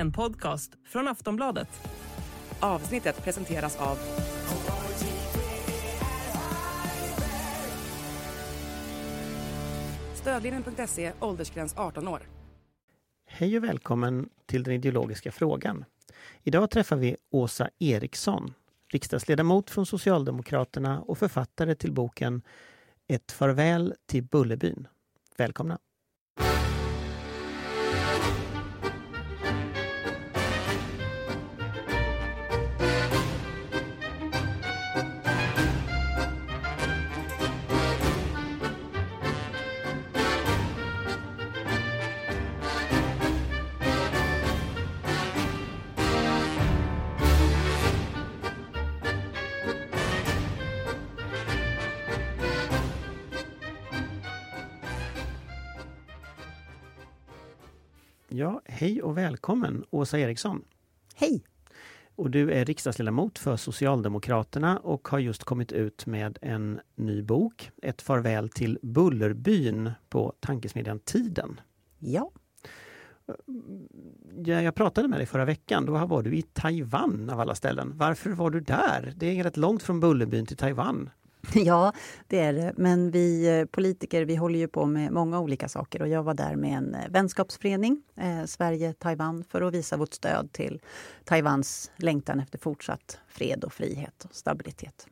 en 0.00 0.12
podcast 0.12 0.72
från 0.84 1.08
Aftonbladet. 1.08 1.68
Avsnittet 2.60 3.24
presenteras 3.24 3.76
av... 3.76 3.98
Stödlinjen.se, 10.14 11.12
åldersgräns 11.20 11.74
18 11.76 12.08
år. 12.08 12.20
Hej 13.26 13.56
och 13.56 13.64
välkommen 13.64 14.28
till 14.46 14.62
den 14.62 14.74
ideologiska 14.74 15.32
frågan. 15.32 15.84
Idag 16.42 16.70
träffar 16.70 16.96
vi 16.96 17.16
Åsa 17.30 17.70
Eriksson, 17.78 18.54
riksdagsledamot 18.92 19.70
från 19.70 19.86
Socialdemokraterna 19.86 21.00
och 21.00 21.18
författare 21.18 21.74
till 21.74 21.92
boken 21.92 22.42
Ett 23.08 23.32
farväl 23.32 23.94
till 24.06 24.22
Bullerbyn. 24.22 24.88
Välkomna! 25.36 25.78
Hej 58.80 59.02
och 59.02 59.18
välkommen 59.18 59.84
Åsa 59.90 60.18
Eriksson. 60.18 60.64
Hej! 61.14 61.44
Och 62.16 62.30
du 62.30 62.52
är 62.52 62.64
riksdagsledamot 62.64 63.38
för 63.38 63.56
Socialdemokraterna 63.56 64.78
och 64.78 65.08
har 65.08 65.18
just 65.18 65.44
kommit 65.44 65.72
ut 65.72 66.06
med 66.06 66.38
en 66.42 66.80
ny 66.94 67.22
bok, 67.22 67.70
Ett 67.82 68.02
farväl 68.02 68.48
till 68.48 68.78
Bullerbyn 68.82 69.90
på 70.08 70.32
tankesmedjan 70.40 70.98
Tiden. 70.98 71.60
Ja. 71.98 72.30
Ja, 74.44 74.62
jag 74.62 74.74
pratade 74.74 75.08
med 75.08 75.18
dig 75.18 75.26
förra 75.26 75.44
veckan, 75.44 75.86
då 75.86 76.06
var 76.06 76.22
du 76.22 76.36
i 76.36 76.42
Taiwan 76.42 77.30
av 77.30 77.40
alla 77.40 77.54
ställen. 77.54 77.92
Varför 77.94 78.30
var 78.30 78.50
du 78.50 78.60
där? 78.60 79.12
Det 79.16 79.38
är 79.38 79.44
rätt 79.44 79.56
långt 79.56 79.82
från 79.82 80.00
Bullerbyn 80.00 80.46
till 80.46 80.56
Taiwan. 80.56 81.10
Ja, 81.54 81.92
det 82.26 82.38
är 82.38 82.52
det. 82.52 82.72
Men 82.76 83.10
vi 83.10 83.58
eh, 83.58 83.64
politiker 83.64 84.24
vi 84.24 84.36
håller 84.36 84.58
ju 84.58 84.68
på 84.68 84.86
med 84.86 85.12
många 85.12 85.40
olika 85.40 85.68
saker 85.68 86.02
och 86.02 86.08
jag 86.08 86.22
var 86.22 86.34
där 86.34 86.56
med 86.56 86.78
en 86.78 86.94
eh, 86.94 87.08
vänskapsförening, 87.10 88.02
eh, 88.16 88.44
Sverige-Taiwan, 88.44 89.44
för 89.44 89.62
att 89.62 89.74
visa 89.74 89.96
vårt 89.96 90.14
stöd 90.14 90.52
till 90.52 90.80
Taiwans 91.24 91.90
längtan 91.96 92.40
efter 92.40 92.58
fortsatt 92.58 93.18
fred 93.28 93.64
och 93.64 93.72
frihet 93.72 94.24
och 94.24 94.34
stabilitet. 94.34 95.06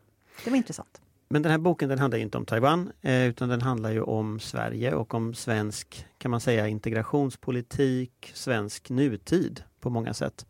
Det 0.45 0.51
var 0.51 0.57
intressant. 0.57 1.01
Men 1.31 1.43
den 1.43 1.53
här 1.53 1.59
boken 1.59 1.89
den 1.89 1.99
handlar 1.99 2.19
inte 2.19 2.39
om 2.39 2.45
Taiwan 2.45 2.93
eh, 3.03 3.27
utan 3.27 3.49
den 3.49 3.63
handlar 3.63 3.91
ju 3.91 4.03
om 4.03 4.41
Sverige 4.41 4.95
och 4.95 5.15
om 5.15 5.35
svensk, 5.35 6.07
kan 6.19 6.31
man 6.31 6.41
säga, 6.41 6.69
integrationspolitik, 6.69 8.31
svensk 8.35 8.91
nutid 8.91 9.63
på 9.81 9.91
många 9.91 10.15
sätt. 10.15 10.47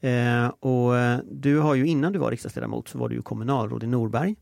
Eh, 0.00 0.46
och 0.46 0.96
eh, 0.96 1.18
du 1.30 1.58
har 1.58 1.74
ju 1.74 1.86
innan 1.86 2.12
du 2.12 2.18
var 2.18 2.30
riksdagsledamot 2.30 2.88
så 2.88 2.98
var 2.98 3.08
du 3.08 3.14
ju 3.14 3.22
kommunalråd 3.22 3.84
i 3.84 3.86
Norberg. 3.86 4.36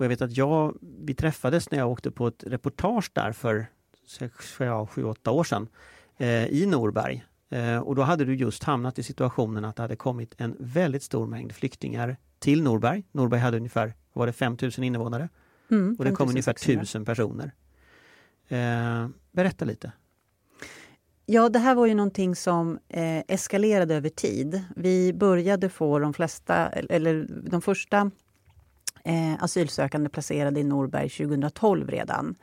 Och 0.00 0.04
jag 0.04 0.08
vet 0.08 0.22
att 0.22 0.36
jag, 0.36 0.78
vi 0.80 1.14
träffades 1.14 1.70
när 1.70 1.78
jag 1.78 1.90
åkte 1.90 2.10
på 2.10 2.26
ett 2.26 2.44
reportage 2.46 3.10
där 3.12 3.32
för 3.32 3.66
7-8 4.08 5.28
år 5.28 5.44
sedan 5.44 5.68
eh, 6.16 6.46
i 6.46 6.66
Norberg. 6.66 7.24
Eh, 7.50 7.78
och 7.78 7.94
då 7.94 8.02
hade 8.02 8.24
du 8.24 8.34
just 8.34 8.64
hamnat 8.64 8.98
i 8.98 9.02
situationen 9.02 9.64
att 9.64 9.76
det 9.76 9.82
hade 9.82 9.96
kommit 9.96 10.34
en 10.38 10.56
väldigt 10.58 11.02
stor 11.02 11.26
mängd 11.26 11.52
flyktingar 11.52 12.16
till 12.38 12.62
Norberg. 12.62 13.04
Norberg 13.12 13.40
hade 13.40 13.56
ungefär 13.56 13.94
var 14.12 14.26
det 14.26 14.32
5000 14.32 14.84
invånare 14.84 15.28
Mm, 15.70 15.96
och 15.98 16.04
det 16.04 16.10
kom 16.10 16.28
ungefär 16.28 16.52
5600. 16.52 16.82
1000 16.82 17.04
personer. 17.04 17.52
Eh, 18.48 19.08
berätta 19.32 19.64
lite. 19.64 19.92
Ja, 21.26 21.48
det 21.48 21.58
här 21.58 21.74
var 21.74 21.86
ju 21.86 21.94
någonting 21.94 22.36
som 22.36 22.78
eh, 22.88 23.22
eskalerade 23.28 23.94
över 23.94 24.08
tid. 24.08 24.64
Vi 24.76 25.12
började 25.12 25.68
få 25.68 25.98
de 25.98 26.14
flesta, 26.14 26.68
eller 26.68 27.26
de 27.50 27.62
första 27.62 28.10
eh, 29.04 29.42
asylsökande 29.44 30.10
placerade 30.10 30.60
i 30.60 30.64
Norberg 30.64 31.08
2012 31.08 31.90
redan. 31.90 32.36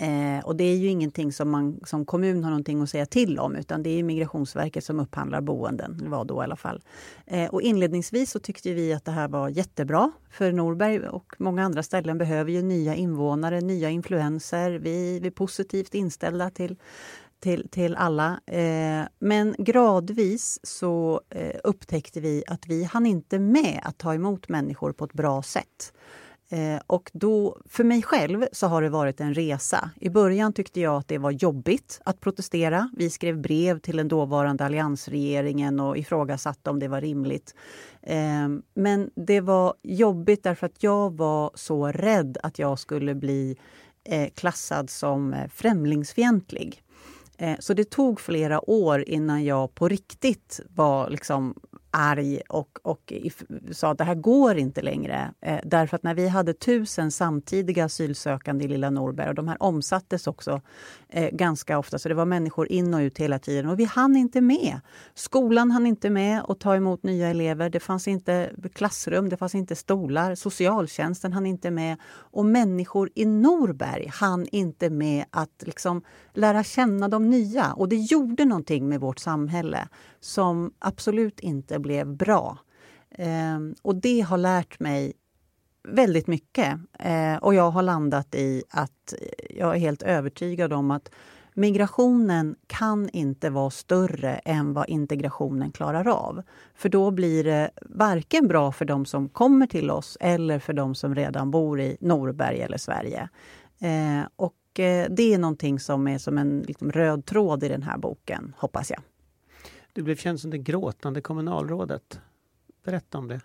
Eh, 0.00 0.44
och 0.44 0.56
det 0.56 0.64
är 0.64 0.76
ju 0.76 0.88
ingenting 0.88 1.32
som 1.32 1.50
man 1.50 1.80
som 1.84 2.04
kommun 2.04 2.44
har 2.44 2.50
någonting 2.50 2.82
att 2.82 2.90
säga 2.90 3.06
till 3.06 3.38
om 3.38 3.56
utan 3.56 3.82
det 3.82 3.90
är 3.90 4.02
Migrationsverket 4.02 4.84
som 4.84 5.00
upphandlar 5.00 5.40
boenden, 5.40 6.10
var 6.10 6.24
då 6.24 6.42
i 6.42 6.44
alla 6.44 6.56
fall. 6.56 6.82
Eh, 7.26 7.50
och 7.50 7.62
inledningsvis 7.62 8.30
så 8.30 8.38
tyckte 8.38 8.72
vi 8.72 8.92
att 8.92 9.04
det 9.04 9.12
här 9.12 9.28
var 9.28 9.48
jättebra 9.48 10.12
för 10.30 10.52
Norberg 10.52 11.08
och 11.08 11.34
många 11.38 11.64
andra 11.64 11.82
ställen 11.82 12.18
behöver 12.18 12.50
ju 12.52 12.62
nya 12.62 12.94
invånare, 12.94 13.60
nya 13.60 13.90
influenser. 13.90 14.70
Vi, 14.70 15.20
vi 15.20 15.26
är 15.26 15.30
positivt 15.30 15.94
inställda 15.94 16.50
till 16.50 16.76
till, 17.40 17.68
till 17.68 17.96
alla. 17.96 18.40
Eh, 18.46 19.02
men 19.18 19.54
gradvis 19.58 20.60
så 20.62 21.20
eh, 21.30 21.60
upptäckte 21.64 22.20
vi 22.20 22.44
att 22.46 22.66
vi 22.66 22.84
hann 22.84 23.06
inte 23.06 23.38
med 23.38 23.80
att 23.84 23.98
ta 23.98 24.14
emot 24.14 24.48
människor 24.48 24.92
på 24.92 25.04
ett 25.04 25.12
bra 25.12 25.42
sätt. 25.42 25.92
Eh, 26.52 26.80
och 26.86 27.10
då, 27.14 27.58
för 27.66 27.84
mig 27.84 28.02
själv 28.02 28.46
så 28.52 28.66
har 28.66 28.82
det 28.82 28.88
varit 28.88 29.20
en 29.20 29.34
resa. 29.34 29.90
I 30.00 30.10
början 30.10 30.52
tyckte 30.52 30.80
jag 30.80 30.96
att 30.96 31.08
det 31.08 31.18
var 31.18 31.30
jobbigt 31.30 32.00
att 32.04 32.20
protestera. 32.20 32.90
Vi 32.96 33.10
skrev 33.10 33.40
brev 33.40 33.78
till 33.78 33.96
den 33.96 34.08
dåvarande 34.08 34.64
alliansregeringen 34.64 35.80
och 35.80 35.98
ifrågasatte 35.98 36.70
om 36.70 36.78
det 36.78 36.88
var 36.88 37.00
rimligt. 37.00 37.54
Eh, 38.02 38.48
men 38.74 39.10
det 39.14 39.40
var 39.40 39.74
jobbigt 39.82 40.42
därför 40.42 40.66
att 40.66 40.82
jag 40.82 41.16
var 41.16 41.50
så 41.54 41.86
rädd 41.86 42.38
att 42.42 42.58
jag 42.58 42.78
skulle 42.78 43.14
bli 43.14 43.56
eh, 44.04 44.28
klassad 44.34 44.90
som 44.90 45.32
eh, 45.32 45.48
främlingsfientlig. 45.48 46.82
Eh, 47.40 47.56
så 47.58 47.74
det 47.74 47.90
tog 47.90 48.20
flera 48.20 48.70
år 48.70 49.04
innan 49.08 49.44
jag 49.44 49.74
på 49.74 49.88
riktigt 49.88 50.60
var 50.74 51.10
liksom 51.10 51.54
arg 51.90 52.40
och, 52.48 52.78
och 52.82 53.12
sa 53.72 53.90
att 53.90 53.98
det 53.98 54.04
här 54.04 54.14
går 54.14 54.56
inte 54.56 54.82
längre. 54.82 55.34
Eh, 55.40 55.58
därför 55.64 55.96
att 55.96 56.02
när 56.02 56.14
vi 56.14 56.28
hade 56.28 56.52
tusen 56.52 57.10
samtidiga 57.10 57.84
asylsökande 57.84 58.64
i 58.64 58.68
lilla 58.68 58.90
Norberg 58.90 59.28
och 59.28 59.34
de 59.34 59.48
här 59.48 59.62
omsattes 59.62 60.26
också 60.26 60.60
eh, 61.12 61.30
ganska 61.32 61.78
ofta, 61.78 61.98
så 61.98 62.08
det 62.08 62.14
var 62.14 62.24
människor 62.24 62.72
in 62.72 62.94
och 62.94 62.98
ut 62.98 63.18
hela 63.18 63.38
tiden 63.38 63.66
och 63.66 63.78
vi 63.78 63.84
hann 63.84 64.16
inte 64.16 64.40
med. 64.40 64.80
Skolan 65.14 65.70
hann 65.70 65.86
inte 65.86 66.10
med 66.10 66.42
att 66.48 66.60
ta 66.60 66.76
emot 66.76 67.02
nya 67.02 67.28
elever. 67.28 67.70
Det 67.70 67.80
fanns 67.80 68.08
inte 68.08 68.50
klassrum, 68.72 69.28
det 69.28 69.36
fanns 69.36 69.54
inte 69.54 69.76
stolar. 69.76 70.34
Socialtjänsten 70.34 71.32
hann 71.32 71.46
inte 71.46 71.70
med 71.70 71.96
och 72.10 72.44
människor 72.44 73.10
i 73.14 73.24
Norberg 73.24 74.06
hann 74.06 74.46
inte 74.52 74.90
med 74.90 75.24
att 75.30 75.62
liksom 75.66 76.02
lära 76.34 76.64
känna 76.64 77.08
de 77.08 77.30
nya. 77.30 77.72
Och 77.72 77.88
det 77.88 77.96
gjorde 77.96 78.44
någonting 78.44 78.88
med 78.88 79.00
vårt 79.00 79.18
samhälle 79.18 79.88
som 80.20 80.72
absolut 80.78 81.40
inte 81.40 81.78
blev 81.78 82.16
bra. 82.16 82.58
Um, 83.18 83.74
och 83.82 83.96
det 83.96 84.20
har 84.20 84.38
lärt 84.38 84.80
mig 84.80 85.12
väldigt 85.82 86.26
mycket. 86.26 86.78
Eh, 86.98 87.36
och 87.36 87.54
jag 87.54 87.70
har 87.70 87.82
landat 87.82 88.34
i 88.34 88.62
att 88.70 89.14
jag 89.50 89.74
är 89.74 89.78
helt 89.78 90.02
övertygad 90.02 90.72
om 90.72 90.90
att 90.90 91.10
migrationen 91.54 92.56
kan 92.66 93.08
inte 93.08 93.50
vara 93.50 93.70
större 93.70 94.34
än 94.34 94.72
vad 94.72 94.88
integrationen 94.88 95.72
klarar 95.72 96.08
av. 96.08 96.42
För 96.74 96.88
då 96.88 97.10
blir 97.10 97.44
det 97.44 97.70
varken 97.82 98.48
bra 98.48 98.72
för 98.72 98.84
de 98.84 99.06
som 99.06 99.28
kommer 99.28 99.66
till 99.66 99.90
oss 99.90 100.16
eller 100.20 100.58
för 100.58 100.72
de 100.72 100.94
som 100.94 101.14
redan 101.14 101.50
bor 101.50 101.80
i 101.80 101.96
Norberg 102.00 102.60
eller 102.60 102.78
Sverige. 102.78 103.28
Eh, 103.78 104.28
och 104.36 104.80
eh, 104.80 105.06
det 105.10 105.34
är 105.34 105.38
någonting 105.38 105.80
som 105.80 106.08
är 106.08 106.18
som 106.18 106.38
en 106.38 106.60
liksom, 106.60 106.92
röd 106.92 107.26
tråd 107.26 107.64
i 107.64 107.68
den 107.68 107.82
här 107.82 107.98
boken, 107.98 108.54
hoppas 108.58 108.90
jag. 108.90 109.00
Du 109.92 110.02
blev 110.02 110.16
känd 110.16 110.40
som 110.40 110.50
det 110.50 110.58
gråtande 110.58 111.20
kommunalrådet. 111.20 112.20
Berätta 112.84 113.18
om 113.18 113.28
det. 113.28 113.40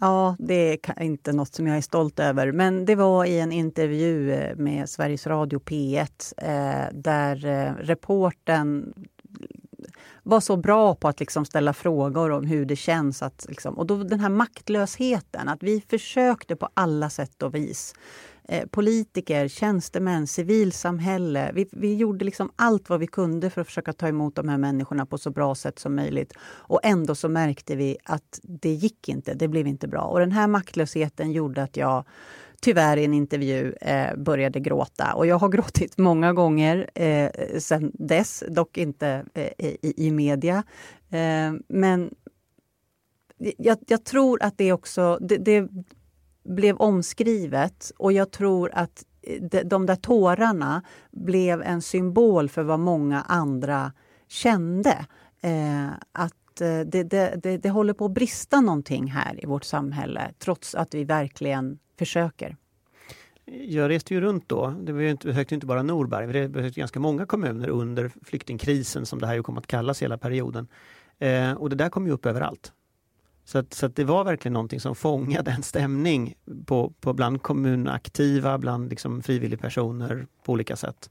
Ja, 0.00 0.36
det 0.38 0.88
är 0.88 1.02
inte 1.02 1.32
något 1.32 1.54
som 1.54 1.66
jag 1.66 1.76
är 1.76 1.80
stolt 1.80 2.20
över. 2.20 2.52
Men 2.52 2.84
det 2.84 2.94
var 2.94 3.24
i 3.24 3.40
en 3.40 3.52
intervju 3.52 4.32
eh, 4.32 4.56
med 4.56 4.88
Sveriges 4.88 5.26
Radio 5.26 5.58
P1 5.58 6.32
eh, 6.36 6.92
där 6.92 7.46
eh, 7.46 7.72
reporten 7.74 8.94
var 10.22 10.40
så 10.40 10.56
bra 10.56 10.94
på 10.94 11.08
att 11.08 11.20
liksom 11.20 11.44
ställa 11.44 11.72
frågor 11.72 12.30
om 12.30 12.46
hur 12.46 12.64
det 12.64 12.76
känns. 12.76 13.22
Att 13.22 13.46
liksom, 13.48 13.78
och 13.78 13.86
då 13.86 13.96
den 14.02 14.20
här 14.20 14.28
maktlösheten, 14.28 15.48
att 15.48 15.62
vi 15.62 15.80
försökte 15.80 16.56
på 16.56 16.68
alla 16.74 17.10
sätt 17.10 17.42
och 17.42 17.54
vis. 17.54 17.94
Eh, 18.48 18.66
politiker, 18.66 19.48
tjänstemän, 19.48 20.26
civilsamhälle. 20.26 21.50
Vi, 21.54 21.68
vi 21.72 21.94
gjorde 21.94 22.24
liksom 22.24 22.50
allt 22.56 22.88
vad 22.88 23.00
vi 23.00 23.06
kunde 23.06 23.50
för 23.50 23.60
att 23.60 23.66
försöka 23.66 23.92
ta 23.92 24.08
emot 24.08 24.34
de 24.34 24.48
här 24.48 24.58
människorna 24.58 25.06
på 25.06 25.18
så 25.18 25.30
bra 25.30 25.54
sätt 25.54 25.78
som 25.78 25.94
möjligt. 25.94 26.32
Och 26.42 26.80
ändå 26.82 27.14
så 27.14 27.28
märkte 27.28 27.76
vi 27.76 27.96
att 28.04 28.40
det 28.42 28.72
gick 28.72 29.08
inte, 29.08 29.34
det 29.34 29.48
blev 29.48 29.66
inte 29.66 29.88
bra. 29.88 30.02
Och 30.02 30.18
den 30.18 30.32
här 30.32 30.46
maktlösheten 30.48 31.32
gjorde 31.32 31.62
att 31.62 31.76
jag 31.76 32.04
tyvärr 32.60 32.96
i 32.96 33.04
en 33.04 33.14
intervju 33.14 33.72
eh, 33.80 34.16
började 34.16 34.60
gråta. 34.60 35.14
Och 35.14 35.26
jag 35.26 35.38
har 35.38 35.48
gråtit 35.56 35.98
många 35.98 36.32
gånger 36.32 36.90
eh, 36.94 37.58
sen 37.58 37.90
dess, 37.94 38.44
dock 38.48 38.78
inte 38.78 39.24
eh, 39.34 39.48
i, 39.58 39.94
i 39.96 40.10
media. 40.10 40.64
Eh, 41.10 41.52
men 41.68 42.14
jag, 43.58 43.78
jag, 43.86 44.04
tror 44.04 44.42
att 44.42 44.58
det 44.58 44.72
också 44.72 45.18
det, 45.20 45.36
det, 45.36 45.68
blev 46.44 46.76
omskrivet 46.76 47.92
och 47.96 48.12
jag 48.12 48.30
tror 48.30 48.70
att 48.74 49.04
eh, 49.22 49.42
de, 49.64 49.86
där 49.86 49.96
tårarna 49.96 50.82
blev 51.10 51.62
en 51.62 51.82
symbol 51.82 52.48
för 52.48 52.62
vad 52.62 52.80
många 52.80 53.22
andra 53.22 53.92
kände. 54.28 55.06
Eh, 55.40 55.88
att 56.12 56.60
eh, 56.60 56.80
det, 56.80 57.02
det, 57.02 57.40
det, 57.42 57.56
det 57.58 57.70
håller 57.70 57.92
på 57.92 58.04
att 58.04 58.14
brista 58.14 58.60
någonting 58.60 59.06
här 59.06 59.44
i 59.44 59.46
vårt 59.46 59.64
samhälle 59.64 60.30
trots 60.38 60.74
att 60.74 60.94
vi 60.94 61.04
verkligen 61.04 61.78
försöker. 61.98 62.56
Jag 63.46 63.88
reste 63.90 64.14
ju 64.14 64.20
runt 64.20 64.48
då. 64.48 64.74
Det 64.82 64.92
var 64.92 65.00
ju 65.00 65.10
inte, 65.10 65.26
besökte 65.26 65.54
inte 65.54 65.66
bara 65.66 65.82
Norberg, 65.82 66.26
vi 66.26 66.48
besökte 66.48 66.80
ganska 66.80 67.00
många 67.00 67.26
kommuner 67.26 67.68
under 67.68 68.10
flyktingkrisen 68.24 69.06
som 69.06 69.18
det 69.18 69.26
här 69.26 69.34
ju 69.34 69.42
kom 69.42 69.58
att 69.58 69.66
kallas 69.66 70.02
hela 70.02 70.18
perioden. 70.18 70.68
Eh, 71.18 71.52
och 71.52 71.70
det 71.70 71.76
där 71.76 71.88
kom 71.88 72.06
ju 72.06 72.12
upp 72.12 72.26
överallt. 72.26 72.72
Så, 73.44 73.58
att, 73.58 73.74
så 73.74 73.86
att 73.86 73.96
det 73.96 74.04
var 74.04 74.24
verkligen 74.24 74.52
någonting 74.52 74.80
som 74.80 74.94
fångade 74.94 75.50
en 75.50 75.62
stämning 75.62 76.34
på, 76.66 76.92
på 77.00 77.12
bland 77.12 77.42
kommunaktiva, 77.42 78.58
bland 78.58 78.90
liksom 78.90 79.22
frivilligpersoner 79.22 80.26
på 80.44 80.52
olika 80.52 80.76
sätt. 80.76 81.10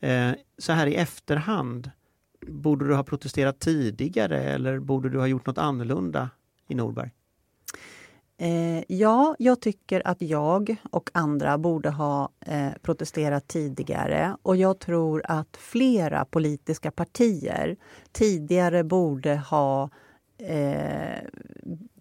Eh, 0.00 0.30
så 0.58 0.72
här 0.72 0.86
i 0.86 0.94
efterhand, 0.94 1.90
borde 2.46 2.86
du 2.88 2.94
ha 2.94 3.02
protesterat 3.02 3.60
tidigare 3.60 4.42
eller 4.42 4.78
borde 4.78 5.10
du 5.10 5.18
ha 5.18 5.26
gjort 5.26 5.46
något 5.46 5.58
annorlunda 5.58 6.30
i 6.68 6.74
Norberg? 6.74 7.10
Eh, 8.38 8.84
ja, 8.88 9.36
jag 9.38 9.60
tycker 9.60 10.02
att 10.08 10.22
jag 10.22 10.76
och 10.90 11.10
andra 11.14 11.58
borde 11.58 11.90
ha 11.90 12.28
eh, 12.40 12.70
protesterat 12.82 13.48
tidigare 13.48 14.36
och 14.42 14.56
jag 14.56 14.78
tror 14.78 15.22
att 15.24 15.56
flera 15.56 16.24
politiska 16.24 16.90
partier 16.90 17.76
tidigare 18.12 18.84
borde 18.84 19.36
ha 19.36 19.90
eh, 20.46 21.18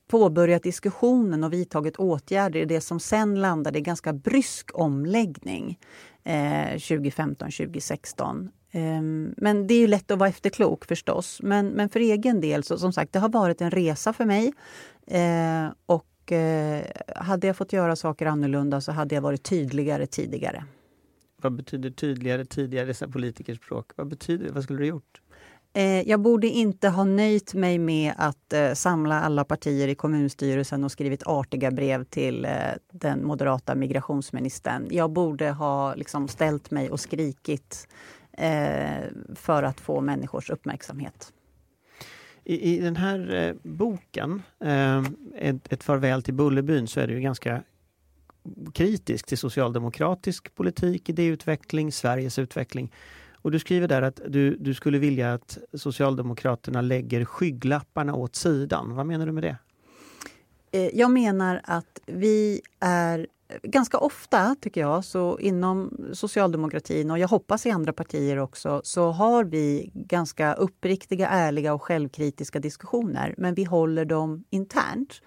påbörjat 0.08 0.64
diskussionen 0.64 1.44
och 1.44 1.54
vidtagit 1.54 1.98
åtgärder 1.98 2.60
i 2.60 2.66
det 2.66 2.82
som 2.82 3.00
sen 3.00 3.42
landade 3.42 3.80
i 3.80 3.82
ganska 3.82 4.14
brysk 4.14 4.70
omläggning 4.74 5.80
eh, 6.24 6.76
2015-2016. 6.76 8.50
Eh, 8.72 9.02
men 9.38 9.68
det 9.68 9.74
är 9.74 9.80
ju 9.80 9.88
lätt 9.88 10.12
att 10.12 10.20
vara 10.20 10.30
efterklok 10.30 10.86
förstås. 10.86 11.40
Men, 11.44 11.68
men 11.68 11.90
för 11.90 12.00
egen 12.00 12.42
del, 12.42 12.64
så 12.64 12.78
som 12.78 12.94
sagt, 12.94 13.14
det 13.14 13.20
har 13.20 13.30
varit 13.30 13.62
en 13.62 13.72
resa 13.72 14.14
för 14.14 14.26
mig. 14.26 14.54
Eh, 15.08 15.74
och 15.86 16.08
Eh, 16.32 16.86
hade 17.16 17.48
jag 17.48 17.58
fått 17.58 17.74
göra 17.74 17.96
saker 17.96 18.26
annorlunda 18.26 18.82
så 18.82 18.92
hade 18.92 19.16
jag 19.16 19.22
varit 19.22 19.44
tydligare 19.44 20.08
tidigare. 20.08 20.66
Vad 21.42 21.54
betyder 21.54 21.90
tydligare 21.90 22.46
tidigare, 22.46 22.86
dessa 22.86 23.08
politikerspråk? 23.08 23.92
Vad 23.96 24.08
betyder? 24.08 24.50
Vad 24.50 24.64
skulle 24.64 24.80
du 24.80 24.86
gjort? 24.86 25.21
Eh, 25.74 26.10
jag 26.10 26.20
borde 26.20 26.48
inte 26.48 26.90
ha 26.90 27.04
nöjt 27.04 27.54
mig 27.54 27.80
med 27.80 28.14
att 28.18 28.54
eh, 28.54 28.74
samla 28.74 29.22
alla 29.22 29.44
partier 29.44 29.88
i 29.88 29.96
kommunstyrelsen 29.96 30.84
och 30.84 30.92
skrivit 30.92 31.24
artiga 31.24 31.72
brev 31.72 32.04
till 32.04 32.46
eh, 32.46 32.52
den 32.92 33.26
moderata 33.26 33.76
migrationsministern. 33.76 34.88
Jag 34.92 35.12
borde 35.12 35.52
ha 35.52 35.96
liksom 35.96 36.28
ställt 36.28 36.72
mig 36.72 36.90
och 36.90 37.00
skrikit 37.00 37.88
eh, 38.38 39.06
för 39.36 39.64
att 39.64 39.80
få 39.80 40.02
människors 40.02 40.50
uppmärksamhet. 40.50 41.34
I, 42.44 42.76
I, 42.76 42.80
den 42.80 42.96
här 42.96 43.34
eh, 43.34 43.56
boken, 43.64 44.42
eh, 44.64 45.04
ett, 45.36 45.74
ett 45.74 45.84
farväl 45.84 46.24
till 46.24 46.34
Bullerbyn, 46.34 46.88
så 46.88 47.00
är 47.00 47.08
det 47.08 47.14
ju 47.14 47.22
ganska 47.22 47.64
kritisk 48.74 49.26
till 49.26 49.38
socialdemokratisk 49.38 50.56
politik, 50.56 51.10
idéutveckling, 51.10 51.92
Sveriges 51.92 52.40
utveckling. 52.40 52.92
Och 53.42 53.52
du 53.52 53.60
skriver 53.60 53.88
där 53.88 54.02
att 54.02 54.22
du, 54.28 54.56
du 54.56 54.74
skulle 54.74 55.00
vilja 55.00 55.34
att 55.34 55.58
Socialdemokraterna 55.74 56.82
lägger 56.82 57.26
skygglapparna 57.26 58.16
åt 58.16 58.36
sidan. 58.36 58.96
Vad 58.96 59.06
menar 59.06 59.26
du 59.26 59.32
med 59.32 59.44
det? 59.44 59.58
Eh, 60.72 60.90
jag 60.94 61.12
menar 61.12 61.62
att 61.64 62.00
vi 62.06 62.62
är 62.80 63.28
ganska 63.64 63.98
ofta, 63.98 64.56
tycker 64.62 64.82
jag, 64.82 65.06
så 65.06 65.40
inom 65.40 66.08
socialdemokratin 66.14 67.12
och 67.12 67.20
jag 67.20 67.28
hoppas 67.28 67.66
i 67.66 67.72
andra 67.72 67.94
partier 67.94 68.38
också, 68.38 68.82
så 68.84 69.12
har 69.12 69.44
vi 69.44 69.92
ganska 69.94 70.54
uppriktiga, 70.54 71.28
ärliga 71.28 71.74
och 71.74 71.82
självkritiska 71.82 72.60
diskussioner, 72.60 73.36
men 73.38 73.54
vi 73.54 73.64
håller 73.64 74.06
dem 74.06 74.44
internt. 74.50 75.22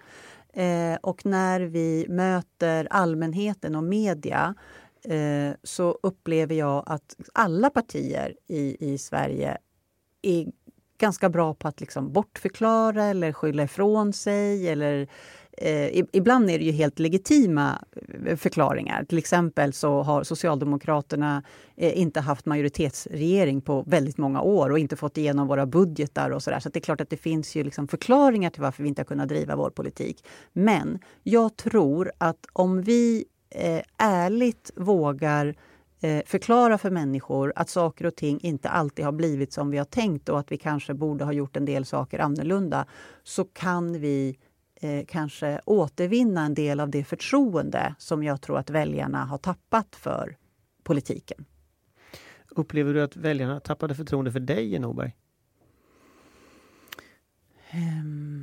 Eh, 0.53 0.97
och 1.01 1.25
när 1.25 1.61
vi 1.61 2.05
möter 2.09 2.87
allmänheten 2.89 3.75
och 3.75 3.83
media 3.83 4.55
eh, 5.07 5.55
så 5.63 5.97
upplever 6.03 6.55
jag 6.55 6.83
att 6.85 7.15
alla 7.33 7.69
partier 7.69 8.35
i, 8.47 8.93
i 8.93 8.97
Sverige 8.97 9.57
är 10.21 10.47
ganska 10.97 11.29
bra 11.29 11.53
på 11.53 11.67
att 11.67 11.79
liksom 11.79 12.13
bortförklara 12.13 13.03
eller 13.03 13.33
skylla 13.33 13.63
ifrån 13.63 14.13
sig 14.13 14.69
eller 14.69 15.09
Eh, 15.57 16.03
ibland 16.11 16.49
är 16.49 16.59
det 16.59 16.65
ju 16.65 16.71
helt 16.71 16.99
legitima 16.99 17.83
eh, 18.25 18.35
förklaringar. 18.35 19.03
Till 19.03 19.17
exempel 19.17 19.73
så 19.73 20.01
har 20.01 20.23
Socialdemokraterna 20.23 21.43
eh, 21.75 21.99
inte 21.99 22.19
haft 22.19 22.45
majoritetsregering 22.45 23.61
på 23.61 23.83
väldigt 23.87 24.17
många 24.17 24.41
år 24.41 24.69
och 24.69 24.79
inte 24.79 24.95
fått 24.95 25.17
igenom 25.17 25.47
våra 25.47 25.65
budgetar 25.65 26.29
och 26.29 26.43
sådär. 26.43 26.59
Så 26.59 26.69
det 26.69 26.79
är 26.79 26.81
klart 26.81 27.01
att 27.01 27.09
det 27.09 27.17
finns 27.17 27.55
ju 27.55 27.63
liksom 27.63 27.87
förklaringar 27.87 28.49
till 28.49 28.61
varför 28.61 28.83
vi 28.83 28.89
inte 28.89 29.01
har 29.01 29.05
kunnat 29.05 29.29
driva 29.29 29.55
vår 29.55 29.69
politik. 29.69 30.25
Men 30.53 30.99
jag 31.23 31.57
tror 31.57 32.11
att 32.17 32.45
om 32.53 32.81
vi 32.81 33.25
eh, 33.55 33.83
ärligt 33.97 34.71
vågar 34.75 35.55
eh, 36.01 36.23
förklara 36.25 36.77
för 36.77 36.89
människor 36.89 37.53
att 37.55 37.69
saker 37.69 38.05
och 38.05 38.15
ting 38.15 38.39
inte 38.39 38.69
alltid 38.69 39.05
har 39.05 39.11
blivit 39.11 39.53
som 39.53 39.71
vi 39.71 39.77
har 39.77 39.85
tänkt 39.85 40.29
och 40.29 40.39
att 40.39 40.51
vi 40.51 40.57
kanske 40.57 40.93
borde 40.93 41.25
ha 41.25 41.33
gjort 41.33 41.57
en 41.57 41.65
del 41.65 41.85
saker 41.85 42.19
annorlunda, 42.19 42.85
så 43.23 43.45
kan 43.45 43.99
vi 43.99 44.37
eh, 44.81 45.05
kanske 45.07 45.61
återvinna 45.65 46.45
en 46.45 46.53
del 46.53 46.79
av 46.79 46.89
det 46.89 47.03
förtroende 47.03 47.95
som 47.97 48.23
jag 48.23 48.41
tror 48.41 48.57
att 48.57 48.69
väljarna 48.69 49.25
har 49.25 49.37
tappat 49.37 49.95
för 49.95 50.37
politiken. 50.83 51.45
Upplever 52.49 52.93
du 52.93 53.01
att 53.01 53.15
väljarna 53.15 53.59
tappade 53.59 53.95
förtroende 53.95 54.31
för 54.31 54.39
dig 54.39 54.73
i 54.73 54.79
Norberg? 54.79 55.15
Um, 57.73 58.34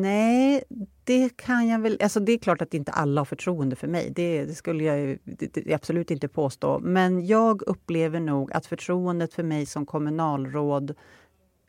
nej, 0.00 0.64
det 1.04 1.36
kan 1.36 1.68
jag 1.68 1.78
väl... 1.78 1.98
Alltså 2.02 2.20
det 2.20 2.32
är 2.32 2.38
klart 2.38 2.62
att 2.62 2.74
inte 2.74 2.92
alla 2.92 3.20
har 3.20 3.24
förtroende 3.24 3.76
för 3.76 3.88
mig. 3.88 4.12
Det, 4.14 4.44
det 4.44 4.54
skulle 4.54 4.84
jag 4.84 5.18
det, 5.24 5.46
det 5.46 5.74
absolut 5.74 6.10
inte 6.10 6.28
påstå. 6.28 6.78
Men 6.78 7.26
jag 7.26 7.62
upplever 7.62 8.20
nog 8.20 8.52
att 8.52 8.66
förtroendet 8.66 9.34
för 9.34 9.42
mig 9.42 9.66
som 9.66 9.86
kommunalråd 9.86 10.94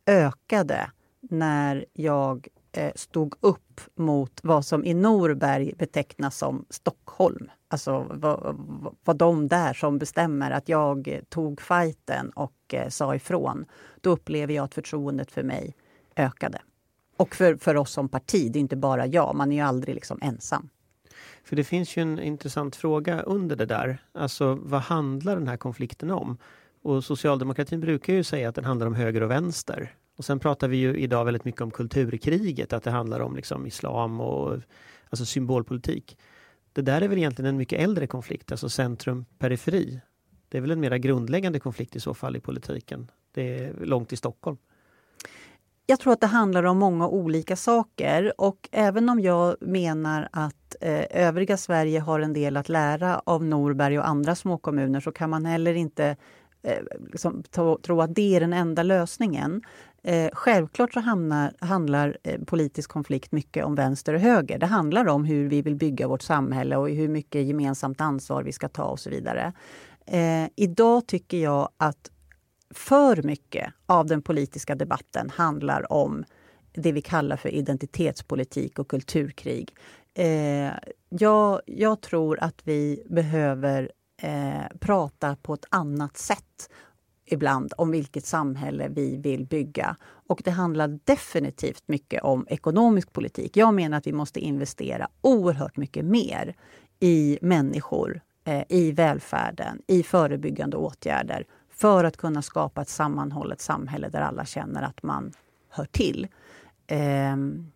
ökade 0.06 0.92
när 1.30 1.86
jag 1.94 2.48
Eh, 2.78 2.92
stod 2.96 3.36
upp 3.40 3.82
mot 3.96 4.40
vad 4.44 4.66
som 4.66 4.86
i 4.86 4.94
Norberg 4.94 5.74
betecknas 5.78 6.38
som 6.38 6.66
Stockholm. 6.70 7.50
Alltså 7.68 8.06
vad, 8.10 8.56
vad 9.04 9.18
de 9.18 9.48
där 9.48 9.74
som 9.74 9.98
bestämmer 9.98 10.52
att 10.52 10.70
jag 10.70 11.20
tog 11.30 11.62
fighten 11.62 12.30
och 12.30 12.74
eh, 12.74 12.90
sa 12.90 13.16
ifrån. 13.16 13.66
Då 14.02 14.10
upplever 14.10 14.54
jag 14.54 14.64
att 14.64 14.74
förtroendet 14.74 15.32
för 15.32 15.44
mig 15.44 15.76
ökade. 16.16 16.62
Och 17.18 17.36
för, 17.36 17.56
för 17.56 17.78
oss 17.78 17.92
som 17.92 18.10
parti, 18.10 18.52
det 18.52 18.60
är 18.60 18.62
inte 18.62 18.76
bara 18.76 19.08
jag, 19.08 19.36
man 19.36 19.52
är 19.52 19.56
ju 19.56 19.62
aldrig 19.62 19.96
liksom 19.96 20.20
ensam. 20.22 20.70
För 21.44 21.56
det 21.56 21.64
finns 21.64 21.98
ju 21.98 22.02
en 22.02 22.20
intressant 22.20 22.76
fråga 22.76 23.22
under 23.22 23.56
det 23.56 23.66
där. 23.66 23.98
Alltså 24.12 24.60
vad 24.62 24.82
handlar 24.82 25.36
den 25.36 25.48
här 25.48 25.58
konflikten 25.58 26.12
om? 26.12 26.38
Och 26.82 27.04
socialdemokratin 27.04 27.80
brukar 27.80 28.14
ju 28.14 28.24
säga 28.24 28.50
att 28.50 28.56
den 28.56 28.66
handlar 28.66 28.88
om 28.88 28.96
höger 28.96 29.24
och 29.24 29.32
vänster. 29.32 29.96
Och 30.18 30.26
sen 30.26 30.40
pratar 30.40 30.68
vi 30.68 30.78
ju 30.78 30.98
idag 30.98 31.26
väldigt 31.26 31.46
mycket 31.46 31.62
om 31.62 31.72
kulturkriget, 31.72 32.74
att 32.74 32.84
det 32.84 32.92
handlar 32.92 33.20
om 33.20 33.36
liksom 33.36 33.68
islam 33.68 34.22
och 34.22 34.60
alltså 35.10 35.26
symbolpolitik. 35.26 36.18
Det 36.74 36.82
där 36.82 37.02
är 37.02 37.08
väl 37.08 37.18
egentligen 37.18 37.50
en 37.50 37.58
mycket 37.58 37.80
äldre 37.82 38.08
konflikt, 38.08 38.52
alltså 38.52 38.70
centrum-periferi. 38.70 40.02
Det 40.50 40.58
är 40.58 40.62
väl 40.62 40.72
en 40.72 40.80
mera 40.80 40.98
grundläggande 40.98 41.60
konflikt 41.60 41.96
i 41.96 42.00
så 42.00 42.14
fall 42.14 42.36
i 42.36 42.40
politiken. 42.40 43.12
Det 43.32 43.60
är 43.60 43.74
långt 43.86 44.14
i 44.14 44.16
Stockholm. 44.16 44.58
Jag 45.86 46.00
tror 46.00 46.14
att 46.14 46.22
det 46.22 46.28
handlar 46.28 46.64
om 46.64 46.78
många 46.78 47.08
olika 47.08 47.56
saker 47.56 48.42
och 48.42 48.70
även 48.72 49.10
om 49.10 49.20
jag 49.20 49.56
menar 49.62 50.30
att 50.32 50.76
eh, 50.82 51.06
övriga 51.10 51.58
Sverige 51.58 52.00
har 52.00 52.20
en 52.20 52.34
del 52.34 52.58
att 52.58 52.70
lära 52.70 53.22
av 53.26 53.44
Norberg 53.44 54.00
och 54.00 54.08
andra 54.08 54.36
småkommuner 54.36 55.00
så 55.00 55.12
kan 55.12 55.30
man 55.30 55.46
heller 55.46 55.74
inte 55.74 56.16
eh, 56.62 56.78
liksom, 57.12 57.44
tro 57.82 58.02
att 58.02 58.16
det 58.16 58.36
är 58.36 58.40
den 58.40 58.54
enda 58.54 58.84
lösningen. 58.84 59.62
Eh, 60.04 60.30
självklart 60.34 60.94
så 60.94 61.00
hamnar, 61.00 61.54
handlar 61.60 62.18
eh, 62.24 62.42
politisk 62.42 62.90
konflikt 62.90 63.32
mycket 63.32 63.66
om 63.66 63.76
vänster 63.76 64.14
och 64.14 64.20
höger. 64.20 64.58
Det 64.58 64.66
handlar 64.66 65.08
om 65.08 65.26
hur 65.26 65.50
vi 65.50 65.62
vill 65.62 65.76
bygga 65.76 66.08
vårt 66.08 66.22
samhälle 66.22 66.76
och 66.78 66.90
hur 66.90 67.08
mycket 67.08 67.46
gemensamt 67.46 68.02
ansvar 68.02 68.44
vi 68.44 68.52
ska 68.52 68.70
ta 68.70 68.84
och 68.84 69.00
så 69.00 69.10
vidare. 69.10 69.54
Eh, 70.06 70.48
idag 70.56 71.08
tycker 71.08 71.38
jag 71.38 71.70
att 71.78 72.12
för 72.74 73.24
mycket 73.24 73.74
av 73.86 74.06
den 74.06 74.22
politiska 74.22 74.76
debatten 74.76 75.30
handlar 75.30 75.94
om 75.94 76.26
det 76.74 76.92
vi 76.92 77.02
kallar 77.02 77.38
för 77.38 77.50
identitetspolitik 77.50 78.80
och 78.80 78.88
kulturkrig. 78.88 79.76
Eh, 80.14 80.72
jag, 81.10 81.62
jag, 81.66 82.02
tror 82.02 82.40
att 82.42 82.62
vi 82.64 83.04
behöver 83.10 83.92
eh, 84.22 84.78
prata 84.80 85.36
på 85.36 85.54
ett 85.54 85.66
annat 85.70 86.18
sätt 86.18 86.70
ibland 87.26 87.74
om 87.78 87.92
vilket 87.92 88.26
samhälle 88.26 88.88
vi 88.90 89.18
vill 89.18 89.46
bygga. 89.46 89.96
Och 90.28 90.42
det 90.46 90.52
handlar 90.52 91.00
definitivt 91.04 91.84
mycket 91.86 92.24
om 92.24 92.48
ekonomisk 92.50 93.14
politik. 93.14 93.58
Jag 93.58 93.74
menar 93.74 93.98
att 93.98 94.08
vi 94.08 94.14
måste 94.14 94.40
investera 94.40 95.08
oerhört 95.22 95.78
mycket 95.78 96.06
mer 96.06 96.56
i 97.00 97.40
människor, 97.42 98.22
eh, 98.44 98.64
i 98.70 98.92
välfärden, 98.92 99.82
i 99.88 100.04
förebyggande 100.04 100.78
åtgärder 100.78 101.46
för 101.76 102.04
att 102.04 102.18
kunna 102.18 102.42
skapa 102.42 102.82
ett 102.82 102.90
sammanhållet 102.90 103.62
samhälle 103.62 104.10
där 104.10 104.22
alla 104.22 104.46
känner 104.46 104.82
att 104.82 105.04
man 105.04 105.32
hör 105.70 105.86
till. 105.86 106.28
Ehm, 106.88 107.72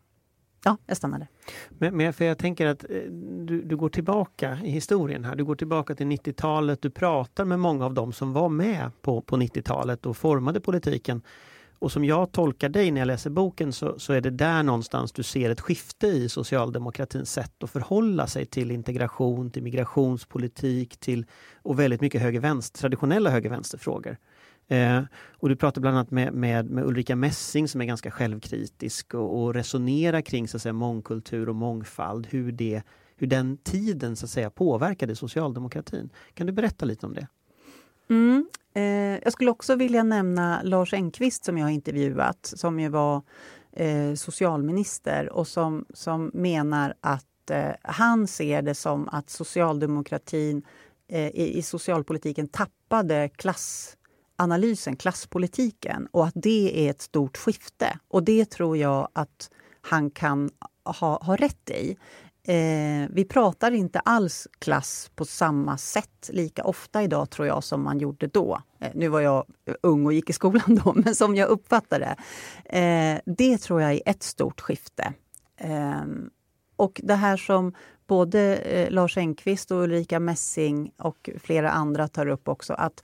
ja, 0.64 0.78
jag 0.86 0.98
stannar 0.98 1.20
där. 1.20 1.28
Men, 1.70 1.98
men 1.98 2.14
för 2.14 2.26
jag 2.26 2.38
tänker 2.38 2.66
att 2.66 2.84
eh, 2.84 3.02
du, 3.46 3.62
du, 3.62 3.78
går 3.78 3.90
tillbaka 3.90 4.60
i 4.64 4.72
historien 4.72 5.24
här. 5.24 5.36
Du 5.36 5.46
går 5.46 5.56
tillbaka 5.56 5.96
till 5.96 6.06
90-talet. 6.08 6.82
Du 6.82 6.90
pratar 6.90 7.46
med 7.46 7.60
många 7.60 7.86
av 7.86 7.94
dem 7.94 8.14
som 8.14 8.34
var 8.34 8.50
med 8.50 8.92
på, 9.02 9.22
på 9.22 9.38
90-talet 9.38 10.06
och 10.06 10.18
formade 10.18 10.60
politiken. 10.60 11.22
Och 11.80 11.92
som 11.92 12.06
jag 12.06 12.32
tolkar 12.32 12.70
dig 12.70 12.92
när 12.92 13.02
jag 13.02 13.08
läser 13.08 13.30
boken 13.30 13.74
så, 13.74 14.00
så, 14.00 14.14
är 14.14 14.22
det 14.22 14.30
där 14.30 14.64
någonstans 14.64 15.12
du 15.12 15.24
ser 15.24 15.50
ett 15.50 15.62
skifte 15.62 16.08
i 16.08 16.30
socialdemokratins 16.30 17.32
sätt 17.32 17.64
att 17.64 17.70
förhålla 17.70 18.28
sig 18.28 18.46
till 18.46 18.72
integration, 18.72 19.52
till 19.52 19.64
migrationspolitik 19.64 20.98
till, 20.98 21.26
och 21.62 21.80
väldigt 21.80 22.02
mycket 22.02 22.22
höger-vänster, 22.22 22.80
traditionella 22.80 23.30
höger-vänsterfrågor. 23.30 24.18
Eh, 24.68 25.02
och 25.32 25.50
du 25.50 25.56
pratar 25.56 25.82
bland 25.82 25.98
annat 25.98 26.12
med, 26.12 26.34
med, 26.34 26.70
med, 26.70 26.86
Ulrika 26.86 27.16
Messing 27.16 27.68
som 27.68 27.82
är 27.82 27.86
ganska 27.86 28.12
självkritisk 28.12 29.14
och, 29.14 29.44
och 29.44 29.54
resonerar 29.54 30.22
kring 30.22 30.48
så 30.48 30.58
att 30.58 30.62
säga, 30.62 30.74
mångkultur 30.74 31.50
och 31.50 31.56
mångfald, 31.56 32.28
hur, 32.28 32.52
det, 32.52 32.84
hur 33.16 33.28
den 33.28 33.58
tiden 33.58 34.16
så 34.16 34.26
att 34.26 34.30
säga, 34.30 34.50
påverkade 34.50 35.16
socialdemokratin. 35.16 36.10
Kan 36.34 36.48
du 36.48 36.54
berätta 36.54 36.86
lite 36.86 37.06
om 37.06 37.14
det? 37.14 37.28
Mm, 38.10 38.48
eh, 38.74 38.84
jag 39.24 39.34
skulle 39.34 39.52
också 39.52 39.76
vilja 39.76 40.04
nämna 40.04 40.62
Lars 40.64 40.94
Engqvist 40.94 41.46
som 41.46 41.58
jag 41.58 41.66
har 41.66 41.72
intervjuat, 41.72 42.54
som 42.56 42.80
ju 42.80 42.90
var 42.90 43.22
eh, 43.72 44.14
socialminister 44.14 45.30
och 45.30 45.48
som, 45.48 45.86
som 45.94 46.32
menar 46.34 46.94
att 47.02 47.50
eh, 47.52 47.72
han 47.82 48.28
ser 48.28 48.62
det 48.62 48.76
som 48.76 49.10
att 49.10 49.30
socialdemokratin 49.30 50.64
eh, 51.08 51.28
i, 51.28 51.58
i 51.58 51.62
socialpolitiken 51.62 52.48
tappade 52.48 53.30
klassanalysen, 53.30 54.96
klasspolitiken 54.96 56.08
och 56.12 56.26
att 56.26 56.34
det 56.36 56.88
är 56.88 56.92
ett 56.92 57.02
stort 57.02 57.38
skifte. 57.38 58.00
Och 58.08 58.24
det 58.24 58.46
tror 58.46 58.78
jag 58.78 59.08
att 59.14 59.50
han 59.82 60.10
kan 60.10 60.50
ha, 60.84 61.24
ha 61.24 61.36
rätt 61.36 61.70
i. 61.70 61.98
Eh, 62.48 63.08
vi 63.10 63.26
pratar 63.26 63.72
inte 63.72 64.00
alls 64.00 64.48
klass 64.60 65.12
på 65.16 65.26
samma 65.26 65.78
sätt 65.78 66.30
lika 66.34 66.64
ofta 66.64 67.04
idag 67.04 67.30
tror 67.30 67.48
jag 67.48 67.64
som 67.64 67.84
man 67.84 68.00
gjorde 68.00 68.28
då. 68.28 68.62
Eh, 68.80 68.92
nu 68.96 69.08
var 69.08 69.22
jag 69.22 69.46
ung 69.82 70.06
och 70.06 70.14
gick 70.14 70.30
i 70.30 70.34
skolan 70.34 70.80
då, 70.84 70.94
men 70.96 71.16
som 71.16 71.36
jag 71.36 71.50
uppfattar 71.50 72.00
det. 72.00 72.16
Eh, 72.80 73.20
det 73.26 73.58
tror 73.58 73.82
jag 73.82 73.94
är 73.94 74.02
ett 74.06 74.24
stort 74.24 74.62
skifte. 74.62 75.14
Eh, 75.58 76.02
och 76.76 77.02
det 77.04 77.16
här 77.16 77.38
som 77.38 77.74
både 78.08 78.56
eh, 78.56 78.92
Lars 78.92 79.18
Engqvist 79.18 79.72
och 79.72 79.84
Ulrika 79.84 80.20
Messing 80.20 80.92
och 80.98 81.30
flera 81.40 81.72
andra 81.72 82.08
tar 82.08 82.28
upp 82.28 82.48
också, 82.48 82.74
att 82.74 83.04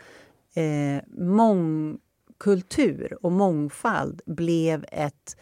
eh, 0.54 1.04
mångkultur 1.18 3.18
och 3.22 3.32
mångfald 3.32 4.22
blev 4.26 4.86
ett 4.92 5.38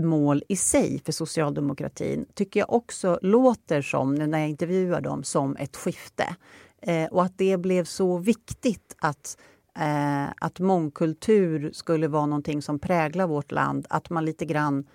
mål 0.00 0.42
i 0.48 0.56
sig 0.56 1.00
för 1.04 1.12
socialdemokratin 1.12 2.26
tycker 2.34 2.60
jag 2.60 2.72
också 2.72 3.18
låter 3.22 3.82
som, 3.82 4.14
när 4.14 4.38
jag 4.38 4.48
intervjuar 4.48 5.00
dem, 5.00 5.24
som 5.24 5.56
ett 5.56 5.76
skifte. 5.76 6.36
Eh, 6.80 7.06
och 7.06 7.22
att 7.22 7.38
det 7.38 7.56
blev 7.56 7.84
så 7.84 8.18
viktigt 8.18 8.96
att, 8.98 9.38
eh, 9.78 10.24
att 10.36 10.58
mångkultur 10.58 11.70
skulle 11.72 12.08
vara 12.08 12.26
någonting 12.26 12.62
som 12.62 12.78
präglar 12.78 13.26
vårt 13.26 13.52
land, 13.52 13.86
att 13.90 14.10
man 14.10 14.24
lite 14.24 14.44
grann, 14.44 14.86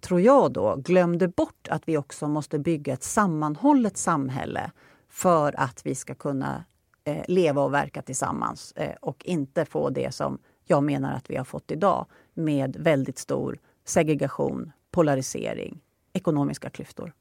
tror 0.00 0.20
jag 0.20 0.52
då, 0.52 0.76
glömde 0.76 1.28
bort 1.28 1.68
att 1.70 1.88
vi 1.88 1.96
också 1.96 2.28
måste 2.28 2.58
bygga 2.58 2.92
ett 2.92 3.02
sammanhållet 3.02 3.96
samhälle 3.96 4.70
för 5.08 5.60
att 5.60 5.86
vi 5.86 5.94
ska 5.94 6.14
kunna 6.14 6.64
eh, 7.04 7.24
leva 7.28 7.62
och 7.62 7.74
verka 7.74 8.02
tillsammans 8.02 8.72
eh, 8.72 8.94
och 9.00 9.24
inte 9.24 9.64
få 9.64 9.90
det 9.90 10.14
som 10.14 10.38
jag 10.64 10.82
menar 10.82 11.12
att 11.12 11.30
vi 11.30 11.36
har 11.36 11.44
fått 11.44 11.70
idag 11.70 12.06
med 12.34 12.76
väldigt 12.76 13.18
stor 13.18 13.58
segregation, 13.90 14.72
polarisering, 14.90 15.80
ekonomiska 16.12 16.70
klyftor. 16.70 17.12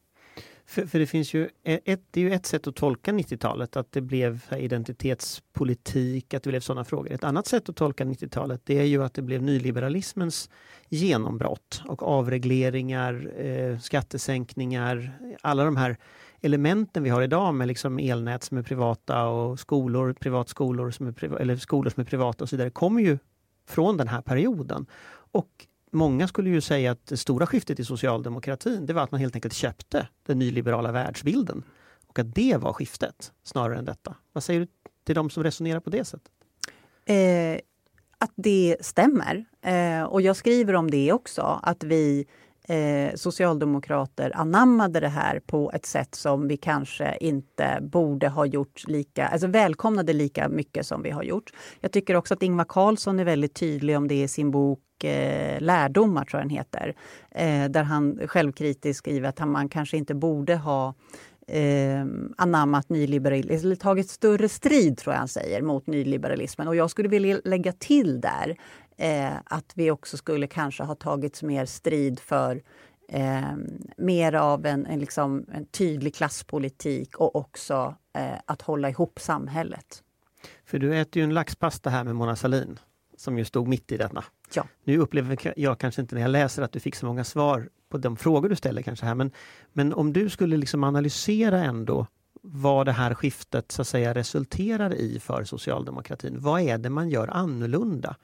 För, 0.66 0.86
för, 0.86 1.00
det 1.00 1.08
finns 1.08 1.34
ju 1.34 1.50
e- 1.64 1.80
ett, 1.86 2.02
det 2.12 2.22
är 2.22 2.26
ju 2.26 2.32
ett 2.34 2.46
sätt 2.46 2.68
att 2.68 2.76
tolka 2.76 3.12
90-talet, 3.12 3.76
att 3.76 3.92
det 3.92 4.02
blev 4.02 4.44
identitetspolitik, 4.52 6.34
att 6.34 6.44
det 6.44 6.50
blev 6.50 6.60
sådana 6.60 6.86
frågor. 6.86 7.12
Ett 7.12 7.24
annat 7.24 7.48
sätt 7.48 7.70
att 7.70 7.76
tolka 7.76 8.04
90-talet 8.04 8.62
det 8.64 8.80
är 8.80 8.84
ju 8.84 9.04
att 9.04 9.14
det 9.14 9.22
blev 9.22 9.42
nyliberalismens 9.42 10.50
genombrott 10.90 11.82
och 11.88 12.04
avregleringar, 12.04 13.32
eh, 13.38 13.80
skattesänkningar, 13.80 15.20
alla 15.42 15.64
de 15.64 15.76
här 15.76 15.98
elementen 16.42 17.04
vi 17.04 17.10
har 17.10 17.22
idag 17.22 17.54
med 17.54 17.68
liksom 17.68 18.00
elnät 18.00 18.44
som 18.44 18.58
är 18.58 18.64
privata 18.64 19.28
och 19.28 19.60
skolor, 19.60 20.14
privatskolor 20.14 20.92
som 20.92 21.08
är, 21.08 21.42
eller 21.42 21.56
skolor 21.56 21.90
som 21.90 22.02
är 22.02 22.06
privata 22.06 22.44
och 22.44 22.50
så 22.50 22.56
vidare, 22.56 22.70
kommer 22.70 23.02
ju 23.02 23.18
från 23.68 23.98
den 23.98 24.08
här 24.08 24.22
perioden. 24.22 24.86
Och 25.32 25.68
Många 25.91 26.27
skulle 26.27 26.50
ju 26.50 26.62
säga 26.62 26.91
att 26.91 27.05
det 27.05 27.17
stora 27.17 27.46
skiftet 27.46 27.79
i 27.79 27.86
socialdemokratin 27.86 28.86
det 28.86 28.93
var 28.93 29.03
att 29.03 29.12
man 29.12 29.22
helt 29.22 29.36
enkelt 29.36 29.53
köpte 29.53 30.08
den 30.25 30.39
nyliberala 30.39 30.91
världsbilden. 30.91 31.63
Och 32.08 32.19
att 32.19 32.36
det 32.36 32.58
var 32.58 32.74
skiftet 32.74 33.31
snarare 33.43 33.77
än 33.77 33.86
detta. 33.86 34.15
Vad 34.34 34.43
säger 34.43 34.60
du 34.60 34.67
till 35.03 35.15
de 35.15 35.29
som 35.29 35.43
resonerar 35.43 35.79
på 35.79 35.89
det 35.89 36.05
sättet? 36.05 36.31
Eh, 37.05 37.60
att 38.17 38.31
det 38.36 38.77
stämmer. 38.81 39.46
Eh, 39.62 40.03
och 40.03 40.22
jag 40.22 40.36
skriver 40.36 40.75
om 40.75 40.91
det 40.91 41.13
också, 41.13 41.60
att 41.63 41.84
vi 41.84 42.27
eh, 42.63 43.15
socialdemokrater 43.15 44.31
anammade 44.36 45.00
det 45.00 45.08
här 45.08 45.39
på 45.39 45.72
ett 45.72 45.86
sätt 45.86 46.15
som 46.15 46.48
vi 46.48 46.58
kanske 46.58 47.17
inte 47.22 47.79
borde 47.81 48.29
ha 48.29 48.46
gjort 48.46 48.88
lika, 48.88 49.27
alltså 49.27 49.48
välkomnade 49.48 50.13
lika 50.13 50.50
mycket 50.50 50.86
som 50.86 51.03
vi 51.03 51.10
har 51.10 51.24
gjort. 51.24 51.53
Jag 51.79 51.91
tycker 51.91 52.15
också 52.15 52.34
att 52.34 52.43
Ingvar 52.43 52.65
Carlsson 52.69 53.19
är 53.19 53.25
väldigt 53.25 53.53
tydlig 53.53 53.98
om 53.98 54.08
det 54.08 54.22
i 54.22 54.27
sin 54.27 54.51
bok 54.51 54.79
eh, 55.06 55.62
lärdomar, 55.62 56.25
tror 56.25 56.41
jag 56.41 56.50
den 56.50 56.58
heter. 56.58 56.96
Eh, 57.32 57.70
där 57.70 57.84
han 57.84 58.20
självkritiskt 58.27 58.98
skriver 58.98 59.29
att 59.29 59.39
han, 59.39 59.51
man 59.51 59.70
kanske 59.70 59.98
inte 59.98 60.15
borde 60.15 60.56
ha 60.56 60.94
eh, 61.48 62.06
anammat 62.38 62.89
nyliberalism, 62.89 63.65
eller 63.65 63.75
tagit 63.75 64.10
större 64.10 64.50
strid, 64.50 64.98
tror 64.98 65.13
jag 65.13 65.20
han 65.20 65.27
säger, 65.27 65.62
mot 65.62 65.88
nyliberalismen. 65.88 66.68
Och 66.68 66.75
jag 66.75 66.91
skulle 66.91 67.10
vilja 67.10 67.41
lägga 67.44 67.72
till 67.72 68.22
där 68.22 68.58
eh, 68.98 69.38
att 69.46 69.72
vi 69.75 69.91
också 69.91 70.18
skulle 70.18 70.48
kanske 70.48 70.84
ha 70.84 70.96
tagit 70.96 71.44
mer 71.44 71.65
strid 71.65 72.20
för 72.20 72.62
eh, 73.10 73.41
mer 73.98 74.34
av 74.34 74.65
en, 74.65 74.86
en, 74.86 75.00
liksom, 75.00 75.46
en, 75.51 75.65
tydlig 75.65 76.15
klasspolitik 76.15 77.15
och 77.15 77.36
också 77.36 77.96
eh, 78.13 78.39
att 78.46 78.62
hålla 78.62 78.89
ihop 78.89 79.20
samhället. 79.20 80.03
För 80.65 80.79
du 80.79 80.98
äter 80.98 81.20
ju 81.20 81.24
en 81.24 81.34
laxpasta 81.34 81.89
här 81.89 82.03
med 82.03 82.15
Mona 82.15 82.36
Sahlin 82.36 82.79
som 83.18 83.38
ju 83.38 83.46
stod 83.46 83.68
mitt 83.68 83.91
i 83.91 83.98
denna. 83.98 84.24
Ja. 84.53 84.68
Nu 84.84 84.98
upplever 84.98 85.53
jag 85.60 85.79
kanske 85.79 86.01
inte 86.01 86.15
när 86.15 86.22
jag 86.22 86.32
läser 86.32 86.63
att 86.63 86.72
du 86.72 86.79
fick 86.79 86.96
så 86.96 87.06
många 87.06 87.24
svar 87.24 87.70
på 87.89 87.98
de 87.98 88.18
frågor 88.18 88.50
du 88.50 88.56
ställer 88.56 88.82
kanske 88.82 89.06
här, 89.06 89.15
men, 89.15 89.32
men 89.74 89.94
om 89.94 90.13
du 90.13 90.29
skulle 90.29 90.58
liksom 90.58 90.84
analysera 90.84 91.63
ändå 91.63 92.08
vad 92.41 92.86
det 92.86 92.91
här 92.91 93.13
skiftet 93.13 93.72
så 93.72 93.82
att 93.82 93.88
säga 93.88 94.13
resulterar 94.13 94.94
i 94.94 95.20
för 95.20 95.44
socialdemokratin. 95.44 96.39
Vad 96.39 96.62
är 96.62 96.77
det 96.77 96.89
man 96.89 97.10
gör 97.10 97.27
annorlunda? 97.27 98.15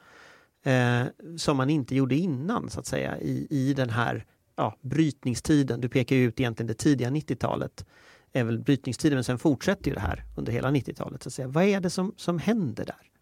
Eh, 0.62 1.02
som 1.36 1.56
man 1.56 1.70
inte 1.70 1.94
gjorde 1.94 2.14
innan 2.14 2.70
så 2.70 2.80
att 2.80 2.86
säga 2.86 3.18
i, 3.18 3.46
i 3.50 3.74
den 3.74 3.90
här 3.90 4.26
ja, 4.56 4.76
brytningstiden. 4.80 5.80
Du 5.80 5.88
pekar 5.88 6.16
ut 6.16 6.40
egentligen 6.40 6.66
det 6.66 6.74
tidiga 6.74 7.10
90-talet 7.10 7.86
är 8.32 8.44
väl 8.44 8.58
brytningstiden 8.58 9.16
men 9.16 9.24
sen 9.24 9.38
fortsätter 9.38 9.88
ju 9.88 9.94
det 9.94 10.00
här 10.00 10.24
under 10.36 10.52
hela 10.52 10.70
90-talet. 10.70 11.22
Så 11.22 11.28
att 11.28 11.32
säga. 11.32 11.48
Vad 11.48 11.64
är 11.64 11.80
det 11.80 11.90
som, 11.90 12.14
som 12.16 12.38
händer 12.38 12.84
där? 12.84 13.15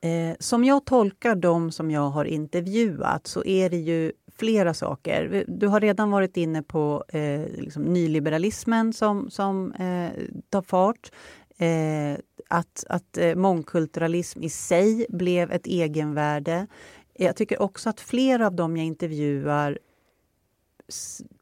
Eh, 0.00 0.36
som 0.38 0.64
jag 0.64 0.84
tolkar 0.84 1.34
de 1.34 1.72
som 1.72 1.90
jag 1.90 2.10
har 2.10 2.24
intervjuat 2.24 3.26
så 3.26 3.44
är 3.44 3.70
det 3.70 3.76
ju 3.76 4.12
flera 4.36 4.74
saker. 4.74 5.44
Du 5.48 5.66
har 5.66 5.80
redan 5.80 6.10
varit 6.10 6.36
inne 6.36 6.62
på 6.62 7.04
eh, 7.08 7.40
liksom 7.58 7.82
nyliberalismen 7.82 8.92
som, 8.92 9.30
som 9.30 9.72
eh, 9.72 10.10
tar 10.50 10.62
fart. 10.62 11.12
Eh, 11.58 12.18
att 12.48 12.84
att 12.88 13.18
eh, 13.18 13.34
mångkulturalism 13.34 14.42
i 14.42 14.50
sig 14.50 15.06
blev 15.08 15.52
ett 15.52 15.66
egenvärde. 15.66 16.66
Jag 17.14 17.36
tycker 17.36 17.62
också 17.62 17.90
att 17.90 18.00
flera 18.00 18.46
av 18.46 18.54
dem 18.54 18.76
jag 18.76 18.86
intervjuar 18.86 19.78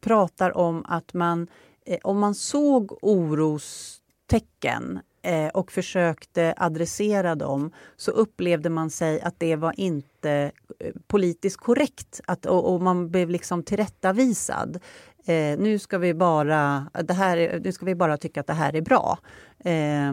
pratar 0.00 0.56
om 0.56 0.84
att 0.88 1.14
man, 1.14 1.46
eh, 1.84 1.98
om 2.02 2.18
man 2.18 2.34
såg 2.34 2.98
orostecken 3.02 5.00
Eh, 5.26 5.48
och 5.48 5.72
försökte 5.72 6.54
adressera 6.56 7.34
dem 7.34 7.72
så 7.96 8.10
upplevde 8.10 8.70
man 8.70 8.90
sig 8.90 9.20
att 9.20 9.34
det 9.40 9.56
var 9.56 9.80
inte 9.80 10.52
eh, 10.78 10.92
politiskt 11.06 11.56
korrekt 11.56 12.20
att, 12.26 12.46
och, 12.46 12.74
och 12.74 12.82
man 12.82 13.10
blev 13.10 13.30
liksom 13.30 13.62
tillrättavisad. 13.62 14.78
Eh, 15.24 15.58
nu, 15.58 15.78
ska 15.78 15.98
vi 15.98 16.14
bara, 16.14 16.90
det 17.04 17.14
här, 17.14 17.60
nu 17.64 17.72
ska 17.72 17.86
vi 17.86 17.94
bara 17.94 18.16
tycka 18.16 18.40
att 18.40 18.46
det 18.46 18.52
här 18.52 18.76
är 18.76 18.80
bra. 18.80 19.18
Eh, 19.58 20.12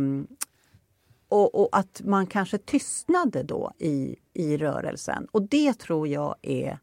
och, 1.27 1.62
och, 1.62 1.70
att 1.72 2.01
man 2.03 2.27
kanske 2.27 2.58
tystnade 2.58 3.43
då 3.43 3.72
i, 3.79 4.15
i 4.34 4.58
rörelsen. 4.58 5.27
Och 5.32 5.41
det 5.41 5.74
tror 5.74 6.08
jag 6.08 6.36
är 6.41 6.79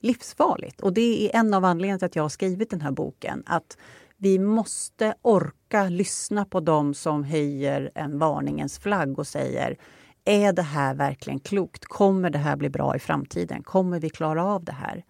livsfarligt. 0.00 0.80
Och 0.80 0.92
det 0.92 1.26
är 1.26 1.38
en 1.38 1.54
av 1.54 1.64
anledningarna 1.64 1.98
till 1.98 2.06
att 2.06 2.16
jag 2.16 2.24
har 2.24 2.28
skrivit 2.28 2.70
den 2.70 2.80
här 2.80 2.92
boken. 2.92 3.42
Att 3.46 3.76
vi 4.16 4.38
måste 4.38 5.14
orka 5.22 5.61
lyssna 5.90 6.44
på 6.44 6.60
dem 6.60 6.94
som 6.94 7.24
höjer 7.24 7.90
en 7.94 8.18
varningens 8.18 8.78
flagg 8.78 9.18
och 9.18 9.26
säger 9.26 9.76
är 10.24 10.52
det 10.52 10.62
här 10.62 10.94
verkligen 10.94 11.40
klokt? 11.40 11.84
Kommer 11.84 12.30
det 12.30 12.38
här 12.38 12.56
bli 12.56 12.68
bra 12.68 12.96
i 12.96 12.98
framtiden? 12.98 13.62
Kommer 13.62 14.00
vi 14.00 14.10
klara 14.10 14.44
av 14.44 14.64
det 14.64 14.72
här? 14.72 15.04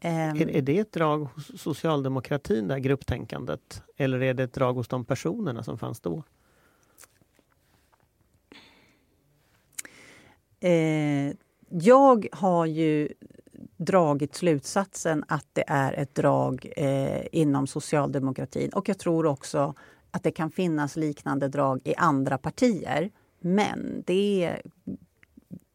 Är, 0.00 0.50
är 0.50 0.62
det 0.62 0.78
ett 0.78 0.92
drag 0.92 1.24
hos 1.24 1.60
socialdemokratin, 1.60 2.68
det 2.68 2.74
här 2.74 2.80
grupptänkandet? 2.80 3.82
Eller 3.96 4.22
är 4.22 4.34
det 4.34 4.42
ett 4.42 4.52
drag 4.52 4.74
hos 4.74 4.88
de 4.88 5.04
personerna 5.04 5.62
som 5.62 5.78
fanns 5.78 6.00
då? 6.00 6.22
Eh, 10.60 11.32
jag 11.68 12.26
har 12.32 12.66
ju 12.66 13.08
dragit 13.76 14.34
slutsatsen 14.34 15.24
att 15.28 15.46
det 15.52 15.64
är 15.66 15.92
ett 15.92 16.14
drag 16.14 16.72
eh, 16.76 17.22
inom 17.32 17.66
socialdemokratin 17.66 18.70
och 18.70 18.88
jag 18.88 18.98
tror 18.98 19.26
också 19.26 19.74
att 20.10 20.22
det 20.22 20.30
kan 20.30 20.50
finnas 20.50 20.96
liknande 20.96 21.48
drag 21.48 21.80
i 21.84 21.94
andra 21.94 22.38
partier. 22.38 23.10
Men 23.40 24.02
det 24.06 24.56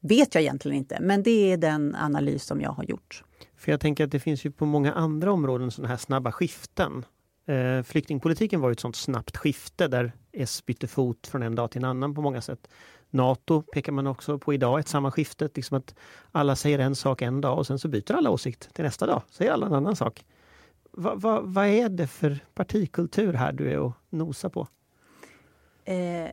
vet 0.01 0.35
jag 0.35 0.41
egentligen 0.41 0.77
inte, 0.77 0.97
men 1.01 1.23
det 1.23 1.51
är 1.51 1.57
den 1.57 1.95
analys 1.95 2.43
som 2.43 2.61
jag 2.61 2.71
har 2.71 2.83
gjort. 2.83 3.23
För 3.57 3.71
jag 3.71 3.79
tänker 3.79 4.03
att 4.03 4.11
det 4.11 4.19
finns 4.19 4.45
ju 4.45 4.51
på 4.51 4.65
många 4.65 4.93
andra 4.93 5.31
områden 5.31 5.71
sådana 5.71 5.89
här 5.89 5.97
snabba 5.97 6.31
skiften. 6.31 7.05
Eh, 7.47 7.83
flyktingpolitiken 7.83 8.61
var 8.61 8.69
ju 8.69 8.73
ett 8.73 8.79
sådant 8.79 8.95
snabbt 8.95 9.37
skifte 9.37 9.87
där 9.87 10.11
S 10.31 10.65
bytte 10.65 10.87
fot 10.87 11.27
från 11.27 11.43
en 11.43 11.55
dag 11.55 11.71
till 11.71 11.83
en 11.83 11.89
annan 11.89 12.15
på 12.15 12.21
många 12.21 12.41
sätt. 12.41 12.67
Nato 13.09 13.61
pekar 13.61 13.91
man 13.91 14.07
också 14.07 14.39
på 14.39 14.53
idag, 14.53 14.79
ett 14.79 14.87
samma 14.87 15.11
skifte. 15.11 15.49
Liksom 15.55 15.77
att 15.77 15.95
alla 16.31 16.55
säger 16.55 16.79
en 16.79 16.95
sak 16.95 17.21
en 17.21 17.41
dag 17.41 17.57
och 17.57 17.67
sen 17.67 17.79
så 17.79 17.87
byter 17.87 18.13
alla 18.13 18.29
åsikt 18.29 18.73
till 18.73 18.83
nästa 18.83 19.05
dag, 19.05 19.21
säger 19.29 19.51
alla 19.51 19.65
en 19.65 19.73
annan 19.73 19.95
sak. 19.95 20.25
Va, 20.97 21.15
va, 21.15 21.41
vad 21.41 21.67
är 21.67 21.89
det 21.89 22.07
för 22.07 22.39
partikultur 22.53 23.33
här 23.33 23.51
du 23.51 23.71
är 23.71 23.79
och 23.79 23.93
nosar 24.09 24.49
på? 24.49 24.67
Eh, 25.85 26.29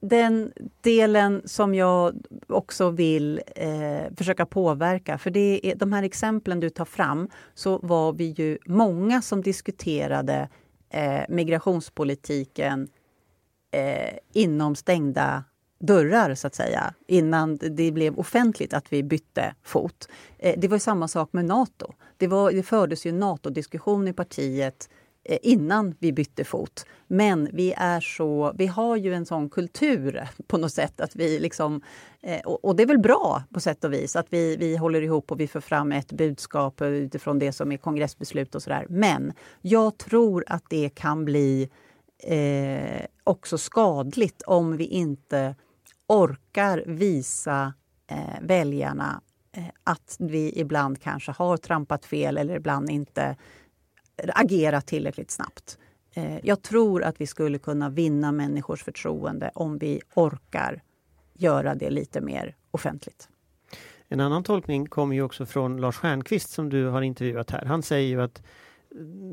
den 0.00 0.52
delen 0.80 1.42
som 1.44 1.74
jag 1.74 2.14
också 2.46 2.90
vill 2.90 3.40
eh, 3.56 4.14
försöka 4.16 4.46
påverka, 4.46 5.18
för 5.18 5.30
det 5.30 5.66
är, 5.66 5.74
de 5.74 5.92
här 5.92 6.02
exemplen 6.02 6.60
du 6.60 6.70
tar 6.70 6.84
fram, 6.84 7.28
så 7.54 7.78
var 7.78 8.12
vi 8.12 8.24
ju 8.24 8.58
många 8.66 9.22
som 9.22 9.42
diskuterade 9.42 10.48
eh, 10.90 11.22
migrationspolitiken 11.28 12.88
eh, 13.70 14.18
inom 14.32 14.74
stängda 14.74 15.44
dörrar, 15.80 16.34
så 16.34 16.46
att 16.46 16.54
säga, 16.54 16.94
innan 17.06 17.56
det 17.56 17.92
blev 17.92 18.18
offentligt 18.18 18.74
att 18.74 18.92
vi 18.92 19.02
bytte 19.02 19.54
fot. 19.62 20.08
Eh, 20.38 20.54
det 20.58 20.68
var 20.68 20.78
samma 20.78 21.08
sak 21.08 21.32
med 21.32 21.44
Nato. 21.44 21.92
Det, 22.16 22.26
var, 22.26 22.52
det 22.52 22.62
fördes 22.62 23.06
ju 23.06 23.12
Nato-diskussion 23.12 24.08
i 24.08 24.12
partiet 24.12 24.88
eh, 25.24 25.38
innan 25.42 25.94
vi 25.98 26.12
bytte 26.12 26.44
fot. 26.44 26.86
Men 27.06 27.48
vi 27.52 27.74
är 27.76 28.00
så, 28.00 28.52
vi 28.58 28.66
har 28.66 28.96
ju 28.96 29.14
en 29.14 29.26
sån 29.26 29.50
kultur 29.50 30.28
på 30.46 30.58
något 30.58 30.72
sätt 30.72 31.00
att 31.00 31.16
vi 31.16 31.38
liksom, 31.38 31.82
eh, 32.22 32.40
och 32.40 32.76
det 32.76 32.82
är 32.82 32.86
väl 32.86 32.98
bra 32.98 33.42
på 33.54 33.60
sätt 33.60 33.84
och 33.84 33.92
vis 33.92 34.16
att 34.16 34.26
vi, 34.30 34.56
vi 34.56 34.76
håller 34.76 35.02
ihop 35.02 35.32
och 35.32 35.40
vi 35.40 35.48
får 35.48 35.60
fram 35.60 35.92
ett 35.92 36.12
budskap 36.12 36.82
utifrån 36.82 37.38
det 37.38 37.52
som 37.52 37.72
är 37.72 37.76
kongressbeslut 37.76 38.54
och 38.54 38.62
sådär. 38.62 38.86
Men 38.88 39.32
jag 39.60 39.98
tror 39.98 40.44
att 40.46 40.64
det 40.68 40.88
kan 40.94 41.24
bli 41.24 41.70
eh, 42.22 43.06
också 43.24 43.58
skadligt 43.58 44.42
om 44.42 44.76
vi 44.76 44.84
inte 44.84 45.54
orkar 46.10 46.84
visa 46.86 47.74
eh, 48.06 48.40
väljarna 48.42 49.20
eh, 49.52 49.64
att 49.84 50.16
vi 50.18 50.52
ibland 50.60 51.00
kanske 51.02 51.32
har 51.32 51.56
trampat 51.56 52.04
fel 52.04 52.38
eller 52.38 52.56
ibland 52.56 52.90
inte 52.90 53.36
agerat 54.28 54.86
tillräckligt 54.86 55.30
snabbt. 55.30 55.78
Eh, 56.14 56.38
jag 56.42 56.62
tror 56.62 57.02
att 57.02 57.20
vi 57.20 57.26
skulle 57.26 57.58
kunna 57.58 57.88
vinna 57.88 58.32
människors 58.32 58.84
förtroende 58.84 59.50
om 59.54 59.78
vi 59.78 60.00
orkar 60.14 60.82
göra 61.34 61.74
det 61.74 61.90
lite 61.90 62.20
mer 62.20 62.56
offentligt. 62.70 63.28
En 64.08 64.20
annan 64.20 64.44
tolkning 64.44 64.86
kommer 64.86 65.14
ju 65.14 65.22
också 65.22 65.46
från 65.46 65.76
Lars 65.76 65.96
Stjernkvist 65.96 66.50
som 66.50 66.68
du 66.68 66.86
har 66.86 67.02
intervjuat 67.02 67.50
här. 67.50 67.64
Han 67.64 67.82
säger 67.82 68.08
ju 68.08 68.22
att 68.22 68.42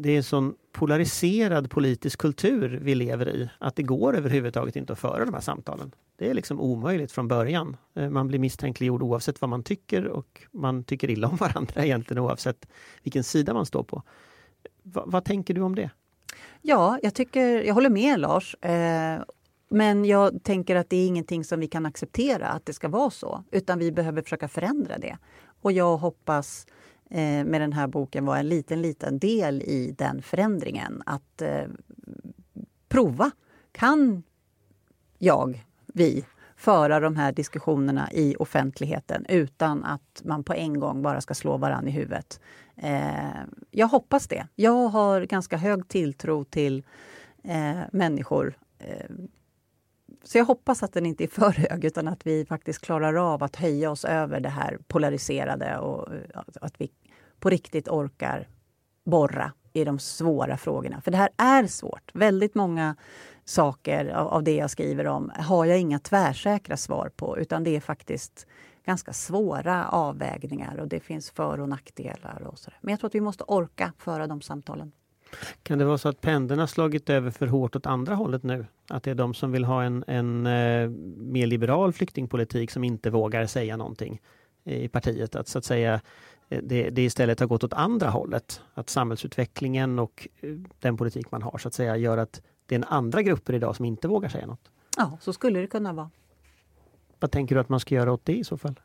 det 0.02 0.12
är 0.12 0.18
en 0.18 0.24
sån 0.24 0.56
polariserad 0.72 1.70
politisk 1.70 2.20
kultur 2.20 2.80
vi 2.82 2.96
lever 2.96 3.30
i 3.30 3.50
att 3.60 3.76
det 3.76 3.84
går 3.84 4.18
överhuvudtaget 4.18 4.76
inte 4.76 4.94
att 4.94 5.00
föra 5.00 5.26
de 5.26 5.34
här 5.34 5.42
samtalen. 5.42 5.92
Det 6.16 6.30
är 6.30 6.34
liksom 6.34 6.60
omöjligt 6.60 7.12
från 7.12 7.28
början. 7.28 7.78
Eh, 7.96 8.10
man 8.10 8.28
blir 8.28 8.40
misstänkliggjord 8.40 9.04
oavsett 9.04 9.42
vad 9.42 9.50
man 9.50 9.64
tycker 9.64 10.08
och 10.08 10.42
man 10.52 10.84
tycker 10.84 11.10
illa 11.10 11.28
om 11.28 11.36
varandra 11.40 11.86
egentligen 11.86 12.24
oavsett 12.24 12.68
vilken 13.04 13.24
sida 13.24 13.54
man 13.54 13.66
står 13.66 13.84
på 13.84 14.04
vad 15.06 15.26
tänker 15.26 15.54
du 15.54 15.62
om 15.62 15.76
det? 15.76 15.90
Ja, 16.62 17.00
jag, 17.04 17.14
tycker, 17.14 17.62
jag 17.62 17.74
håller 17.74 17.90
med 17.90 18.20
Lars. 18.20 18.56
Eh, 18.56 19.22
men 19.70 20.06
jag 20.06 20.44
tänker 20.44 20.76
att 20.76 20.90
det 20.90 20.98
är 20.98 21.08
ingenting 21.08 21.44
som 21.44 21.60
vi 21.60 21.68
kan 21.68 21.86
acceptera 21.86 22.48
att 22.48 22.66
det 22.66 22.74
ska 22.74 22.88
vara 22.88 23.10
så. 23.10 23.44
Utan 23.52 23.80
vi 23.80 23.92
behöver 23.92 24.22
försöka 24.22 24.48
förändra 24.48 24.98
det. 24.98 25.18
Och 25.62 25.72
jag 25.72 25.98
hoppas 25.98 26.66
eh, 26.68 26.74
Eh, 27.10 27.46
med 27.46 27.62
den 27.62 27.74
här 27.74 27.88
boken 27.88 28.26
var 28.26 28.38
en 28.38 28.50
liten, 28.50 28.82
liten 28.82 29.20
del 29.20 29.62
i 29.62 29.96
den 29.98 30.22
förändringen. 30.22 31.04
Att 31.06 31.42
eh, 31.42 31.66
prova. 32.90 33.32
Kan 33.72 34.24
jag, 35.18 35.66
vi, 35.86 36.26
föra 36.56 37.00
de 37.00 37.16
här 37.16 37.32
diskussionerna 37.32 38.12
i 38.12 38.36
offentligheten 38.36 39.26
utan 39.30 39.84
att 39.84 40.22
man 40.24 40.44
på 40.44 40.54
en 40.54 40.80
gång 40.80 41.02
bara 41.02 41.22
ska 41.22 41.34
slå 41.34 41.58
varann 41.58 41.88
i 41.88 41.92
huvudet. 41.92 42.40
Eh, 42.76 43.42
jag 43.72 43.88
hoppas 43.88 44.28
det. 44.28 44.48
Jag 44.56 44.88
har 44.88 45.22
ganska 45.22 45.58
hög 45.58 45.88
tilltro 45.88 46.44
till 46.44 46.84
eh, 47.44 47.80
människor. 47.92 48.58
Eh, 48.80 49.06
så 50.24 50.38
jag 50.38 50.46
hoppas 50.46 50.84
att 50.84 50.94
den 50.94 51.06
inte 51.06 51.24
är 51.24 51.28
för 51.28 51.52
hög 51.52 51.86
utan 51.86 52.08
att 52.08 52.28
vi 52.28 52.46
faktiskt 52.46 52.82
klarar 52.82 53.34
av 53.34 53.44
att 53.44 53.56
höja 53.56 53.92
oss 53.92 54.06
över 54.06 54.40
det 54.40 54.50
här 54.50 54.80
polariserade 54.88 55.78
och 55.78 56.08
att 56.62 56.82
vi 56.82 56.92
på 57.40 57.50
riktigt 57.50 57.88
orkar 57.88 58.48
borra 59.06 59.52
i 59.74 59.84
de 59.84 60.00
svåra 60.00 60.58
frågorna. 60.58 61.02
För 61.02 61.12
det 61.12 61.18
här 61.18 61.30
är 61.38 61.68
svårt. 61.68 62.12
Väldigt 62.14 62.56
många 62.56 62.96
saker 63.46 64.06
av, 64.06 64.28
av 64.28 64.44
det 64.44 64.56
jag 64.56 64.70
skriver 64.70 65.08
om 65.08 65.32
har 65.36 65.66
jag 65.66 65.80
inga 65.80 66.00
tvärsäkra 66.00 66.78
svar 66.78 67.12
på 67.16 67.38
utan 67.38 67.64
det 67.64 67.76
är 67.76 67.80
faktiskt 67.80 68.48
ganska 68.86 69.14
svåra 69.14 69.88
avvägningar 69.88 70.78
och 70.78 70.88
det 70.88 71.00
finns 71.00 71.32
för 71.32 71.60
och 71.60 71.70
nackdelar. 71.70 72.48
Och 72.52 72.60
så. 72.60 72.72
Men 72.82 72.92
jag 72.92 73.00
tror 73.00 73.08
att 73.08 73.16
vi 73.16 73.22
måste 73.22 73.44
orka 73.44 73.94
föra 73.98 74.28
de 74.28 74.42
samtalen. 74.42 74.92
Kan 75.64 75.78
det 75.78 75.86
vara 75.86 75.98
så 75.98 76.10
att 76.10 76.22
pendeln 76.22 76.60
har 76.60 76.68
slagit 76.68 77.10
över 77.10 77.32
för 77.32 77.48
hårt 77.48 77.76
åt 77.76 77.86
andra 77.86 78.16
hållet 78.16 78.44
nu? 78.44 78.66
Att 78.88 79.04
det 79.04 79.12
är 79.12 79.16
de 79.16 79.34
som 79.34 79.52
vill 79.52 79.66
ha 79.66 79.84
en, 79.84 80.04
en 80.08 80.46
eh, 80.48 80.90
mer 81.18 81.48
liberal 81.48 81.94
flyktingpolitik 81.94 82.72
som 82.72 82.84
inte 82.84 83.10
vågar 83.10 83.46
säga 83.46 83.78
någonting 83.78 84.22
i 84.64 84.88
partiet? 84.88 85.36
Att 85.36 85.48
så 85.48 85.58
att 85.58 85.66
säga 85.66 86.02
eh, 86.50 86.62
det, 86.64 86.90
det 86.90 87.04
istället 87.04 87.40
har 87.40 87.48
gått 87.48 87.64
åt 87.64 87.74
andra 87.74 88.10
hållet. 88.10 88.62
Att 88.74 88.90
samhällsutvecklingen 88.90 90.00
och 90.00 90.28
eh, 90.42 90.50
den 90.80 90.98
politik 90.98 91.32
man 91.32 91.42
har 91.42 91.58
så 91.58 91.68
att 91.68 91.74
säga 91.74 91.98
gör 91.98 92.18
att 92.18 92.42
det 92.66 92.76
är 92.76 92.80
en 92.80 92.84
andra 92.84 93.22
grupper 93.22 93.54
idag 93.54 93.76
som 93.76 93.86
inte 93.86 94.08
vågar 94.08 94.30
säga 94.30 94.46
något. 94.46 94.72
Ja, 94.98 95.18
så 95.22 95.34
skulle 95.34 95.60
det 95.60 95.68
kunna 95.68 95.94
vara. 95.94 96.10
Vad 97.20 97.32
tänker 97.32 97.56
du 97.56 97.62
att 97.62 97.70
man 97.70 97.80
ska 97.80 97.96
göra 97.96 98.12
åt 98.12 98.26
det 98.26 98.38
i 98.38 98.44
så 98.44 98.58
fall? 98.58 98.80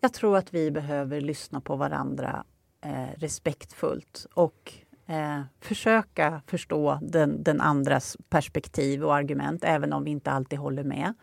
Jag 0.00 0.12
tror 0.12 0.36
att 0.36 0.54
vi 0.54 0.70
behöver 0.70 1.20
lyssna 1.20 1.60
på 1.60 1.76
varandra 1.76 2.44
eh, 2.80 3.06
respektfullt 3.16 4.26
och 4.34 4.74
eh, 5.08 5.40
försöka 5.60 6.42
förstå 6.46 6.98
den, 7.02 7.42
den, 7.42 7.60
andras 7.60 8.16
perspektiv 8.28 9.04
och 9.04 9.14
argument, 9.14 9.64
även 9.64 9.92
om 9.92 10.04
vi 10.04 10.10
inte 10.10 10.30
alltid 10.30 10.58
håller 10.58 10.84
med. 10.84 11.14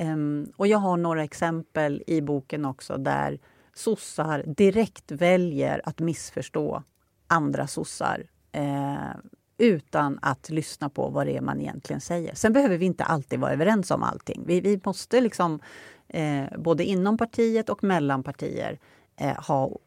Um, 0.00 0.52
och 0.56 0.66
jag 0.66 0.78
har 0.78 0.96
några 0.96 1.24
exempel 1.24 2.02
i 2.06 2.20
boken 2.20 2.64
också 2.64 2.96
där 2.96 3.38
sossar 3.74 4.44
direkt 4.46 5.12
väljer 5.12 5.80
att 5.84 5.98
missförstå 5.98 6.82
andra 7.26 7.66
sossar 7.66 8.26
eh, 8.52 9.16
utan 9.58 10.18
att 10.22 10.50
lyssna 10.50 10.88
på 10.88 11.08
vad 11.08 11.26
det 11.26 11.36
är 11.36 11.40
man 11.40 11.60
egentligen 11.60 12.00
säger. 12.00 12.34
Sen 12.34 12.52
behöver 12.52 12.78
vi 12.78 12.86
inte 12.86 13.04
alltid 13.04 13.40
vara 13.40 13.52
överens 13.52 13.90
om 13.90 14.02
allting. 14.02 14.42
Vi, 14.46 14.60
vi 14.60 14.80
måste 14.84 15.20
liksom, 15.20 15.60
eh, 16.08 16.44
både 16.58 16.84
inom 16.84 17.18
partiet 17.18 17.68
och 17.68 17.84
mellan 17.84 18.22
partier 18.22 18.78
eh, 19.16 19.44
ha 19.44 19.78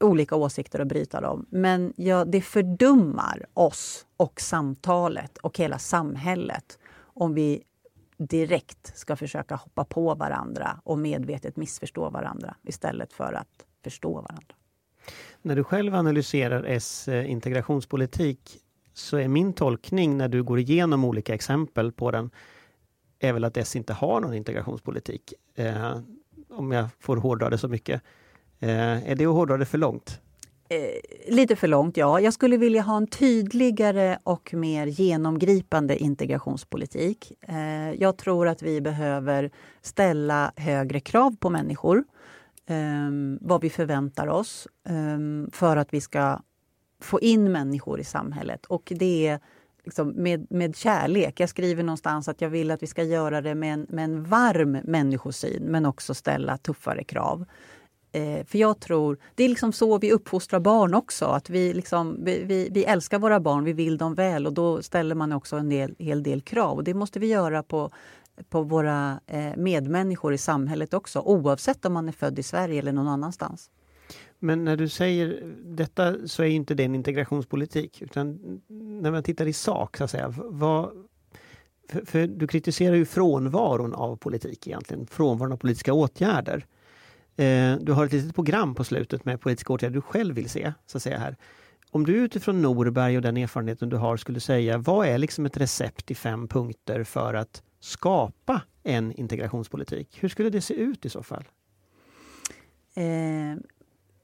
olika 0.00 0.36
åsikter 0.36 0.80
och 0.80 0.86
bryta 0.86 1.20
dem. 1.20 1.46
Men 1.50 1.92
ja, 1.96 2.24
det 2.24 2.40
fördummar 2.40 3.46
oss 3.54 4.06
och 4.16 4.40
samtalet 4.40 5.38
och 5.38 5.58
hela 5.58 5.78
samhället 5.78 6.78
om 6.98 7.34
vi 7.34 7.62
direkt 8.18 8.98
ska 8.98 9.16
försöka 9.16 9.54
hoppa 9.54 9.84
på 9.84 10.14
varandra 10.14 10.80
och 10.84 10.98
medvetet 10.98 11.56
missförstå 11.56 12.10
varandra 12.10 12.56
istället 12.62 13.12
för 13.12 13.32
att 13.32 13.66
förstå 13.84 14.14
varandra. 14.14 14.54
När 15.42 15.56
du 15.56 15.64
själv 15.64 15.94
analyserar 15.94 16.64
S 16.64 17.08
eh, 17.08 17.30
integrationspolitik, 17.30 18.58
så 18.94 19.16
är 19.16 19.28
min 19.28 19.52
tolkning 19.52 20.16
när 20.16 20.28
du 20.28 20.42
går 20.42 20.58
igenom 20.58 21.04
olika 21.04 21.34
exempel 21.34 21.92
på 21.92 22.10
den 22.10 22.30
är 23.18 23.32
väl 23.32 23.44
att 23.44 23.56
S 23.56 23.76
inte 23.76 23.92
har 23.92 24.20
någon 24.20 24.34
integrationspolitik. 24.34 25.34
Eh, 25.54 25.98
om 26.48 26.72
jag 26.72 26.88
får 26.98 27.16
hårdra 27.16 27.50
det 27.50 27.58
så 27.58 27.68
mycket. 27.68 28.02
Eh, 28.60 29.10
är 29.10 29.14
det 29.14 29.26
att 29.26 29.34
hårdra 29.34 29.56
det 29.56 29.66
för 29.66 29.78
långt? 29.78 30.20
Eh, 30.68 31.34
lite 31.34 31.56
för 31.56 31.68
långt, 31.68 31.96
ja. 31.96 32.20
Jag 32.20 32.32
skulle 32.32 32.56
vilja 32.56 32.82
ha 32.82 32.96
en 32.96 33.06
tydligare 33.06 34.18
och 34.22 34.54
mer 34.54 34.86
genomgripande 34.86 35.96
integrationspolitik. 35.96 37.32
Eh, 37.40 37.92
jag 37.92 38.16
tror 38.16 38.48
att 38.48 38.62
vi 38.62 38.80
behöver 38.80 39.50
ställa 39.82 40.52
högre 40.56 41.00
krav 41.00 41.36
på 41.36 41.50
människor. 41.50 42.04
Eh, 42.66 43.10
vad 43.40 43.60
vi 43.60 43.70
förväntar 43.70 44.26
oss 44.26 44.68
eh, 44.88 45.50
för 45.52 45.76
att 45.76 45.94
vi 45.94 46.00
ska 46.00 46.40
få 47.00 47.20
in 47.20 47.52
människor 47.52 48.00
i 48.00 48.04
samhället. 48.04 48.66
Och 48.66 48.92
det 48.96 49.26
är 49.26 49.40
liksom 49.84 50.08
med, 50.08 50.46
med 50.50 50.76
kärlek. 50.76 51.40
Jag 51.40 51.48
skriver 51.48 51.82
någonstans 51.82 52.28
att 52.28 52.40
jag 52.40 52.48
vill 52.48 52.70
att 52.70 52.82
vi 52.82 52.86
ska 52.86 53.02
göra 53.02 53.40
det 53.40 53.54
med 53.54 53.72
en, 53.72 53.86
med 53.88 54.04
en 54.04 54.24
varm 54.24 54.72
människosyn 54.72 55.62
men 55.62 55.86
också 55.86 56.14
ställa 56.14 56.58
tuffare 56.58 57.04
krav. 57.04 57.46
Eh, 58.16 58.44
för 58.44 58.58
jag 58.58 58.80
tror, 58.80 59.18
det 59.34 59.44
är 59.44 59.48
liksom 59.48 59.72
så 59.72 59.98
vi 59.98 60.12
uppfostrar 60.12 60.60
barn 60.60 60.94
också. 60.94 61.24
Att 61.24 61.50
vi, 61.50 61.74
liksom, 61.74 62.24
vi, 62.24 62.44
vi, 62.44 62.68
vi, 62.70 62.84
älskar 62.84 63.18
våra 63.18 63.40
barn, 63.40 63.64
vi 63.64 63.72
vill 63.72 63.98
dem 63.98 64.14
väl 64.14 64.46
och 64.46 64.52
då 64.52 64.82
ställer 64.82 65.14
man 65.14 65.32
också 65.32 65.56
en 65.56 65.68
del, 65.68 65.94
hel 65.98 66.22
del 66.22 66.40
krav. 66.40 66.76
Och 66.76 66.84
det 66.84 66.94
måste 66.94 67.18
vi 67.18 67.26
göra 67.26 67.62
på, 67.62 67.90
på 68.48 68.62
våra 68.62 69.20
eh, 69.26 69.56
medmänniskor 69.56 70.34
i 70.34 70.38
samhället 70.38 70.94
också 70.94 71.20
oavsett 71.20 71.84
om 71.84 71.92
man 71.92 72.08
är 72.08 72.12
född 72.12 72.38
i 72.38 72.42
Sverige 72.42 72.78
eller 72.78 72.92
någon 72.92 73.08
annanstans. 73.08 73.70
Men 74.38 74.64
när 74.64 74.76
du 74.76 74.88
säger 74.88 75.54
detta 75.64 76.14
så 76.26 76.42
är 76.42 76.46
inte 76.46 76.74
det 76.74 76.84
en 76.84 76.94
integrationspolitik 76.94 78.02
utan 78.02 78.38
när 79.02 79.10
man 79.10 79.22
tittar 79.22 79.46
i 79.46 79.52
sak 79.52 79.96
så 79.96 80.04
att 80.04 80.10
säga. 80.10 80.34
Vad, 80.36 80.90
för, 81.88 82.04
för 82.04 82.26
du 82.26 82.46
kritiserar 82.46 82.94
ju 82.94 83.04
frånvaron 83.04 83.94
av 83.94 84.16
politik 84.16 84.66
egentligen, 84.66 85.06
frånvaron 85.06 85.52
av 85.52 85.56
politiska 85.56 85.92
åtgärder. 85.92 86.66
Eh, 87.36 87.76
du 87.80 87.92
har 87.92 88.06
ett 88.06 88.12
litet 88.12 88.34
program 88.34 88.74
på 88.74 88.84
slutet 88.84 89.24
med 89.24 89.40
politiska 89.40 89.72
åtgärder 89.72 89.94
du 89.94 90.00
själv 90.00 90.34
vill 90.34 90.50
se. 90.50 90.72
Så 90.86 90.98
att 90.98 91.02
säga 91.02 91.18
här. 91.18 91.36
Om 91.90 92.06
du 92.06 92.12
utifrån 92.12 92.62
Norberg 92.62 93.16
och 93.16 93.22
den 93.22 93.36
erfarenheten 93.36 93.88
du 93.88 93.96
har 93.96 94.16
skulle 94.16 94.40
säga, 94.40 94.78
vad 94.78 95.06
är 95.06 95.18
liksom 95.18 95.46
ett 95.46 95.56
recept 95.56 96.10
i 96.10 96.14
fem 96.14 96.48
punkter 96.48 97.04
för 97.04 97.34
att 97.34 97.62
skapa 97.80 98.62
en 98.82 99.12
integrationspolitik? 99.12 100.18
Hur 100.20 100.28
skulle 100.28 100.50
det 100.50 100.60
se 100.60 100.74
ut 100.74 101.04
i 101.04 101.08
så 101.08 101.22
fall? 101.22 101.44
Eh, 102.94 103.56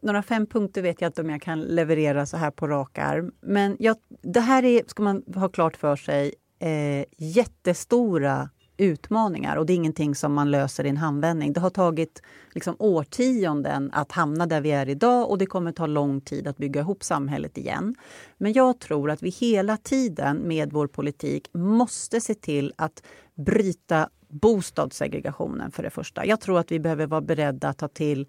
några 0.02 0.22
fem 0.22 0.46
punkter 0.46 0.82
vet 0.82 1.00
jag 1.00 1.08
inte 1.08 1.20
om 1.20 1.30
jag 1.30 1.42
kan 1.42 1.60
leverera 1.60 2.26
så 2.26 2.36
här 2.36 2.50
på 2.50 2.68
rak 2.68 2.98
arm. 2.98 3.32
Men 3.40 3.76
jag, 3.78 3.96
det 4.22 4.40
här 4.40 4.64
är, 4.64 4.82
ska 4.86 5.02
man 5.02 5.22
ha 5.34 5.48
klart 5.48 5.76
för 5.76 5.96
sig, 5.96 6.34
eh, 6.58 7.04
jättestora 7.18 8.50
utmaningar 8.82 9.56
och 9.56 9.66
det 9.66 9.72
är 9.72 9.74
ingenting 9.74 10.14
som 10.14 10.34
man 10.34 10.50
löser 10.50 10.86
i 10.86 10.88
en 10.88 10.96
handvändning. 10.96 11.52
Det 11.52 11.60
har 11.60 11.70
tagit 11.70 12.22
liksom 12.52 12.76
årtionden 12.78 13.90
att 13.92 14.12
hamna 14.12 14.46
där 14.46 14.60
vi 14.60 14.70
är 14.70 14.88
idag 14.88 15.30
och 15.30 15.38
det 15.38 15.46
kommer 15.46 15.72
ta 15.72 15.86
lång 15.86 16.20
tid 16.20 16.46
att 16.46 16.56
bygga 16.56 16.80
ihop 16.80 17.04
samhället 17.04 17.58
igen. 17.58 17.94
Men 18.38 18.52
jag 18.52 18.78
tror 18.78 19.10
att 19.10 19.22
vi 19.22 19.30
hela 19.30 19.76
tiden 19.76 20.36
med 20.36 20.72
vår 20.72 20.86
politik 20.86 21.48
måste 21.52 22.20
se 22.20 22.34
till 22.34 22.72
att 22.76 23.02
bryta 23.34 24.08
bostadssegregationen 24.28 25.70
för 25.70 25.82
det 25.82 25.90
första. 25.90 26.26
Jag 26.26 26.40
tror 26.40 26.58
att 26.58 26.72
vi 26.72 26.80
behöver 26.80 27.06
vara 27.06 27.20
beredda 27.20 27.68
att 27.68 27.78
ta 27.78 27.88
till 27.88 28.26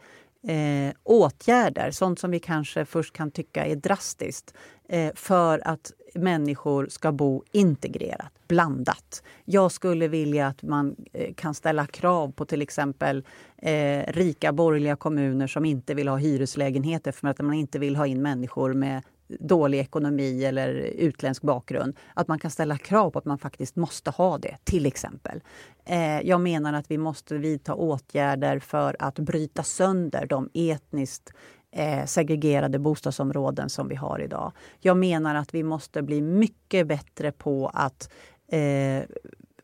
eh, 0.48 0.94
åtgärder, 1.04 1.92
sånt 1.92 2.20
som 2.20 2.32
vi 2.32 2.40
kanske 2.40 2.86
först 2.86 3.14
kan 3.14 3.32
tycka 3.32 3.66
är 3.66 3.76
drastiskt 3.76 4.54
eh, 4.90 5.12
för 5.16 5.68
att 5.68 5.92
människor 6.16 6.88
ska 6.90 7.12
bo 7.12 7.44
integrerat, 7.52 8.32
blandat. 8.48 9.24
Jag 9.46 9.72
skulle 9.72 10.08
vilja 10.08 10.48
att 10.48 10.64
man 10.64 10.96
eh, 11.14 11.34
kan 11.34 11.54
ställa 11.54 11.86
krav 11.86 12.32
på 12.32 12.46
till 12.46 12.62
exempel 12.62 13.24
eh, 13.58 14.04
rika 14.08 14.54
borgerliga 14.54 14.96
kommuner 14.96 15.48
som 15.48 15.66
inte 15.66 15.94
vill 15.94 16.08
ha 16.08 16.18
hyreslägenheter 16.18 17.12
för 17.12 17.28
att 17.28 17.40
man 17.40 17.54
inte 17.54 17.80
vill 17.80 17.96
ha 17.96 18.08
in 18.08 18.22
människor 18.22 18.74
med 18.74 19.02
dålig 19.40 19.80
ekonomi 19.80 20.46
eller 20.46 20.70
utländsk 20.98 21.42
bakgrund, 21.42 21.96
att 22.14 22.28
man 22.28 22.40
kan 22.40 22.52
ställa 22.52 22.78
krav 22.78 23.12
på 23.12 23.20
att 23.20 23.26
man 23.26 23.38
faktiskt 23.38 23.76
måste 23.76 24.12
ha 24.12 24.38
det, 24.38 24.58
till 24.64 24.86
exempel. 24.86 25.42
Eh, 25.86 26.22
jag 26.22 26.42
menar 26.42 26.74
att 26.74 26.92
vi 26.92 26.98
måste 26.98 27.38
vidta 27.38 27.74
åtgärder 27.74 28.60
för 28.60 28.96
att 29.00 29.20
bryta 29.20 29.64
sönder 29.64 30.26
de 30.26 30.50
etniskt 30.54 31.34
eh, 31.72 32.06
segregerade 32.06 32.80
bostadsområden 32.80 33.70
som 33.70 33.88
vi 33.88 33.96
har 33.96 34.22
idag. 34.22 34.52
Jag 34.80 34.98
menar 34.98 35.36
att 35.36 35.54
vi 35.54 35.64
måste 35.64 36.02
bli 36.02 36.22
mycket 36.22 36.88
bättre 36.88 37.32
på 37.32 37.72
att 37.74 38.10
eh, 38.48 39.04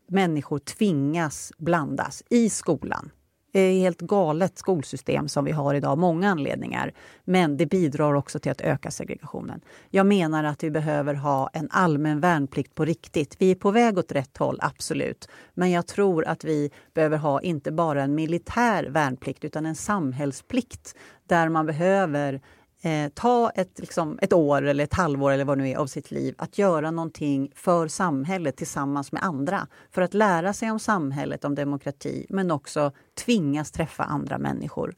människor 0.06 0.58
tvingas 0.58 1.52
blandas 1.58 2.22
i 2.30 2.50
skolan. 2.50 3.10
Det 3.52 3.60
är 3.60 3.76
ett 3.76 3.82
helt 3.82 4.00
galet 4.00 4.58
skolsystem 4.58 5.28
som 5.28 5.44
vi 5.44 5.52
har 5.52 5.74
idag 5.74 5.90
av 5.90 5.98
många 5.98 6.30
anledningar. 6.30 6.92
Men 7.24 7.56
det 7.56 7.66
bidrar 7.66 8.14
också 8.14 8.38
till 8.38 8.52
att 8.52 8.60
öka 8.60 8.90
segregationen. 8.90 9.60
Jag 9.90 10.06
menar 10.06 10.44
att 10.44 10.64
vi 10.64 10.70
behöver 10.70 11.14
ha 11.14 11.50
en 11.52 11.68
allmän 11.70 12.20
värnplikt 12.20 12.74
på 12.74 12.84
riktigt. 12.84 13.36
Vi 13.38 13.50
är 13.50 13.54
på 13.54 13.70
väg 13.70 13.98
åt 13.98 14.12
rätt 14.12 14.36
håll, 14.36 14.58
absolut. 14.62 15.28
Men 15.54 15.70
jag 15.70 15.86
tror 15.86 16.24
att 16.26 16.44
vi 16.44 16.70
behöver 16.94 17.16
ha 17.16 17.40
inte 17.40 17.72
bara 17.72 18.02
en 18.02 18.14
militär 18.14 18.84
värnplikt 18.84 19.44
utan 19.44 19.66
en 19.66 19.74
samhällsplikt 19.74 20.94
där 21.26 21.48
man 21.48 21.66
behöver 21.66 22.40
eh, 22.82 23.08
ta 23.14 23.50
ett, 23.50 23.78
liksom, 23.78 24.18
ett 24.22 24.32
år 24.32 24.62
eller 24.62 24.84
ett 24.84 24.94
halvår 24.94 25.30
eller 25.30 25.44
vad 25.44 25.58
nu 25.58 25.68
är 25.68 25.76
av 25.76 25.86
sitt 25.86 26.10
liv 26.10 26.34
att 26.38 26.58
göra 26.58 26.90
någonting 26.90 27.52
för 27.54 27.88
samhället 27.88 28.56
tillsammans 28.56 29.12
med 29.12 29.22
andra. 29.22 29.66
För 29.90 30.02
att 30.02 30.14
lära 30.14 30.52
sig 30.52 30.70
om 30.70 30.78
samhället, 30.78 31.44
om 31.44 31.54
demokrati, 31.54 32.26
men 32.28 32.50
också 32.50 32.92
tvingas 33.24 33.70
träffa 33.70 34.04
andra 34.04 34.38
människor. 34.38 34.94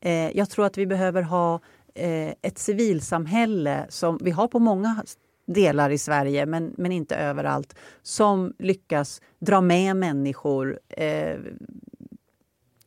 Eh, 0.00 0.36
jag 0.36 0.50
tror 0.50 0.66
att 0.66 0.78
vi 0.78 0.86
behöver 0.86 1.22
ha 1.22 1.60
eh, 1.94 2.34
ett 2.42 2.58
civilsamhälle 2.58 3.86
som 3.88 4.18
vi 4.22 4.30
har 4.30 4.48
på 4.48 4.58
många 4.58 5.04
delar 5.46 5.90
i 5.90 5.98
Sverige, 5.98 6.46
men, 6.46 6.74
men 6.76 6.92
inte 6.92 7.16
överallt, 7.16 7.74
som 8.02 8.54
lyckas 8.58 9.20
dra 9.38 9.60
med 9.60 9.96
människor 9.96 10.78
eh, 10.88 11.36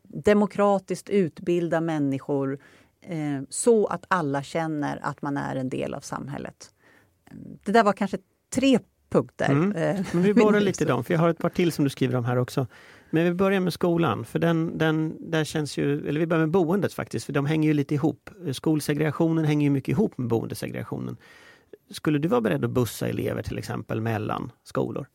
demokratiskt 0.04 1.10
utbilda 1.10 1.82
människor 1.82 2.60
eh, 3.02 3.42
så 3.50 3.86
att 3.88 4.06
alla 4.08 4.44
känner 4.44 5.00
att 5.02 5.22
man 5.22 5.38
är 5.38 5.56
en 5.56 5.70
del 5.70 5.94
av 5.94 6.02
samhället. 6.02 6.70
Det 7.64 7.72
där 7.72 7.84
var 7.84 7.94
kanske 7.94 8.18
tre 8.54 8.80
punkter. 9.10 9.52
Mm. 9.52 9.72
Eh, 9.72 10.06
Men 10.12 10.24
vi 10.24 10.34
borrar 10.44 10.60
lite 10.60 10.84
i 10.84 10.88
dem, 10.88 11.04
för 11.04 11.14
jag 11.14 11.22
har 11.22 11.30
ett 11.30 11.38
par 11.38 11.50
till 11.50 11.72
som 11.72 11.84
du 11.84 11.90
skriver 11.90 12.16
om 12.16 12.26
här 12.26 12.38
också. 12.38 12.68
Men 13.10 13.24
vi 13.24 13.34
börjar 13.34 13.60
med 13.60 13.74
skolan, 13.74 14.26
för 14.26 14.40
den, 14.40 14.78
den, 14.78 15.16
där 15.32 15.44
känns 15.44 15.78
ju, 15.78 16.08
eller 16.08 16.20
vi 16.20 16.28
börjar 16.28 16.42
med 16.42 16.52
boendet 16.52 16.94
faktiskt, 16.94 17.26
för 17.26 17.34
de 17.34 17.46
hänger 17.46 17.68
ju 17.68 17.74
lite 17.74 17.96
ihop. 17.96 18.30
Skolsegregationen 18.52 19.46
hänger 19.46 19.64
ju 19.64 19.70
mycket 19.70 19.92
ihop 19.92 20.18
med 20.18 20.28
boendesegregationen. 20.28 21.18
Skulle 21.92 22.20
du 22.20 22.28
vara 22.28 22.42
beredd 22.42 22.66
att 22.66 22.72
bussa 22.72 23.08
elever 23.08 23.42
till 23.42 23.58
exempel 23.58 24.02
mellan 24.02 24.52
skolor? 24.64 25.08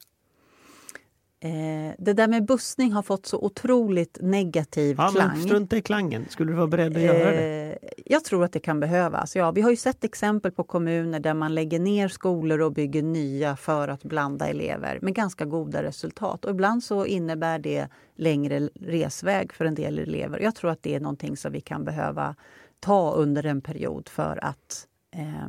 Eh, 1.44 1.94
det 1.98 2.12
där 2.12 2.28
med 2.28 2.44
bussning 2.44 2.92
har 2.92 3.02
fått 3.02 3.26
så 3.26 3.38
otroligt 3.38 4.18
negativ 4.20 4.96
ja, 4.98 5.08
klang. 5.08 5.28
Men 5.28 5.42
strunta 5.42 5.76
i 5.76 5.82
klangen. 5.82 6.26
Skulle 6.28 6.52
du 6.52 6.56
vara 6.56 6.66
beredd 6.66 6.96
att 6.96 7.02
göra 7.02 7.30
det? 7.30 7.78
Eh, 7.82 7.88
jag 8.06 8.24
tror 8.24 8.44
att 8.44 8.52
det 8.52 8.60
kan 8.60 8.80
behövas. 8.80 9.36
Ja, 9.36 9.50
vi 9.50 9.60
har 9.60 9.70
ju 9.70 9.76
sett 9.76 10.04
exempel 10.04 10.52
på 10.52 10.64
kommuner 10.64 11.20
där 11.20 11.34
man 11.34 11.54
lägger 11.54 11.78
ner 11.78 12.08
skolor 12.08 12.60
och 12.60 12.72
bygger 12.72 13.02
nya 13.02 13.56
för 13.56 13.88
att 13.88 14.02
blanda 14.02 14.48
elever 14.48 14.98
med 15.02 15.14
ganska 15.14 15.44
goda 15.44 15.82
resultat. 15.82 16.44
Och 16.44 16.50
ibland 16.50 16.84
så 16.84 17.06
innebär 17.06 17.58
det 17.58 17.88
längre 18.16 18.68
resväg 18.74 19.52
för 19.52 19.64
en 19.64 19.74
del 19.74 19.98
elever. 19.98 20.40
Jag 20.40 20.54
tror 20.54 20.70
att 20.70 20.82
det 20.82 20.94
är 20.94 21.00
någonting 21.00 21.36
som 21.36 21.52
vi 21.52 21.60
kan 21.60 21.84
behöva 21.84 22.34
ta 22.80 23.12
under 23.12 23.46
en 23.46 23.60
period 23.60 24.08
för 24.08 24.44
att 24.44 24.86
eh, 25.16 25.48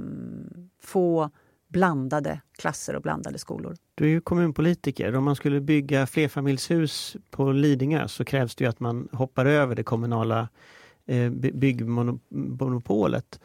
få 0.82 1.30
blandade 1.76 2.42
klasser 2.58 2.96
och 2.96 3.02
blandade 3.02 3.40
skolor. 3.40 3.76
Du 3.96 4.06
är 4.06 4.10
ju 4.10 4.22
kommunpolitiker. 4.22 5.16
Om 5.16 5.24
man 5.24 5.36
skulle 5.36 5.62
bygga 5.62 6.08
flerfamiljshus 6.08 7.18
på 7.30 7.52
Lidingö 7.52 8.08
så 8.08 8.26
krävs 8.26 8.56
det 8.56 8.64
ju 8.64 8.70
att 8.70 8.80
man 8.80 9.08
hoppar 9.12 9.46
över 9.46 9.76
det 9.76 9.84
kommunala 9.84 10.50
eh, 11.06 11.30
byggmonopolet. 11.30 13.40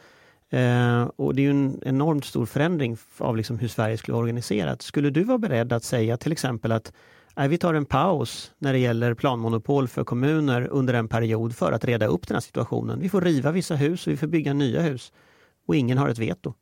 Eh, 0.49 1.03
och 1.15 1.35
det 1.35 1.41
är 1.41 1.43
ju 1.43 1.49
en 1.49 1.81
enormt 1.85 2.25
stor 2.25 2.45
förändring 2.45 2.97
av 3.17 3.37
liksom 3.37 3.59
hur 3.59 3.67
Sverige 3.67 3.97
skulle 3.97 4.13
vara 4.13 4.23
organiserat. 4.23 4.81
Skulle 4.81 5.09
du 5.09 5.23
vara 5.23 5.37
beredd 5.37 5.73
att 5.73 5.83
säga 5.83 6.17
till 6.17 6.31
exempel 6.31 6.71
att 6.71 6.93
nej, 7.35 7.47
vi 7.47 7.57
tar 7.57 7.73
en 7.73 7.85
paus 7.85 8.51
när 8.57 8.73
det 8.73 8.79
gäller 8.79 9.13
planmonopol 9.13 9.87
för 9.87 10.03
kommuner 10.03 10.67
under 10.71 10.93
en 10.93 11.07
period 11.07 11.55
för 11.55 11.71
att 11.71 11.85
reda 11.85 12.07
upp 12.07 12.27
den 12.27 12.35
här 12.35 12.41
situationen. 12.41 12.99
Vi 12.99 13.09
får 13.09 13.21
riva 13.21 13.51
vissa 13.51 13.75
hus 13.75 14.07
och 14.07 14.13
vi 14.13 14.17
får 14.17 14.27
bygga 14.27 14.53
nya 14.53 14.81
hus 14.81 15.13
och 15.67 15.75
ingen 15.75 15.97
har 15.97 16.09
ett 16.09 16.19
veto. 16.19 16.53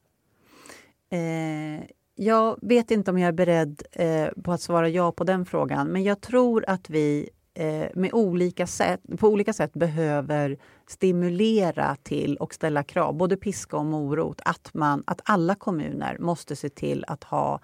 Eh, 1.10 1.86
jag 2.16 2.58
vet 2.62 2.92
inte 2.92 3.12
om 3.12 3.18
jag 3.18 3.28
är 3.28 3.32
beredd 3.32 3.82
eh, 3.92 4.28
på 4.44 4.52
att 4.52 4.62
svara 4.62 4.90
ja 4.90 5.12
på 5.12 5.24
den 5.24 5.46
frågan, 5.46 5.88
men 5.88 6.04
jag 6.04 6.22
tror 6.22 6.66
att 6.68 6.90
vi 6.90 7.30
eh, 7.54 7.86
med 7.96 8.14
olika 8.14 8.68
sätt, 8.68 9.02
på 9.20 9.28
olika 9.28 9.54
sätt 9.54 9.74
behöver 9.74 10.58
stimulera 10.88 11.96
till 12.04 12.38
och 12.38 12.54
ställa 12.54 12.84
krav, 12.84 13.14
både 13.14 13.38
piska 13.38 13.78
och 13.78 13.86
morot, 13.86 14.42
att, 14.46 14.74
man, 14.74 15.04
att 15.08 15.22
alla 15.24 15.56
kommuner 15.56 16.18
måste 16.20 16.56
se 16.56 16.70
till 16.70 17.06
att 17.08 17.24
ha 17.24 17.60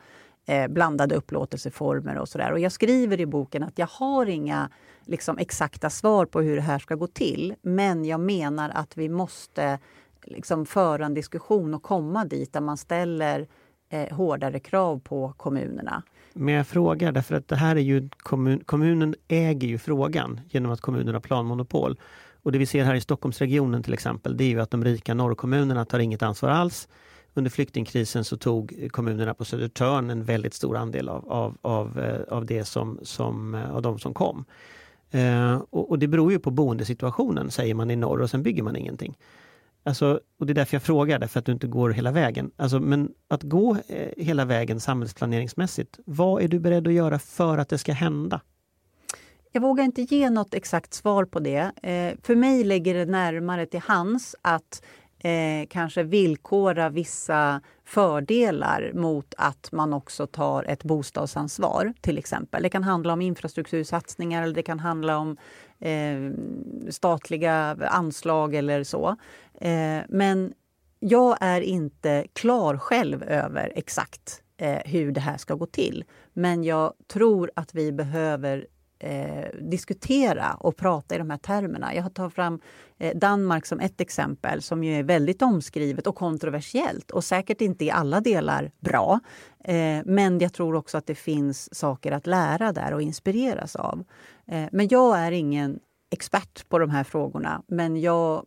eh, 0.45 0.67
blandade 0.67 1.15
upplåtelseformer 1.15 2.17
och 2.17 2.29
sådär. 2.29 2.51
Och 2.51 2.60
jag 2.60 2.71
skriver 2.71 3.19
i 3.19 3.25
boken 3.25 3.63
att 3.63 3.79
jag 3.79 3.88
har 3.88 4.25
inga 4.25 4.69
liksom, 5.05 5.38
exakta 5.38 5.89
svar 5.89 6.25
på 6.25 6.41
hur 6.41 6.55
det 6.55 6.62
här 6.62 6.79
ska 6.79 6.95
gå 6.95 7.08
till. 7.08 7.55
Men 7.62 8.05
jag 8.05 8.19
menar 8.19 8.69
att 8.69 8.97
vi 8.97 9.10
måste 9.10 9.79
liksom, 10.27 10.65
föra 10.65 11.05
en 11.05 11.13
diskussion 11.13 11.73
och 11.73 11.83
komma 11.83 12.25
dit 12.25 12.53
där 12.53 12.61
man 12.61 12.77
ställer 12.77 13.47
eh, 13.89 14.15
hårdare 14.15 14.59
krav 14.59 14.99
på 14.99 15.33
kommunerna. 15.38 16.03
Men 16.33 16.53
jag 16.53 16.67
frågar 16.67 17.11
därför 17.11 17.35
att 17.35 17.47
det 17.47 17.55
här 17.55 17.75
är 17.75 17.79
ju 17.79 18.09
kommun, 18.17 18.63
kommunen 18.65 19.15
äger 19.27 19.67
ju 19.67 19.77
frågan 19.77 20.41
genom 20.49 20.71
att 20.71 20.81
kommunen 20.81 21.13
har 21.13 21.21
planmonopol. 21.21 21.99
Och 22.43 22.51
det 22.51 22.57
vi 22.57 22.65
ser 22.65 22.83
här 22.83 22.95
i 22.95 23.01
Stockholmsregionen 23.01 23.83
till 23.83 23.93
exempel, 23.93 24.38
det 24.38 24.43
är 24.43 24.49
ju 24.49 24.61
att 24.61 24.71
de 24.71 24.83
rika 24.83 25.13
norrkommunerna 25.13 25.85
tar 25.85 25.99
inget 25.99 26.23
ansvar 26.23 26.49
alls. 26.49 26.88
Under 27.33 27.51
flyktingkrisen 27.51 28.23
så 28.23 28.38
tog 28.38 28.89
kommunerna 28.91 29.33
på 29.33 29.45
Södertörn 29.45 30.09
en 30.09 30.23
väldigt 30.23 30.53
stor 30.53 30.77
andel 30.77 31.09
av, 31.09 31.31
av, 31.31 31.57
av, 31.61 31.99
eh, 31.99 32.33
av, 32.38 32.45
det 32.45 32.65
som, 32.65 32.99
som, 33.03 33.55
eh, 33.55 33.75
av 33.75 33.81
de 33.81 33.99
som 33.99 34.13
kom. 34.13 34.45
Eh, 35.11 35.61
och, 35.69 35.89
och, 35.89 35.99
det 35.99 36.07
beror 36.07 36.31
ju 36.31 36.39
på 36.39 36.51
boendesituationen, 36.51 37.51
säger 37.51 37.75
man 37.75 37.91
i 37.91 37.95
norr 37.95 38.21
och 38.21 38.29
sen 38.29 38.43
bygger 38.43 38.63
man 38.63 38.75
ingenting. 38.75 39.17
Alltså, 39.85 40.19
och 40.39 40.45
det 40.45 40.53
är 40.53 40.55
därför 40.55 40.75
jag 40.75 40.83
frågar, 40.83 41.19
därför 41.19 41.39
att 41.39 41.45
du 41.45 41.51
inte 41.51 41.67
går 41.67 41.89
hela 41.89 42.11
vägen. 42.11 42.51
Alltså, 42.57 42.79
men 42.79 43.11
att 43.27 43.43
gå 43.43 43.77
eh, 43.87 44.09
hela 44.17 44.45
vägen 44.45 44.79
samhällsplaneringsmässigt, 44.79 45.99
vad 46.05 46.43
är 46.43 46.47
du 46.47 46.59
beredd 46.59 46.87
att 46.87 46.93
göra 46.93 47.19
för 47.19 47.57
att 47.57 47.69
det 47.69 47.77
ska 47.77 47.93
hända? 47.93 48.41
Jag 49.51 49.61
vågar 49.61 49.83
inte 49.83 50.01
ge 50.01 50.29
något 50.29 50.53
exakt 50.53 50.93
svar 50.93 51.25
på 51.25 51.39
det. 51.39 51.71
Eh, 51.83 52.17
för 52.23 52.35
mig 52.35 52.63
ligger 52.63 52.93
det 52.93 53.05
närmare 53.05 53.65
till 53.65 53.79
hands 53.79 54.35
att 54.41 54.81
eh, 55.19 55.67
kanske 55.69 56.03
villkora 56.03 56.89
vissa 56.89 57.61
fördelar 57.85 58.91
mot 58.93 59.33
att 59.37 59.69
man 59.71 59.93
också 59.93 60.27
tar 60.27 60.63
ett 60.63 60.83
bostadsansvar 60.83 61.93
till 62.01 62.17
exempel. 62.17 62.63
Det 62.63 62.69
kan 62.69 62.83
handla 62.83 63.13
om 63.13 63.21
infrastruktursatsningar 63.21 64.43
eller 64.43 64.55
det 64.55 64.63
kan 64.63 64.79
handla 64.79 65.17
om 65.17 65.37
eh, 65.79 66.31
statliga 66.89 67.77
anslag 67.89 68.55
eller 68.55 68.83
så. 68.83 69.15
Eh, 69.61 69.99
men 70.09 70.53
jag 70.99 71.38
är 71.41 71.61
inte 71.61 72.27
klar 72.33 72.77
själv 72.77 73.23
över 73.23 73.73
exakt 73.75 74.41
eh, 74.57 74.79
hur 74.85 75.11
det 75.11 75.21
här 75.21 75.38
ska 75.38 75.55
gå 75.55 75.65
till. 75.65 76.03
Men 76.33 76.63
jag 76.63 76.93
tror 77.07 77.51
att 77.55 77.75
vi 77.75 77.91
behöver 77.91 78.67
eh, 78.99 79.45
diskutera 79.62 80.53
och 80.53 80.75
prata 80.77 81.15
i 81.15 81.17
de 81.17 81.29
här 81.29 81.38
termerna. 81.38 81.95
Jag 81.95 82.13
tar 82.13 82.29
fram 82.29 82.60
eh, 82.97 83.17
Danmark 83.17 83.65
som 83.65 83.79
ett 83.79 84.01
exempel 84.01 84.62
som 84.62 84.84
ju 84.84 84.99
är 84.99 85.03
väldigt 85.03 85.41
omskrivet 85.41 86.08
och 86.08 86.15
kontroversiellt 86.15 87.12
och 87.12 87.23
säkert 87.23 87.62
inte 87.62 87.86
i 87.86 87.91
alla 87.91 88.21
delar 88.21 88.71
bra. 88.79 89.19
Eh, 89.63 90.01
men 90.05 90.39
jag 90.39 90.53
tror 90.53 90.75
också 90.75 90.97
att 90.97 91.08
det 91.08 91.15
finns 91.15 91.75
saker 91.75 92.12
att 92.12 92.27
lära 92.27 92.71
där 92.71 92.93
och 92.93 93.01
inspireras 93.01 93.75
av. 93.75 94.03
Eh, 94.47 94.65
men 94.71 94.88
jag 94.88 95.17
är 95.19 95.31
ingen 95.31 95.79
expert 96.12 96.69
på 96.69 96.79
de 96.79 96.89
här 96.89 97.03
frågorna, 97.03 97.63
men 97.67 98.01
jag 98.01 98.45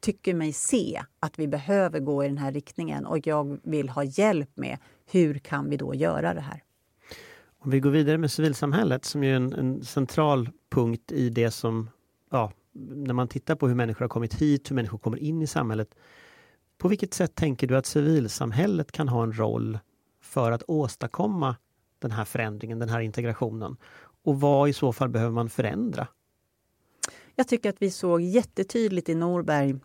tycker 0.00 0.34
mig 0.34 0.52
se 0.52 1.02
att 1.20 1.38
vi 1.38 1.48
behöver 1.48 2.00
gå 2.00 2.24
i 2.24 2.28
den 2.28 2.38
här 2.38 2.52
riktningen 2.52 3.06
och 3.06 3.26
jag 3.26 3.58
vill 3.62 3.88
ha 3.88 4.04
hjälp 4.04 4.50
med 4.54 4.78
hur 5.10 5.38
kan 5.38 5.70
vi 5.70 5.76
då 5.76 5.94
göra 5.94 6.34
det 6.34 6.40
här. 6.40 6.62
Om 7.64 7.70
vi 7.70 7.80
går 7.80 7.90
vidare 7.90 8.18
med 8.18 8.30
civilsamhället 8.30 9.04
som 9.04 9.24
är 9.24 9.34
en, 9.34 9.52
en 9.52 9.84
central 9.84 10.50
punkt 10.70 11.12
i 11.12 11.28
det 11.28 11.50
som, 11.50 11.90
ja, 12.30 12.52
när 12.72 13.14
man 13.14 13.28
tittar 13.28 13.54
på 13.54 13.68
hur 13.68 13.74
människor 13.74 14.00
har 14.00 14.08
kommit 14.08 14.34
hit, 14.34 14.70
hur 14.70 14.74
människor 14.74 14.98
kommer 14.98 15.18
in 15.18 15.42
i 15.42 15.46
samhället. 15.46 15.94
På 16.78 16.88
vilket 16.88 17.14
sätt 17.14 17.34
tänker 17.34 17.66
du 17.66 17.76
att 17.76 17.86
civilsamhället 17.86 18.92
kan 18.92 19.08
ha 19.08 19.22
en 19.22 19.38
roll 19.38 19.78
för 20.20 20.52
att 20.52 20.62
åstadkomma 20.68 21.56
den 21.98 22.10
här 22.10 22.24
förändringen, 22.24 22.78
den 22.78 22.88
här 22.88 23.00
integrationen? 23.00 23.76
Och 24.24 24.40
vad 24.40 24.68
i 24.68 24.72
så 24.72 24.92
fall 24.92 25.08
behöver 25.08 25.32
man 25.32 25.50
förändra? 25.50 26.08
Jag 27.34 27.48
tycker 27.48 27.70
att 27.70 27.82
vi 27.82 27.90
såg 27.90 28.20
jättetydligt 28.20 29.08
i 29.08 29.14
Norberg 29.14 29.76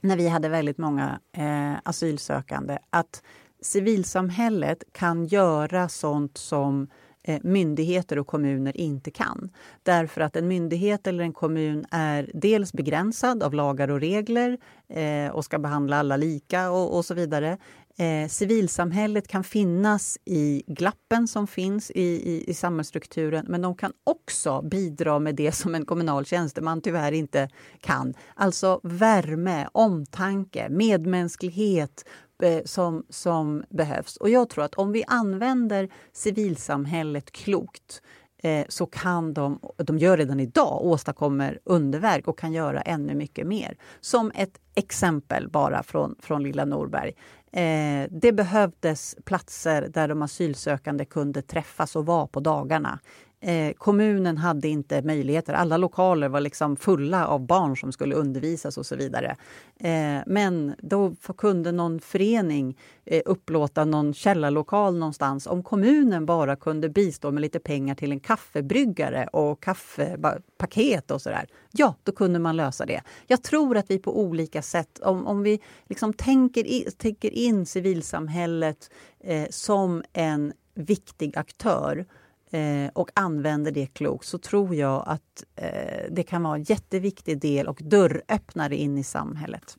när 0.00 0.16
vi 0.16 0.28
hade 0.28 0.48
väldigt 0.48 0.78
många 0.78 1.20
eh, 1.32 1.74
asylsökande 1.84 2.78
att 2.90 3.22
civilsamhället 3.66 4.84
kan 4.92 5.26
göra 5.26 5.88
sånt 5.88 6.38
som 6.38 6.88
eh, 7.22 7.40
myndigheter 7.42 8.18
och 8.18 8.26
kommuner 8.26 8.76
inte 8.76 9.10
kan. 9.10 9.50
Därför 9.82 10.20
att 10.20 10.36
en 10.36 10.48
myndighet 10.48 11.06
eller 11.06 11.24
en 11.24 11.32
kommun 11.32 11.84
är 11.90 12.30
dels 12.34 12.72
begränsad 12.72 13.42
av 13.42 13.54
lagar 13.54 13.90
och 13.90 14.00
regler 14.00 14.58
eh, 14.88 15.30
och 15.30 15.44
ska 15.44 15.58
behandla 15.58 15.96
alla 15.96 16.16
lika 16.16 16.70
och, 16.70 16.96
och 16.96 17.04
så 17.04 17.14
vidare. 17.14 17.58
Eh, 17.98 18.28
civilsamhället 18.28 19.28
kan 19.28 19.44
finnas 19.44 20.18
i 20.24 20.62
glappen 20.66 21.28
som 21.28 21.46
finns 21.46 21.90
i, 21.90 22.02
i, 22.02 22.50
i 22.50 22.54
samhällsstrukturen 22.54 23.46
men 23.48 23.62
de 23.62 23.74
kan 23.74 23.92
också 24.04 24.62
bidra 24.62 25.18
med 25.18 25.34
det 25.34 25.52
som 25.52 25.74
en 25.74 25.86
kommunal 25.86 26.26
tjänsteman 26.26 26.80
tyvärr 26.80 27.12
inte 27.12 27.48
kan. 27.80 28.14
Alltså 28.34 28.80
värme, 28.82 29.68
omtanke, 29.72 30.68
medmänsklighet, 30.70 32.04
Eh, 32.42 32.62
som, 32.64 33.06
som 33.08 33.64
behövs. 33.68 34.16
Och 34.16 34.30
jag 34.30 34.48
tror 34.48 34.64
att 34.64 34.74
om 34.74 34.92
vi 34.92 35.04
använder 35.06 35.88
civilsamhället 36.12 37.32
klokt 37.32 38.02
eh, 38.42 38.66
så 38.68 38.86
kan 38.86 39.34
de, 39.34 39.60
de 39.76 39.98
gör 39.98 40.16
redan 40.16 40.40
idag, 40.40 40.84
åstadkommer 40.84 41.58
underverk 41.64 42.28
och 42.28 42.38
kan 42.38 42.52
göra 42.52 42.80
ännu 42.82 43.14
mycket 43.14 43.46
mer. 43.46 43.78
Som 44.00 44.32
ett 44.34 44.60
exempel 44.74 45.48
bara 45.48 45.82
från, 45.82 46.16
från 46.20 46.42
lilla 46.42 46.64
Norberg. 46.64 47.12
Eh, 47.52 48.08
det 48.10 48.32
behövdes 48.32 49.16
platser 49.24 49.88
där 49.88 50.08
de 50.08 50.22
asylsökande 50.22 51.04
kunde 51.04 51.42
träffas 51.42 51.96
och 51.96 52.06
vara 52.06 52.26
på 52.26 52.40
dagarna. 52.40 52.98
Eh, 53.40 53.72
kommunen 53.72 54.38
hade 54.38 54.68
inte 54.68 55.02
möjligheter. 55.02 55.52
Alla 55.52 55.76
lokaler 55.76 56.28
var 56.28 56.40
liksom 56.40 56.76
fulla 56.76 57.26
av 57.26 57.46
barn 57.46 57.76
som 57.76 57.92
skulle 57.92 58.14
undervisas 58.14 58.78
och 58.78 58.86
så 58.86 58.96
vidare. 58.96 59.36
Eh, 59.80 60.22
men 60.26 60.74
då 60.78 61.14
kunde 61.38 61.72
någon 61.72 62.00
förening 62.00 62.78
eh, 63.04 63.22
upplåta 63.24 63.84
någon 63.84 64.14
källarlokal 64.14 64.96
någonstans. 64.98 65.46
Om 65.46 65.62
kommunen 65.62 66.26
bara 66.26 66.56
kunde 66.56 66.88
bistå 66.88 67.30
med 67.30 67.40
lite 67.40 67.58
pengar 67.58 67.94
till 67.94 68.12
en 68.12 68.20
kaffebryggare 68.20 69.26
och 69.26 69.62
kaffepaket 69.62 71.10
och 71.10 71.22
sådär. 71.22 71.46
Ja, 71.72 71.94
då 72.02 72.12
kunde 72.12 72.38
man 72.38 72.56
lösa 72.56 72.86
det. 72.86 73.02
Jag 73.26 73.42
tror 73.42 73.76
att 73.76 73.90
vi 73.90 73.98
på 73.98 74.20
olika 74.20 74.62
sätt, 74.62 74.98
om, 75.02 75.26
om 75.26 75.42
vi 75.42 75.60
liksom 75.88 76.12
tänker, 76.12 76.66
i, 76.66 76.88
tänker 76.98 77.30
in 77.30 77.66
civilsamhället 77.66 78.90
eh, 79.20 79.46
som 79.50 80.02
en 80.12 80.52
viktig 80.74 81.38
aktör 81.38 82.06
eh, 82.50 82.90
och 82.94 83.10
använder 83.14 83.70
det 83.70 83.86
klokt 83.86 84.26
så 84.26 84.38
tror 84.38 84.74
jag 84.74 85.04
att 85.06 85.44
eh, 85.56 86.04
det 86.10 86.22
kan 86.22 86.42
vara 86.42 86.54
en 86.54 86.62
jätteviktig 86.62 87.40
del 87.40 87.66
och 87.66 87.80
dörröppnare 87.82 88.76
in 88.76 88.98
i 88.98 89.04
samhället. 89.04 89.76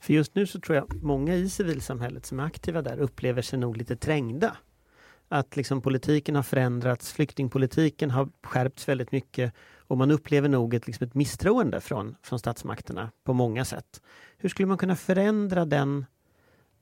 För 0.00 0.12
just 0.12 0.34
nu 0.34 0.46
så 0.46 0.60
tror 0.60 0.76
jag 0.76 1.02
många 1.02 1.34
i 1.34 1.50
civilsamhället 1.50 2.26
som 2.26 2.40
är 2.40 2.44
aktiva 2.44 2.82
där 2.82 2.98
upplever 2.98 3.42
sig 3.42 3.58
nog 3.58 3.76
lite 3.76 3.96
trängda. 3.96 4.56
Att 5.28 5.56
liksom 5.56 5.82
politiken 5.82 6.36
har 6.36 6.42
förändrats, 6.42 7.12
flyktingpolitiken 7.12 8.10
har 8.10 8.28
skärpts 8.42 8.88
väldigt 8.88 9.12
mycket 9.12 9.54
och 9.76 9.98
man 9.98 10.10
upplever 10.10 10.48
nog 10.48 10.74
ett, 10.74 10.86
liksom 10.86 11.06
ett 11.06 11.14
misstroende 11.14 11.80
från, 11.80 12.16
från 12.22 12.38
statsmakterna 12.38 13.10
på 13.24 13.32
många 13.32 13.64
sätt. 13.64 14.02
Hur 14.36 14.48
skulle 14.48 14.66
man 14.66 14.78
kunna 14.78 14.96
förändra 14.96 15.64
den 15.64 16.06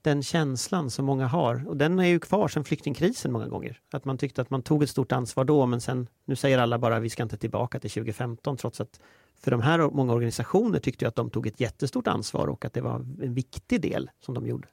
den 0.02 0.22
känslan 0.22 0.90
som 0.90 1.04
många 1.04 1.26
har. 1.26 1.68
Och 1.68 1.76
den 1.76 1.98
är 1.98 2.06
ju 2.06 2.20
kvar 2.20 2.48
sedan 2.48 2.64
flyktingkrisen 2.64 3.32
många 3.32 3.48
gånger. 3.48 3.80
Att 3.92 4.04
man 4.04 4.18
tyckte 4.18 4.42
att 4.42 4.50
man 4.50 4.62
tog 4.62 4.82
ett 4.82 4.90
stort 4.90 5.12
ansvar 5.12 5.44
då 5.44 5.66
men 5.66 5.80
sen 5.80 6.08
nu 6.24 6.36
säger 6.36 6.58
alla 6.58 6.78
bara 6.78 7.00
vi 7.00 7.10
ska 7.10 7.22
inte 7.22 7.36
tillbaka 7.36 7.80
till 7.80 7.90
2015 7.90 8.56
trots 8.56 8.80
att 8.80 9.00
för 9.40 9.50
de 9.50 9.60
här 9.60 9.78
många 9.78 10.12
organisationer 10.12 10.78
tyckte 10.78 11.08
att 11.08 11.16
de 11.16 11.30
tog 11.30 11.46
ett 11.46 11.60
jättestort 11.60 12.06
ansvar 12.06 12.46
och 12.46 12.64
att 12.64 12.72
det 12.72 12.80
var 12.80 12.94
en 12.94 13.34
viktig 13.34 13.80
del 13.80 14.10
som 14.20 14.34
de 14.34 14.46
gjorde. 14.46 14.68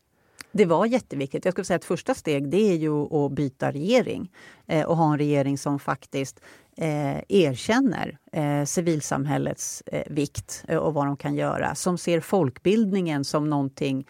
Det 0.51 0.65
var 0.65 0.85
jätteviktigt. 0.85 1.45
Jag 1.45 1.53
skulle 1.53 1.65
säga 1.65 1.75
att 1.75 1.85
första 1.85 2.13
steg 2.13 2.49
det 2.49 2.71
är 2.71 2.75
ju 2.75 3.15
att 3.15 3.31
byta 3.31 3.71
regering 3.71 4.31
eh, 4.67 4.85
och 4.85 4.97
ha 4.97 5.11
en 5.11 5.17
regering 5.17 5.57
som 5.57 5.79
faktiskt 5.79 6.39
eh, 6.77 7.17
erkänner 7.29 8.17
eh, 8.31 8.65
civilsamhällets 8.65 9.83
eh, 9.85 10.03
vikt 10.09 10.63
eh, 10.67 10.77
och 10.77 10.93
vad 10.93 11.05
de 11.05 11.17
kan 11.17 11.35
göra. 11.35 11.75
Som 11.75 11.97
ser 11.97 12.19
folkbildningen 12.19 13.25
som 13.25 13.49
någonting 13.49 14.05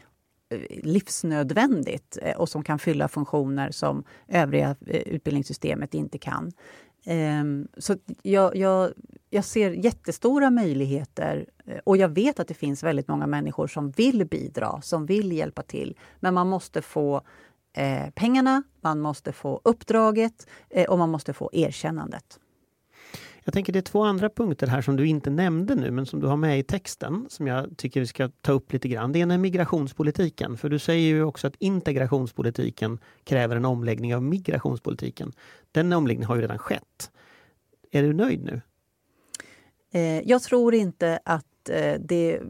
Eh, 0.50 0.60
livsnödvändigt 0.84 2.18
eh, 2.22 2.38
och 2.38 2.50
som 2.50 2.64
kan 2.64 2.80
fylla 2.80 3.08
funktioner 3.08 3.72
som 3.72 4.04
övriga 4.28 4.76
eh, 4.88 5.02
utbildningssystemet 5.02 5.94
inte 5.94 6.18
kan. 6.18 6.52
Ehm, 7.06 7.68
så 7.78 7.96
jag, 8.22 8.56
jag, 8.56 8.92
jag, 9.30 9.46
ser 9.46 9.72
jättestora 9.72 10.50
möjligheter 10.50 11.46
och 11.84 11.98
jag 11.98 12.10
vet 12.10 12.40
att 12.40 12.48
det 12.48 12.54
finns 12.54 12.84
väldigt 12.84 13.08
många 13.08 13.28
människor 13.28 13.68
som 13.68 13.92
vill 13.92 14.26
bidra, 14.26 14.82
som 14.82 15.06
vill 15.06 15.32
hjälpa 15.32 15.62
till. 15.62 15.98
Men 16.20 16.34
man 16.34 16.48
måste 16.50 16.82
få 16.82 17.22
pengarna, 18.16 18.64
man 18.82 19.00
måste 19.00 19.32
få 19.32 19.62
uppdraget 19.64 20.48
och 20.90 20.98
man 20.98 21.10
måste 21.10 21.34
få 21.34 21.50
erkännandet. 21.54 22.40
Jag 23.48 23.54
tänker 23.54 23.74
det 23.74 23.80
är 23.80 23.82
två 23.82 24.04
andra 24.04 24.30
punkter 24.30 24.68
här 24.68 24.82
som 24.82 24.96
du 24.96 25.08
inte 25.08 25.30
nämnde 25.30 25.76
nu 25.76 25.92
men 25.92 26.06
som 26.06 26.20
du 26.20 26.28
har 26.28 26.38
med 26.38 26.60
i 26.60 26.64
texten 26.64 27.26
som 27.30 27.48
jag 27.48 27.78
tycker 27.78 28.00
vi 28.00 28.08
ska 28.08 28.30
ta 28.42 28.52
upp 28.52 28.74
lite 28.74 28.88
grann. 28.88 29.12
Det 29.12 29.20
ena 29.20 29.34
är 29.34 29.38
migrationspolitiken, 29.38 30.58
för 30.58 30.70
du 30.70 30.80
säger 30.80 31.08
ju 31.08 31.24
också 31.24 31.48
att 31.48 31.56
integrationspolitiken 31.60 33.00
kräver 33.24 33.56
en 33.56 33.66
omläggning 33.66 34.16
av 34.16 34.24
migrationspolitiken. 34.24 35.32
Den 35.72 35.94
omläggningen 35.94 36.28
har 36.28 36.36
ju 36.36 36.42
redan 36.42 36.58
skett. 36.58 37.12
Är 37.92 38.04
du 38.04 38.14
nöjd 38.14 38.44
nu? 38.44 38.62
Eh, 39.92 40.22
jag 40.30 40.44
tror 40.44 40.76
inte 40.76 41.20
att 41.26 41.70
eh, 41.70 41.94
det 42.00 42.42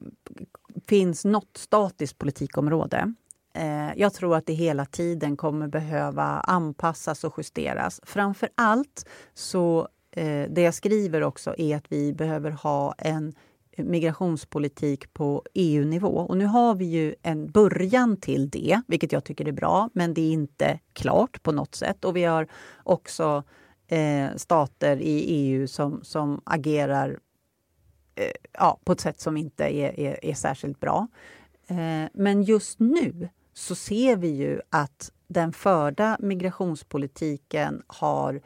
finns 0.87 1.25
något 1.25 1.57
statiskt 1.57 2.17
politikområde. 2.17 3.13
Eh, 3.53 3.93
jag 3.95 4.13
tror 4.13 4.35
att 4.35 4.45
det 4.45 4.53
hela 4.53 4.85
tiden 4.85 5.37
kommer 5.37 5.67
behöva 5.67 6.23
anpassas 6.23 7.23
och 7.23 7.33
justeras. 7.37 8.01
Framför 8.03 8.49
allt 8.55 9.05
så 9.33 9.87
Eh, 10.15 10.49
det 10.49 10.61
jag 10.61 10.73
skriver 10.73 11.23
också 11.23 11.55
är 11.57 11.75
att 11.77 11.85
vi 11.89 12.13
behöver 12.13 12.51
ha 12.51 12.93
en 12.97 13.33
migrationspolitik 13.77 15.13
på 15.13 15.43
EU-nivå. 15.53 16.07
Och 16.07 16.37
nu 16.37 16.45
har 16.45 16.75
vi 16.75 16.85
ju 16.85 17.15
en 17.21 17.51
början 17.51 18.17
till 18.17 18.49
det, 18.49 18.81
vilket 18.87 19.11
jag 19.11 19.23
tycker 19.23 19.47
är 19.47 19.51
bra, 19.51 19.89
men 19.93 20.13
det 20.13 20.21
är 20.21 20.31
inte 20.31 20.79
klart 20.93 21.43
på 21.43 21.51
något 21.51 21.75
sätt. 21.75 22.05
Och 22.05 22.15
vi 22.15 22.23
har 22.23 22.47
också 22.83 23.43
eh, 23.87 24.27
stater 24.35 24.97
i 24.97 25.19
EU 25.19 25.67
som, 25.67 26.03
som 26.03 26.41
agerar 26.43 27.19
eh, 28.15 28.31
ja, 28.53 28.79
på 28.83 28.91
ett 28.91 29.01
sätt 29.01 29.19
som 29.19 29.37
inte 29.37 29.63
är, 29.63 29.99
är, 29.99 30.25
är 30.25 30.33
särskilt 30.33 30.79
bra. 30.79 31.07
Eh, 31.67 32.09
men 32.13 32.43
just 32.43 32.79
nu 32.79 33.29
så 33.53 33.75
ser 33.75 34.15
vi 34.15 34.27
ju 34.27 34.61
att 34.69 35.11
den 35.27 35.53
förda 35.53 36.17
migrationspolitiken 36.19 37.83
har 37.87 38.41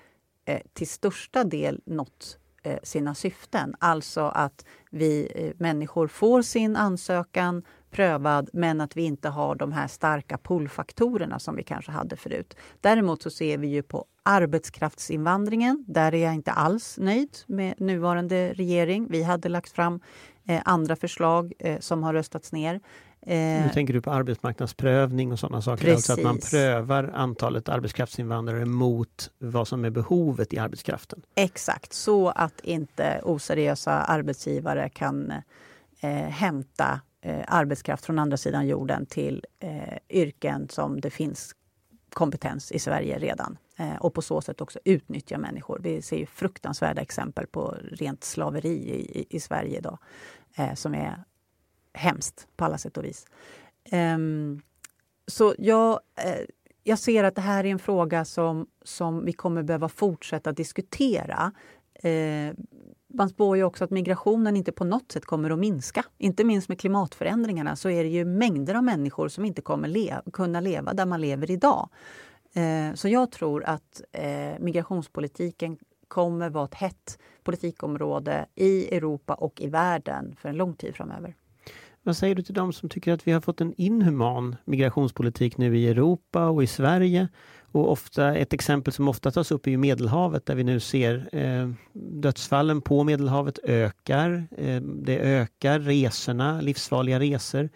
eh, 0.50 0.60
till 0.74 0.88
största 0.88 1.44
del 1.44 1.82
nått 1.86 2.38
eh, 2.64 2.80
sina 2.84 3.16
syften. 3.16 3.76
Alltså 3.80 4.22
att 4.22 4.66
vi 4.92 5.32
eh, 5.36 5.54
människor 5.58 6.08
får 6.08 6.42
sin 6.42 6.76
ansökan 6.76 7.64
prövad 7.92 8.50
men 8.54 8.82
att 8.82 8.98
vi 8.98 9.02
inte 9.02 9.30
har 9.30 9.56
de 9.56 9.72
här 9.72 9.88
starka 9.88 10.38
pullfaktorerna 10.38 11.40
som 11.40 11.56
vi 11.56 11.64
kanske 11.64 11.92
hade 11.92 12.16
förut. 12.16 12.56
Däremot 12.82 13.22
så 13.22 13.30
ser 13.30 13.58
vi 13.58 13.68
ju 13.68 13.84
på 13.84 14.06
arbetskraftsinvandringen. 14.24 15.86
Där 15.88 16.14
är 16.14 16.24
jag 16.24 16.34
inte 16.34 16.52
alls 16.52 16.98
nöjd 16.98 17.38
med 17.48 17.82
nuvarande 17.82 18.54
regering. 18.54 19.08
Vi 19.10 19.24
hade 19.24 19.50
lagt 19.50 19.72
fram 19.72 20.00
eh, 20.48 20.62
andra 20.66 20.96
förslag 20.96 21.54
eh, 21.60 21.80
som 21.80 22.04
har 22.04 22.14
röstats 22.14 22.52
ner. 22.52 22.80
Nu 23.26 23.66
eh, 23.66 23.72
tänker 23.72 23.94
du 23.94 24.02
på 24.02 24.12
arbetsmarknadsprövning 24.12 25.32
och 25.32 25.40
sådana 25.40 25.62
saker, 25.62 25.86
Precis. 25.86 26.10
alltså 26.10 26.14
att 26.14 26.34
man 26.34 26.40
prövar 26.52 27.12
antalet 27.16 27.70
arbetskraftsinvandrare 27.70 28.66
mot 28.66 29.32
vad 29.38 29.68
som 29.68 29.86
är 29.86 29.90
behovet 29.90 30.54
i 30.54 30.58
arbetskraften? 30.58 31.22
Exakt, 31.36 31.94
så 31.94 32.30
att 32.30 32.60
inte 32.60 33.22
oseriösa 33.24 33.92
arbetsgivare 33.92 34.90
kan 34.90 35.32
eh, 36.02 36.10
hämta 36.12 37.02
eh, 37.22 37.40
arbetskraft 37.48 38.06
från 38.06 38.20
andra 38.20 38.38
sidan 38.38 38.68
jorden 38.68 39.06
till 39.06 39.46
eh, 39.60 39.98
yrken 40.10 40.70
som 40.70 41.02
det 41.02 41.10
finns 41.10 41.56
kompetens 42.14 42.72
i 42.72 42.80
Sverige 42.80 43.20
redan 43.20 43.58
eh, 43.78 43.96
och 43.96 44.14
på 44.14 44.22
så 44.22 44.42
sätt 44.42 44.62
också 44.62 44.80
utnyttja 44.84 45.38
människor. 45.38 45.80
Vi 45.84 46.02
ser 46.02 46.18
ju 46.18 46.26
fruktansvärda 46.26 47.02
exempel 47.02 47.48
på 47.48 47.76
rent 47.92 48.24
slaveri 48.24 48.70
i, 48.70 49.20
i, 49.20 49.26
i 49.30 49.40
Sverige 49.40 49.78
idag 49.78 49.98
eh, 50.58 50.74
som 50.74 50.96
är 50.96 51.24
hemskt 51.94 52.48
på 52.56 52.66
alla 52.66 52.78
sätt 52.78 52.98
och 52.98 53.04
vis. 53.04 53.26
Um, 53.92 54.62
så 55.28 55.56
jag, 55.58 56.00
eh, 56.16 56.46
jag 56.84 57.00
ser 57.00 57.24
att 57.24 57.36
det 57.36 57.42
här 57.42 57.64
är 57.64 57.70
en 57.70 57.80
fråga 57.80 58.26
som, 58.26 58.68
som 58.84 59.26
vi 59.26 59.34
kommer 59.34 59.64
behöva 59.64 59.90
fortsätta 59.90 60.52
diskutera. 60.52 61.52
Eh, 61.94 62.54
man 63.14 63.30
spår 63.30 63.58
ju 63.58 63.64
också 63.64 63.84
att 63.84 63.90
migrationen 63.90 64.58
inte 64.58 64.72
på 64.72 64.84
något 64.84 65.12
sätt 65.12 65.26
kommer 65.26 65.50
att 65.50 65.60
minska. 65.60 66.06
Inte 66.18 66.44
minst 66.44 66.70
med 66.70 66.80
klimatförändringarna 66.80 67.76
så 67.76 67.90
är 67.90 68.04
det 68.04 68.10
ju 68.10 68.26
mängder 68.26 68.76
av 68.76 68.84
människor 68.84 69.28
som 69.28 69.46
inte 69.46 69.62
kommer 69.62 69.88
le 69.88 70.22
kunna 70.34 70.60
leva 70.60 70.94
där 70.94 71.06
man 71.06 71.22
lever 71.22 71.52
idag. 71.52 71.90
Eh, 72.54 72.94
så 72.94 73.08
jag 73.08 73.32
tror 73.32 73.64
att 73.64 74.02
eh, 74.12 74.60
migrationspolitiken 74.60 75.78
kommer 76.08 76.50
vara 76.50 76.66
ett 76.66 76.76
hett 76.76 77.20
politikområde 77.44 78.46
i 78.56 78.96
Europa 78.96 79.34
och 79.34 79.62
i 79.62 79.68
världen 79.68 80.36
för 80.36 80.50
en 80.50 80.58
lång 80.58 80.74
tid 80.74 80.96
framöver. 80.96 81.36
Vad 82.04 82.18
säger 82.18 82.36
du 82.36 82.42
till 82.42 82.54
dem 82.54 82.74
som 82.74 82.90
tycker 82.90 83.14
att 83.14 83.28
vi 83.28 83.32
har 83.32 83.42
fått 83.42 83.62
en 83.62 83.74
inhuman 83.78 84.56
migrationspolitik 84.66 85.58
nu 85.58 85.78
i 85.78 85.88
Europa 85.88 86.48
och 86.48 86.64
i 86.64 86.68
Sverige? 86.68 87.28
Och 87.72 87.92
ofta, 87.92 88.36
ett 88.36 88.54
exempel 88.54 88.94
som 88.94 89.08
ofta 89.08 89.32
tas 89.32 89.52
upp 89.52 89.68
är 89.68 89.72
ju 89.72 89.78
Medelhavet 89.78 90.46
där 90.46 90.56
vi 90.56 90.64
nu 90.64 90.80
ser 90.80 91.30
eh, 91.32 91.70
dödsfallen 91.94 92.82
på 92.82 93.04
Medelhavet 93.04 93.60
ökar. 93.64 94.48
Eh, 94.58 94.82
det 94.82 95.20
ökar 95.20 95.80
resorna, 95.80 96.62
livsfarliga 96.62 97.20
resor. 97.20 97.70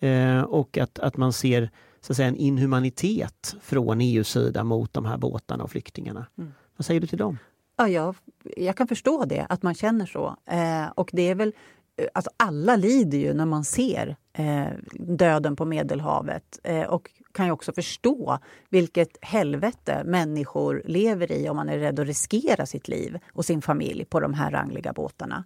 Eh, 0.00 0.40
och 0.40 0.78
att, 0.78 0.98
att 0.98 1.16
man 1.16 1.32
ser 1.32 1.70
så 2.00 2.12
att 2.12 2.16
säga, 2.16 2.28
en 2.28 2.36
inhumanitet 2.36 3.56
från 3.62 4.00
EUs 4.00 4.28
sida 4.28 4.64
mot 4.64 4.92
de 4.92 5.04
här 5.04 5.16
båtarna 5.16 5.64
och 5.64 5.70
flyktingarna. 5.70 6.26
Mm. 6.38 6.52
Vad 6.76 6.86
säger 6.86 7.00
du 7.00 7.06
till 7.06 7.18
dem? 7.18 7.38
Ja, 7.76 7.88
jag, 7.88 8.14
jag 8.56 8.76
kan 8.76 8.88
förstå 8.88 9.24
det, 9.24 9.46
att 9.48 9.62
man 9.62 9.74
känner 9.74 10.06
så. 10.06 10.36
Eh, 10.46 10.86
och 10.94 11.10
det 11.12 11.22
är 11.28 11.34
väl 11.34 11.52
Eh, 11.98 12.06
alltså 12.12 12.30
alla 12.36 12.76
lider 12.76 13.18
ju 13.18 13.34
när 13.34 13.46
man 13.46 13.64
ser 13.64 14.16
eh, 14.32 14.66
döden 14.92 15.56
på 15.56 15.64
Medelhavet 15.64 16.58
eh, 16.62 16.82
och 16.82 17.10
kan 17.32 17.46
ju 17.46 17.52
också 17.52 17.72
förstå 17.72 18.38
vilket 18.68 19.18
helvete 19.22 20.02
människor 20.04 20.82
lever 20.84 21.32
i 21.32 21.48
om 21.48 21.56
man 21.56 21.68
är 21.68 21.78
rädd 21.78 22.00
att 22.00 22.06
riskera 22.06 22.66
sitt 22.66 22.88
liv 22.88 23.18
och 23.32 23.44
sin 23.44 23.62
familj 23.62 24.04
på 24.04 24.20
de 24.20 24.34
här 24.34 24.50
rangliga 24.50 24.92
båtarna. 24.92 25.44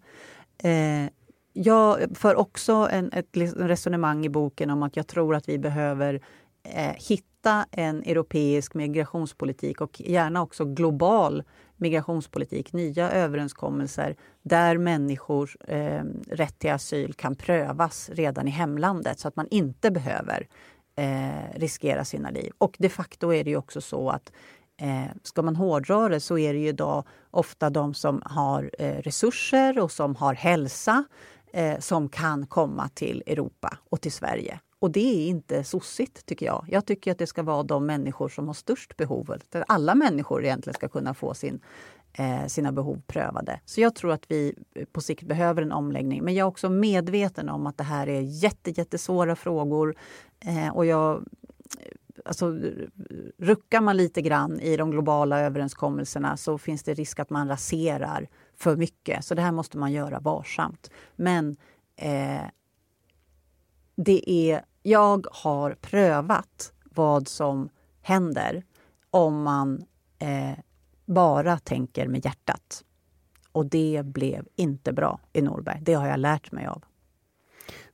Eh, 0.63 1.11
jag 1.53 2.17
för 2.17 2.37
också 2.37 2.89
en, 2.91 3.13
ett 3.13 3.29
resonemang 3.57 4.27
i 4.27 4.29
boken 4.29 4.71
om 4.71 4.83
att 4.83 4.97
jag 4.97 5.07
tror 5.07 5.35
att 5.35 5.49
vi 5.49 5.59
behöver 5.59 6.21
eh, 6.63 6.95
hitta 7.09 7.67
en 7.71 8.03
europeisk 8.03 8.75
migrationspolitik 8.75 9.81
och 9.81 10.01
gärna 10.01 10.43
också 10.43 10.65
global 10.65 11.43
migrationspolitik, 11.77 12.73
nya 12.73 13.11
överenskommelser 13.11 14.17
där 14.43 14.79
människors 14.79 15.57
eh, 15.69 16.05
rätt 16.29 16.59
till 16.59 16.73
asyl 16.73 17.15
kan 17.15 17.35
prövas 17.35 18.11
redan 18.13 18.49
i 18.49 18.51
hemlandet 18.51 19.19
så 19.19 19.29
att 19.29 19.37
man 19.37 19.49
inte 19.51 19.91
behöver 19.91 20.47
eh, 20.97 21.59
riskera 21.59 22.05
sina 22.05 22.31
liv. 22.31 22.53
Och 22.59 22.77
de 22.79 22.89
facto 22.89 23.33
är 23.33 23.45
det 23.45 23.51
ju 23.51 23.57
också 23.57 23.81
så 23.81 24.11
att 24.11 24.33
eh, 24.81 25.05
ska 25.23 25.43
man 25.43 25.57
hårdra 25.57 26.09
det 26.09 26.21
så 26.21 26.39
är 26.39 26.53
det 26.53 26.59
ju 26.59 26.69
idag 26.69 27.05
ofta 27.31 27.71
de 27.71 27.95
som 27.95 28.23
har 28.25 28.71
eh, 28.79 28.97
resurser 28.97 29.79
och 29.79 29.93
som 29.93 30.17
har 30.17 30.35
hälsa 30.35 31.05
eh, 31.53 31.79
som 31.79 32.09
kan 32.09 32.47
komma 32.47 32.89
till 32.89 33.23
Europa 33.27 33.79
och 33.91 34.01
till 34.01 34.13
Sverige. 34.13 34.61
Och 34.83 34.91
det 34.91 35.25
är 35.25 35.29
inte 35.29 35.65
sossigt, 35.65 36.27
tycker 36.27 36.47
jag. 36.47 36.65
Jag 36.69 36.87
tycker 36.87 37.13
att 37.13 37.19
det 37.19 37.27
ska 37.27 37.43
vara 37.43 37.63
de 37.63 37.87
människor 37.87 38.29
som 38.29 38.47
har 38.47 38.55
störst 38.55 38.97
behov. 38.97 39.35
Där 39.49 39.65
alla 39.69 39.95
människor 39.95 40.45
egentligen 40.45 40.75
ska 40.75 40.89
kunna 40.89 41.15
få 41.15 41.35
sin, 41.35 41.61
eh, 42.13 42.47
sina 42.47 42.73
behov 42.73 43.03
prövade. 43.07 43.61
Så 43.65 43.81
jag 43.81 43.95
tror 43.95 44.13
att 44.13 44.25
vi 44.29 44.55
eh, 44.75 44.85
på 44.85 45.01
sikt 45.01 45.23
behöver 45.23 45.63
en 45.63 45.73
omläggning. 45.73 46.25
Men 46.25 46.35
jag 46.35 46.45
är 46.45 46.49
också 46.49 46.69
medveten 46.69 47.49
om 47.49 47.67
att 47.67 47.79
det 47.79 47.85
här 47.85 48.07
är 48.07 48.21
jätte, 48.21 48.71
jättesvåra 48.71 49.37
frågor. 49.37 49.97
Eh, 50.41 50.77
och 50.77 50.87
jag 50.87 51.17
eh, 51.17 51.23
alltså, 52.25 52.59
ruckar 53.39 53.81
man 53.81 53.97
lite 53.97 54.23
grann 54.23 54.61
i 54.61 54.77
de 54.77 54.91
globala 54.91 55.41
överenskommelserna 55.41 56.37
så 56.37 56.59
finns 56.59 56.83
det 56.83 56.95
risk 56.95 57.21
att 57.21 57.31
man 57.31 57.49
raserar 57.49 58.29
för 58.57 58.77
mycket. 58.77 59.25
Så 59.25 59.35
det 59.35 59.43
här 59.43 59.53
måste 59.53 59.79
man 59.79 59.93
göra 59.93 60.21
varsamt. 60.21 60.91
Men 61.17 61.57
eh, 61.97 62.43
det 63.97 64.31
är 64.31 64.65
jag 64.83 65.27
har 65.33 65.75
prövat 65.75 66.73
vad 66.85 67.29
som 67.29 67.69
händer 68.01 68.63
om 69.11 69.43
man 69.43 69.85
eh, 70.19 70.59
bara 71.07 71.59
tänker 71.59 72.09
med 72.09 72.25
hjärtat. 72.25 72.85
Och 73.53 73.67
det 73.67 74.03
blev 74.05 74.47
inte 74.57 74.93
bra 74.93 75.21
i 75.33 75.43
Norberg. 75.43 75.79
Det 75.83 75.95
har 75.95 76.07
jag 76.07 76.21
lärt 76.21 76.53
mig 76.53 76.67
av. 76.67 76.85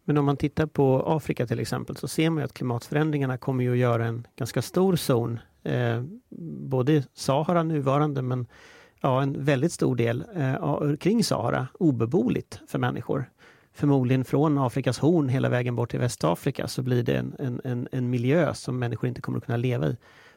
Men 0.04 0.18
om 0.18 0.24
man 0.24 0.36
tittar 0.36 0.66
på 0.66 1.02
Afrika 1.06 1.46
till 1.46 1.60
exempel 1.60 1.96
så 1.96 2.08
ser 2.08 2.30
man 2.30 2.44
att 2.44 2.54
klimatförändringarna 2.54 3.38
kommer 3.38 3.64
ju 3.64 3.72
att 3.72 3.78
göra 3.78 4.06
en 4.06 4.26
ganska 4.36 4.62
stor 4.62 4.96
zon, 4.96 5.40
eh, 5.62 6.02
både 6.68 7.04
Sahara 7.14 7.62
nuvarande 7.62 8.22
men 8.22 8.46
ja, 9.00 9.22
en 9.22 9.44
väldigt 9.44 9.72
stor 9.72 9.96
del 9.96 10.24
eh, 10.34 10.96
kring 10.96 11.24
Sahara 11.24 11.68
obeboeligt 11.78 12.60
för 12.66 12.78
människor 12.78 13.30
förmodligen 13.78 14.24
från 14.24 14.58
Afrikas 14.58 14.98
horn 14.98 15.28
hela 15.28 15.48
vägen 15.48 15.76
bort 15.76 15.90
till 15.90 16.00
Västafrika 16.00 16.68
så 16.68 16.82
blir 16.82 17.02
det 17.02 17.16
en, 17.16 17.60
en, 17.64 17.88
en, 17.92 18.10
miljö 18.10 18.54
som 18.54 18.78
människor 18.78 19.08
inte 19.08 19.20
kommer 19.20 19.38
att 19.38 19.44
kunna 19.44 19.56
leva 19.56 19.86
i. 19.86 19.96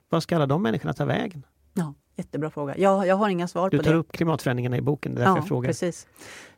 Vad 0.09 0.23
ska 0.23 0.35
alla 0.35 0.45
de 0.45 0.63
människorna 0.63 0.93
ta 0.93 1.05
vägen? 1.05 1.45
Ja, 1.73 1.93
jättebra 2.15 2.49
fråga. 2.49 2.77
Jag, 2.77 3.07
jag 3.07 3.15
har 3.15 3.29
inga 3.29 3.47
svar 3.47 3.69
du 3.69 3.77
på 3.77 3.83
det. 3.83 3.89
Du 3.89 3.93
tar 3.93 3.99
upp 3.99 4.11
klimatförändringarna 4.11 4.77
i 4.77 4.81
boken, 4.81 5.15
det 5.15 5.21
är 5.21 5.25
därför 5.25 5.37
ja, 5.37 5.37
jag 5.37 5.47
frågar. 5.47 5.69
Precis. 5.69 6.07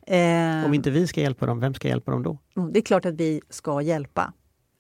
Eh, 0.08 0.66
Om 0.66 0.74
inte 0.74 0.92
vi 0.92 1.08
ska 1.08 1.22
hjälpa 1.22 1.46
dem, 1.46 1.60
vem 1.60 1.74
ska 1.74 1.88
hjälpa 1.88 2.12
dem 2.12 2.24
då? 2.24 2.38
Mm, 2.56 2.74
det 2.74 2.80
är 2.80 2.82
klart 2.82 3.06
att 3.06 3.14
vi 3.14 3.42
ska 3.50 3.82
hjälpa. 3.82 4.34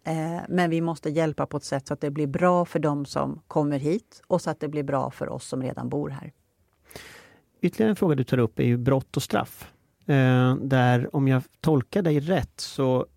Eh, 0.05 0.41
men 0.49 0.69
vi 0.69 0.81
måste 0.81 1.09
hjälpa 1.09 1.45
på 1.45 1.57
ett 1.57 1.63
sätt 1.63 1.87
så 1.87 1.93
att 1.93 2.01
det 2.01 2.11
blir 2.11 2.27
bra 2.27 2.65
för 2.65 2.79
dem 2.79 3.05
som 3.05 3.41
kommer 3.47 3.79
hit 3.79 4.21
och 4.27 4.41
så 4.41 4.49
att 4.49 4.59
det 4.59 4.67
blir 4.67 4.83
bra 4.83 5.11
för 5.11 5.29
oss 5.29 5.47
som 5.47 5.61
redan 5.61 5.89
bor 5.89 6.09
här. 6.09 6.31
ytterligare 7.61 7.89
en 7.89 7.95
fråga 7.95 8.15
du 8.15 8.23
tar 8.23 8.37
upp 8.37 8.59
är 8.59 8.63
ju 8.63 8.77
brott 8.77 9.17
och 9.17 9.23
straff. 9.23 9.73
Eh, 10.05 10.55
där 10.55 11.15
om 11.15 11.27
jag 11.27 11.43
tolkar 11.61 12.01
dig 12.01 12.19
rätt 12.19 12.59
så, 12.59 13.07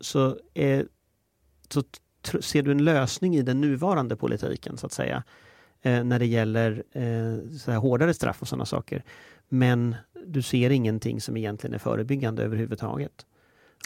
så, 0.00 0.38
är, 0.54 0.86
så 1.68 1.82
ser 2.40 2.62
du 2.62 2.70
en 2.70 2.84
lösning 2.84 3.36
i 3.36 3.42
den 3.42 3.60
nuvarande 3.60 4.16
politiken 4.16 4.76
så 4.76 4.86
att 4.86 4.92
säga. 4.92 5.22
Eh, 5.82 6.04
när 6.04 6.18
det 6.18 6.26
gäller 6.26 6.84
eh, 6.92 7.58
så 7.58 7.70
här 7.70 7.78
hårdare 7.78 8.14
straff 8.14 8.42
och 8.42 8.48
sådana 8.48 8.66
saker. 8.66 9.04
Men 9.48 9.96
du 10.26 10.42
ser 10.42 10.70
ingenting 10.70 11.20
som 11.20 11.36
egentligen 11.36 11.74
är 11.74 11.78
förebyggande 11.78 12.42
överhuvudtaget. 12.42 13.26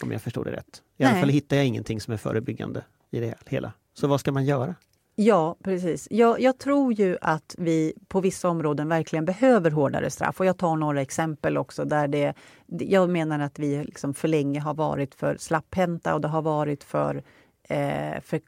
Om 0.03 0.13
jag 0.13 0.23
förstår 0.23 0.45
det 0.45 0.53
rätt. 0.53 0.83
I 0.97 1.03
Nej. 1.03 1.13
alla 1.13 1.21
fall 1.21 1.29
hittar 1.29 1.57
jag 1.57 1.67
ingenting 1.67 2.01
som 2.01 2.13
är 2.13 2.17
förebyggande 2.17 2.85
i 3.11 3.21
det 3.21 3.35
hela. 3.47 3.73
Så 3.95 4.07
vad 4.07 4.21
ska 4.21 4.33
man 4.33 4.45
göra? 4.45 4.75
Ja, 5.19 5.57
precis. 5.63 6.09
Jag, 6.11 6.41
jag, 6.41 6.59
tror 6.59 6.93
ju 6.93 7.19
att 7.21 7.55
vi 7.59 7.93
på 8.09 8.21
vissa 8.21 8.49
områden 8.49 8.89
verkligen 8.89 9.25
behöver 9.25 9.71
hårdare 9.71 10.11
straff. 10.11 10.41
Och 10.41 10.47
jag 10.47 10.59
tar 10.59 10.77
några 10.77 11.03
exempel 11.03 11.57
också 11.57 11.85
där 11.85 12.09
det... 12.09 12.35
Jag 12.67 13.11
menar 13.11 13.39
att 13.39 13.59
vi 13.59 13.85
liksom 13.85 14.15
för 14.15 14.29
länge 14.29 14.61
har 14.61 14.75
varit 14.75 15.15
för 15.15 15.37
slapphänta 15.37 16.15
och 16.15 16.21
det 16.21 16.29
har 16.29 16.43
varit 16.43 16.85
för, 16.85 17.23
eh, 17.63 18.21
för 18.23 18.41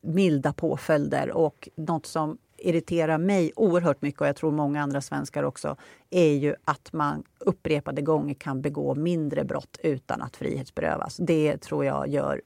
milda 0.00 0.52
påföljder. 0.52 1.30
Och 1.30 1.68
något 1.76 2.06
som 2.06 2.38
irriterar 2.58 3.18
mig 3.18 3.52
oerhört 3.56 4.02
mycket 4.02 4.20
och 4.20 4.26
jag 4.26 4.36
tror 4.36 4.52
många 4.52 4.82
andra 4.82 5.00
svenskar 5.00 5.42
också 5.42 5.76
är 6.10 6.32
ju 6.32 6.54
att 6.64 6.92
man 6.92 7.24
upprepade 7.38 8.02
gånger 8.02 8.34
kan 8.34 8.62
begå 8.62 8.94
mindre 8.94 9.44
brott 9.44 9.78
utan 9.82 10.22
att 10.22 10.36
frihetsberövas. 10.36 11.16
Det 11.16 11.56
tror 11.56 11.84
jag 11.84 12.08
gör 12.08 12.42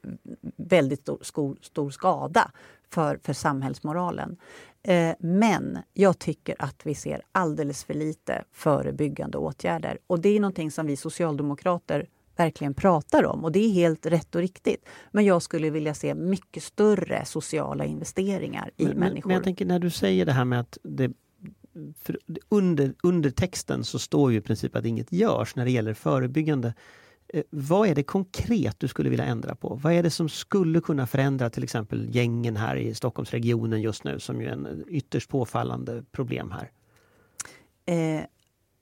väldigt 0.57 1.09
stor, 1.22 1.57
stor 1.62 1.90
skada 1.90 2.51
för, 2.91 3.18
för 3.22 3.32
samhällsmoralen. 3.32 4.36
Eh, 4.82 5.14
men 5.18 5.78
jag 5.95 6.18
tycker 6.18 6.57
att 6.59 6.80
vi 6.84 6.95
ser 6.95 7.22
alldeles 7.32 7.84
för 7.84 7.95
lite 7.95 8.45
förebyggande 8.53 9.39
åtgärder. 9.39 9.99
Och 10.07 10.20
det 10.20 10.28
är 10.28 10.41
någonting 10.41 10.70
som 10.70 10.86
vi 10.86 10.97
socialdemokrater 10.97 12.07
verkligen 12.36 12.74
pratar 12.74 13.24
om. 13.24 13.45
Och 13.45 13.53
det 13.53 13.59
är 13.59 13.70
helt 13.70 14.07
rätt 14.07 14.34
och 14.34 14.41
riktigt. 14.41 14.89
Men 15.11 15.24
jag 15.24 15.43
skulle 15.43 15.70
vilja 15.70 15.95
se 15.95 16.14
mycket 16.14 16.62
större 16.62 17.24
sociala 17.24 17.84
investeringar 17.84 18.70
i 18.76 18.84
men, 18.84 18.99
människor. 18.99 19.28
Men 19.28 19.34
jag 19.34 19.45
tänker 19.45 19.66
när 19.66 19.78
du 19.78 19.91
säger 19.91 20.26
det 20.26 20.32
här 20.32 20.45
med 20.45 20.61
att 20.61 20.78
det, 20.82 21.12
under, 22.49 22.95
under 23.03 23.30
texten 23.30 23.84
så 23.84 23.99
står 23.99 24.32
ju 24.32 24.39
i 24.39 24.41
princip 24.41 24.76
att 24.76 24.84
inget 24.84 25.12
görs 25.12 25.57
när 25.57 25.64
det 25.64 25.70
gäller 25.70 25.95
förebyggande. 25.95 26.74
Eh, 27.35 27.43
vad 27.51 27.89
är 27.89 27.95
det 27.95 28.03
konkret 28.03 28.81
du 28.81 28.89
skulle 28.89 29.11
vilja 29.11 29.24
ändra 29.24 29.55
på? 29.55 29.74
Vad 29.83 29.93
är 29.93 30.03
det 30.03 30.11
som 30.11 30.29
skulle 30.29 30.81
kunna 30.81 31.07
förändra 31.07 31.51
till 31.51 31.64
exempel 31.64 32.14
gängen 32.16 32.57
här 32.57 32.76
i 32.76 32.95
Stockholmsregionen 32.95 33.83
just 33.83 34.05
nu 34.05 34.20
som 34.20 34.41
ju 34.41 34.49
är 34.49 34.53
en 34.53 34.85
ytterst 34.89 35.31
påfallande 35.31 36.05
problem 36.12 36.51
här? 36.51 36.70
Eh, 37.87 38.24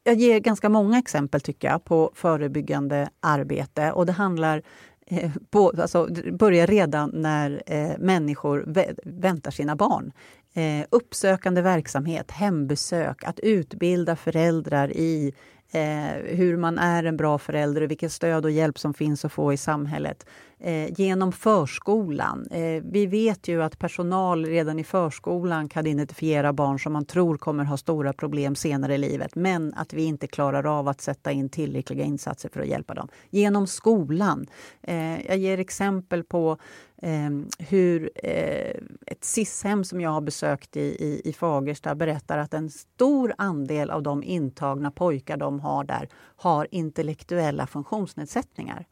jag 0.04 0.14
ger 0.14 0.40
ganska 0.40 0.68
många 0.68 0.98
exempel 0.98 1.40
tycker 1.40 1.68
jag 1.68 1.84
på 1.84 2.10
förebyggande 2.14 3.08
arbete 3.20 3.92
och 3.92 4.06
det 4.06 4.12
handlar 4.12 4.62
eh, 5.06 5.30
på, 5.50 5.72
alltså, 5.78 6.08
börjar 6.32 6.66
redan 6.66 7.10
när 7.14 7.62
eh, 7.66 7.98
människor 7.98 8.64
vä 8.66 8.94
väntar 9.04 9.50
sina 9.50 9.76
barn. 9.76 10.12
Eh, 10.54 10.86
uppsökande 10.90 11.62
verksamhet, 11.62 12.30
hembesök, 12.30 13.24
att 13.24 13.40
utbilda 13.40 14.16
föräldrar 14.16 14.90
i 14.90 15.34
eh, 15.76 16.36
hur 16.36 16.56
man 16.56 16.78
är 16.78 17.04
en 17.04 17.16
bra 17.16 17.38
förälder 17.38 17.82
och 17.82 17.90
vilket 17.90 18.12
stöd 18.12 18.44
och 18.44 18.50
hjälp 18.50 18.78
som 18.78 18.94
finns 18.94 19.24
att 19.24 19.32
få 19.32 19.52
i 19.52 19.56
samhället. 19.56 20.26
Eh, 20.60 21.00
genom 21.00 21.32
förskolan. 21.32 22.46
Eh, 22.50 22.82
vi 22.84 23.06
vet 23.06 23.48
ju 23.48 23.62
att 23.62 23.78
personal 23.78 24.46
redan 24.46 24.78
i 24.78 24.84
förskolan 24.84 25.68
kan 25.68 25.86
identifiera 25.86 26.52
barn 26.52 26.78
som 26.78 26.92
man 26.92 27.04
tror 27.04 27.36
kommer 27.36 27.64
ha 27.64 27.76
stora 27.76 28.12
problem 28.12 28.54
senare 28.54 28.94
i 28.94 28.98
livet 28.98 29.34
men 29.34 29.74
att 29.74 29.92
vi 29.92 30.04
inte 30.04 30.26
klarar 30.26 30.78
av 30.78 30.88
att 30.88 31.00
sätta 31.00 31.32
in 31.32 31.48
tillräckliga 31.48 32.04
insatser 32.04 32.48
för 32.48 32.60
att 32.60 32.66
hjälpa 32.66 32.94
dem. 32.94 33.08
Genom 33.30 33.66
skolan. 33.66 34.46
Eh, 34.82 35.26
jag 35.26 35.36
ger 35.36 35.58
exempel 35.58 36.24
på 36.24 36.58
eh, 37.02 37.30
hur 37.58 38.10
eh, 38.14 38.74
ett 39.06 39.24
SIS-hem 39.24 39.84
som 39.84 40.00
jag 40.00 40.10
har 40.10 40.20
besökt 40.20 40.76
i, 40.76 40.80
i, 40.80 41.22
i 41.24 41.32
Fagersta 41.32 41.94
berättar 41.94 42.38
att 42.38 42.54
en 42.54 42.70
stor 42.70 43.34
andel 43.38 43.90
av 43.90 44.02
de 44.02 44.22
intagna 44.22 44.90
pojkar 44.90 45.36
de 45.36 45.60
har 45.60 45.84
där 45.84 46.08
har 46.36 46.68
intellektuella 46.70 47.66
funktionsnedsättningar 47.66 48.86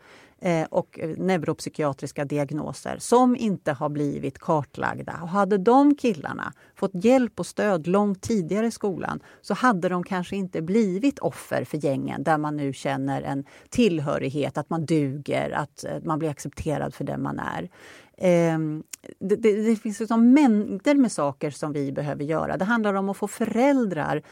Eh, 0.44 0.66
och 0.70 0.98
eh, 1.00 1.08
neuropsykiatriska 1.08 2.24
diagnoser 2.24 2.96
som 2.98 3.36
inte 3.36 3.72
har 3.72 3.88
blivit 3.88 4.38
kartlagda. 4.38 5.18
Och 5.22 5.28
hade 5.28 5.58
de 5.58 5.96
killarna 5.96 6.52
fått 6.74 7.04
hjälp 7.04 7.40
och 7.40 7.46
stöd 7.46 7.86
långt 7.86 8.22
tidigare 8.22 8.66
i 8.66 8.70
skolan 8.70 9.20
så 9.40 9.54
hade 9.54 9.88
de 9.88 10.04
kanske 10.04 10.36
inte 10.36 10.62
blivit 10.62 11.18
offer 11.18 11.64
för 11.64 11.84
gängen 11.84 12.22
där 12.22 12.38
man 12.38 12.56
nu 12.56 12.72
känner 12.72 13.22
en 13.22 13.44
tillhörighet, 13.68 14.58
att 14.58 14.70
man 14.70 14.86
duger, 14.86 15.50
att 15.50 15.84
eh, 15.84 15.96
man 16.02 16.18
blir 16.18 16.30
accepterad 16.30 16.94
för 16.94 17.04
den 17.04 17.22
man 17.22 17.38
är. 17.38 17.70
Ehm, 18.18 18.82
det, 19.18 19.36
det, 19.36 19.62
det, 19.62 19.76
finns 19.76 20.00
liksom 20.00 20.32
mängder 20.32 20.94
med 20.94 21.12
saker 21.12 21.50
som 21.50 21.72
vi 21.72 21.92
behöver 21.92 22.24
göra. 22.24 22.56
Det 22.56 22.64
handlar 22.64 22.94
om 22.94 23.08
att 23.08 23.16
få 23.16 23.28
föräldrar 23.28 24.22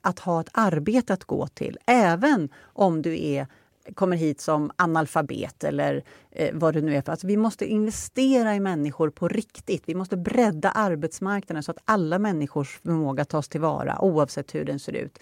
att 0.00 0.18
ha 0.18 0.40
ett 0.40 0.50
arbete 0.52 1.12
att 1.12 1.24
gå 1.24 1.46
till, 1.46 1.78
även 1.86 2.48
om 2.62 3.02
du 3.02 3.24
är 3.24 3.46
kommer 3.94 4.16
hit 4.16 4.40
som 4.40 4.70
analfabet 4.76 5.64
eller 5.64 6.04
eh, 6.30 6.50
vad 6.52 6.74
det 6.74 6.80
nu 6.80 6.96
är. 6.96 7.02
För. 7.02 7.12
Alltså, 7.12 7.26
vi 7.26 7.36
måste 7.36 7.66
investera 7.66 8.54
i 8.54 8.60
människor 8.60 9.10
på 9.10 9.28
riktigt. 9.28 9.82
Vi 9.86 9.94
måste 9.94 10.16
bredda 10.16 10.70
arbetsmarknaden 10.70 11.62
så 11.62 11.70
att 11.70 11.78
alla 11.84 12.18
människors 12.18 12.80
förmåga 12.82 13.24
tas 13.24 13.48
tillvara 13.48 14.00
oavsett 14.00 14.54
hur 14.54 14.64
den 14.64 14.78
ser 14.78 14.92
ut. 14.92 15.18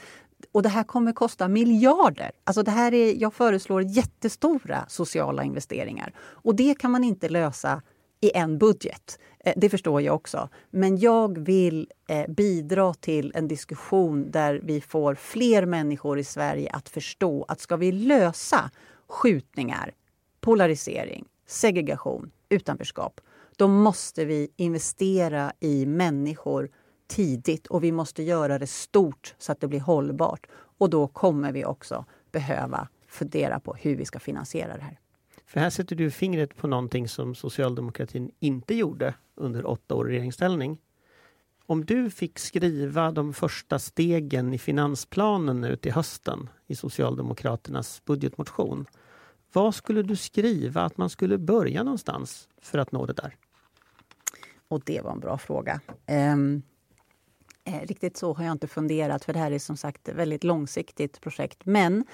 Och 0.53 0.63
det 0.63 0.69
här 0.69 0.85
kommer 0.85 1.13
kosta 1.13 1.49
miljarder. 1.49 2.31
Alltså 2.45 2.63
det 2.63 2.71
här 2.71 2.95
är, 2.95 3.15
jag 3.15 3.35
föreslår 3.35 3.83
jättestora 3.83 4.85
sociala 4.89 5.45
investeringar. 5.45 6.13
Och 6.19 6.55
det 6.55 6.75
kan 6.79 6.91
man 6.91 7.05
inte 7.05 7.29
lösa 7.29 7.83
i 8.21 8.37
en 8.37 8.59
budget. 8.59 9.19
Eh, 9.41 9.53
det 9.57 9.69
förstår 9.69 10.03
jag 10.03 10.15
också. 10.15 10.49
Men 10.71 10.99
jag 10.99 11.39
vill 11.39 11.91
eh, 12.09 12.31
bidra 12.31 12.95
till 12.95 13.33
en 13.35 13.49
diskussion 13.49 14.31
där 14.31 14.61
vi 14.63 14.81
får 14.81 15.15
fler 15.15 15.67
människor 15.67 16.19
i 16.19 16.25
Sverige 16.25 16.71
att 16.73 16.89
förstå 16.89 17.45
att 17.49 17.61
ska 17.61 17.77
vi 17.77 17.93
lösa 17.93 18.71
skjutningar, 19.09 19.95
polarisering, 20.41 21.25
segregation, 21.47 22.31
utanförskap, 22.49 23.21
då 23.57 23.69
måste 23.69 24.25
vi 24.25 24.49
investera 24.57 25.53
i 25.61 25.87
människor 25.87 26.71
tidigt 27.09 27.67
och 27.67 27.85
vi 27.85 27.93
måste 27.93 28.23
göra 28.23 28.59
det 28.59 28.67
stort 28.67 29.35
så 29.39 29.53
att 29.53 29.61
det 29.61 29.69
blir 29.69 29.81
hållbart. 29.81 30.47
Och 30.79 30.91
då 30.91 31.07
kommer 31.07 31.53
vi 31.53 31.65
också 31.65 32.05
behöva 32.33 32.89
fundera 33.09 33.61
på 33.61 33.75
hur 33.75 33.97
vi 33.97 34.05
ska 34.05 34.19
finansiera 34.19 34.77
det 34.77 34.83
här. 34.83 34.99
För 35.47 35.61
här 35.61 35.71
sätter 35.71 35.97
du 35.97 36.11
fingret 36.11 36.57
på 36.57 36.67
någonting 36.67 37.09
som 37.09 37.35
socialdemokratin 37.35 38.31
inte 38.39 38.75
gjorde 38.75 39.15
under 39.35 39.67
åtta 39.67 39.95
år 39.95 40.11
i 40.11 40.13
regeringsställning. 40.13 40.79
Om 41.67 41.85
du 41.85 42.11
fick 42.11 42.39
skriva 42.39 43.11
de 43.11 43.35
första 43.35 43.79
stegen 43.79 44.55
i 44.55 44.59
finansplanen 44.59 45.61
nu 45.61 45.77
till 45.77 45.93
hösten 45.93 46.49
i 46.67 46.77
Socialdemokraternas 46.77 48.05
budgetmotion. 48.05 48.87
Vad 49.53 49.75
skulle 49.75 50.03
du 50.03 50.17
skriva 50.17 50.83
att 50.83 50.97
man 50.97 51.11
skulle 51.11 51.39
börja 51.39 51.83
någonstans 51.83 52.49
för 52.63 52.79
att 52.79 52.93
nå 52.93 53.07
det 53.07 53.13
där? 53.13 53.37
Och 54.69 54.83
det 54.85 55.01
var 55.01 55.13
en 55.13 55.21
bra 55.21 55.39
fråga. 55.39 55.81
Um, 56.35 56.63
riktigt 57.65 58.17
så 58.17 58.35
har 58.35 58.45
jag 58.45 58.53
inte 58.53 58.69
funderat 58.69 59.25
för 59.25 59.33
det 59.33 59.39
här 59.39 59.51
är 59.51 59.59
som 59.59 59.77
sagt 59.77 60.09
ett 60.09 60.17
väldigt 60.17 60.45
långsiktigt 60.45 61.21
projekt. 61.21 61.67
Men 61.67 62.05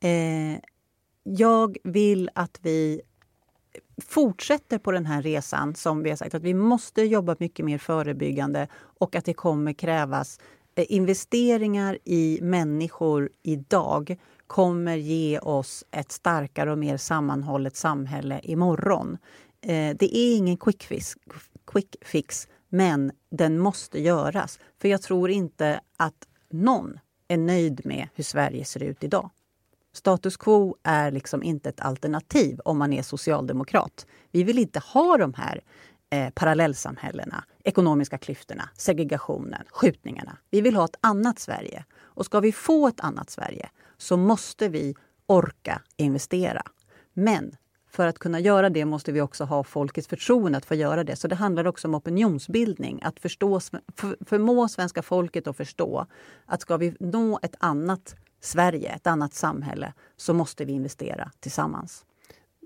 eh, 0.00 0.60
jag 1.26 1.76
vill 1.84 2.30
att 2.34 2.58
vi 2.62 3.00
fortsätter 4.06 4.78
på 4.78 4.92
den 4.92 5.06
här 5.06 5.22
resan 5.22 5.74
som 5.74 6.02
vi 6.02 6.10
har 6.10 6.16
sagt 6.16 6.34
att 6.34 6.42
vi 6.42 6.54
måste 6.54 7.02
jobba 7.02 7.36
mycket 7.38 7.64
mer 7.64 7.78
förebyggande 7.78 8.68
och 8.74 9.16
att 9.16 9.24
det 9.24 9.34
kommer 9.34 9.72
krävas 9.72 10.40
eh, 10.74 10.84
investeringar 10.88 11.98
i 12.04 12.38
människor 12.42 13.30
idag 13.42 14.16
kommer 14.46 14.96
ge 14.96 15.38
oss 15.38 15.84
ett 15.90 16.12
starkare 16.12 16.72
och 16.72 16.78
mer 16.78 16.96
sammanhållet 16.96 17.76
samhälle 17.76 18.40
imorgon. 18.42 19.18
Eh, 19.60 19.96
det 19.96 20.16
är 20.16 20.36
ingen 20.36 20.56
quick 20.56 20.82
fix, 20.82 21.16
quick 21.66 21.96
fix, 22.00 22.48
men 22.68 23.12
den 23.30 23.58
måste 23.58 24.00
göras. 24.00 24.58
För 24.78 24.88
jag 24.88 25.02
tror 25.02 25.30
inte 25.30 25.80
att 25.96 26.28
någon 26.50 26.98
är 27.28 27.36
nöjd 27.36 27.80
med 27.84 28.08
hur 28.14 28.24
Sverige 28.24 28.64
ser 28.64 28.82
ut 28.82 29.04
idag. 29.04 29.30
Status 29.96 30.36
quo 30.36 30.76
är 30.82 31.10
liksom 31.10 31.42
inte 31.42 31.68
ett 31.68 31.80
alternativ 31.80 32.60
om 32.64 32.78
man 32.78 32.92
är 32.92 33.02
socialdemokrat. 33.02 34.06
Vi 34.30 34.42
vill 34.42 34.58
inte 34.58 34.78
ha 34.78 35.16
de 35.16 35.34
här 35.34 35.60
eh, 36.10 36.30
parallellsamhällena, 36.30 37.44
ekonomiska 37.64 38.18
klyftorna, 38.18 38.68
segregationen, 38.74 39.64
skjutningarna. 39.70 40.38
Vi 40.50 40.60
vill 40.60 40.76
ha 40.76 40.84
ett 40.84 40.96
annat 41.00 41.38
Sverige. 41.38 41.84
Och 41.98 42.24
ska 42.24 42.40
vi 42.40 42.52
få 42.52 42.88
ett 42.88 43.00
annat 43.00 43.30
Sverige 43.30 43.68
så 43.96 44.16
måste 44.16 44.68
vi 44.68 44.94
orka 45.26 45.82
investera. 45.96 46.62
Men 47.12 47.56
för 47.90 48.06
att 48.06 48.18
kunna 48.18 48.40
göra 48.40 48.70
det 48.70 48.84
måste 48.84 49.12
vi 49.12 49.20
också 49.20 49.44
ha 49.44 49.64
folkets 49.64 50.08
förtroende 50.08 50.58
att 50.58 50.66
få 50.66 50.74
göra 50.74 51.04
det. 51.04 51.16
Så 51.16 51.28
det 51.28 51.34
handlar 51.34 51.66
också 51.66 51.88
om 51.88 51.94
opinionsbildning. 51.94 53.02
Att 53.02 53.20
förstå, 53.20 53.60
förmå 54.26 54.68
svenska 54.68 55.02
folket 55.02 55.46
att 55.46 55.56
förstå 55.56 56.06
att 56.46 56.60
ska 56.60 56.76
vi 56.76 56.96
nå 57.00 57.38
ett 57.42 57.54
annat 57.58 58.16
Sverige, 58.46 58.88
ett 58.88 59.06
annat 59.06 59.34
samhälle, 59.34 59.92
så 60.16 60.34
måste 60.34 60.64
vi 60.64 60.72
investera 60.72 61.30
tillsammans. 61.40 62.04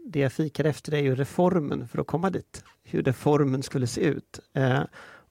Det 0.06 0.20
jag 0.20 0.32
fikar 0.32 0.64
efter 0.64 0.94
är 0.94 1.02
ju 1.02 1.14
reformen 1.14 1.88
för 1.88 1.98
att 1.98 2.06
komma 2.06 2.30
dit. 2.30 2.64
Hur 2.82 3.02
reformen 3.02 3.62
skulle 3.62 3.86
se 3.86 4.00
ut. 4.00 4.40
Eh, 4.54 4.82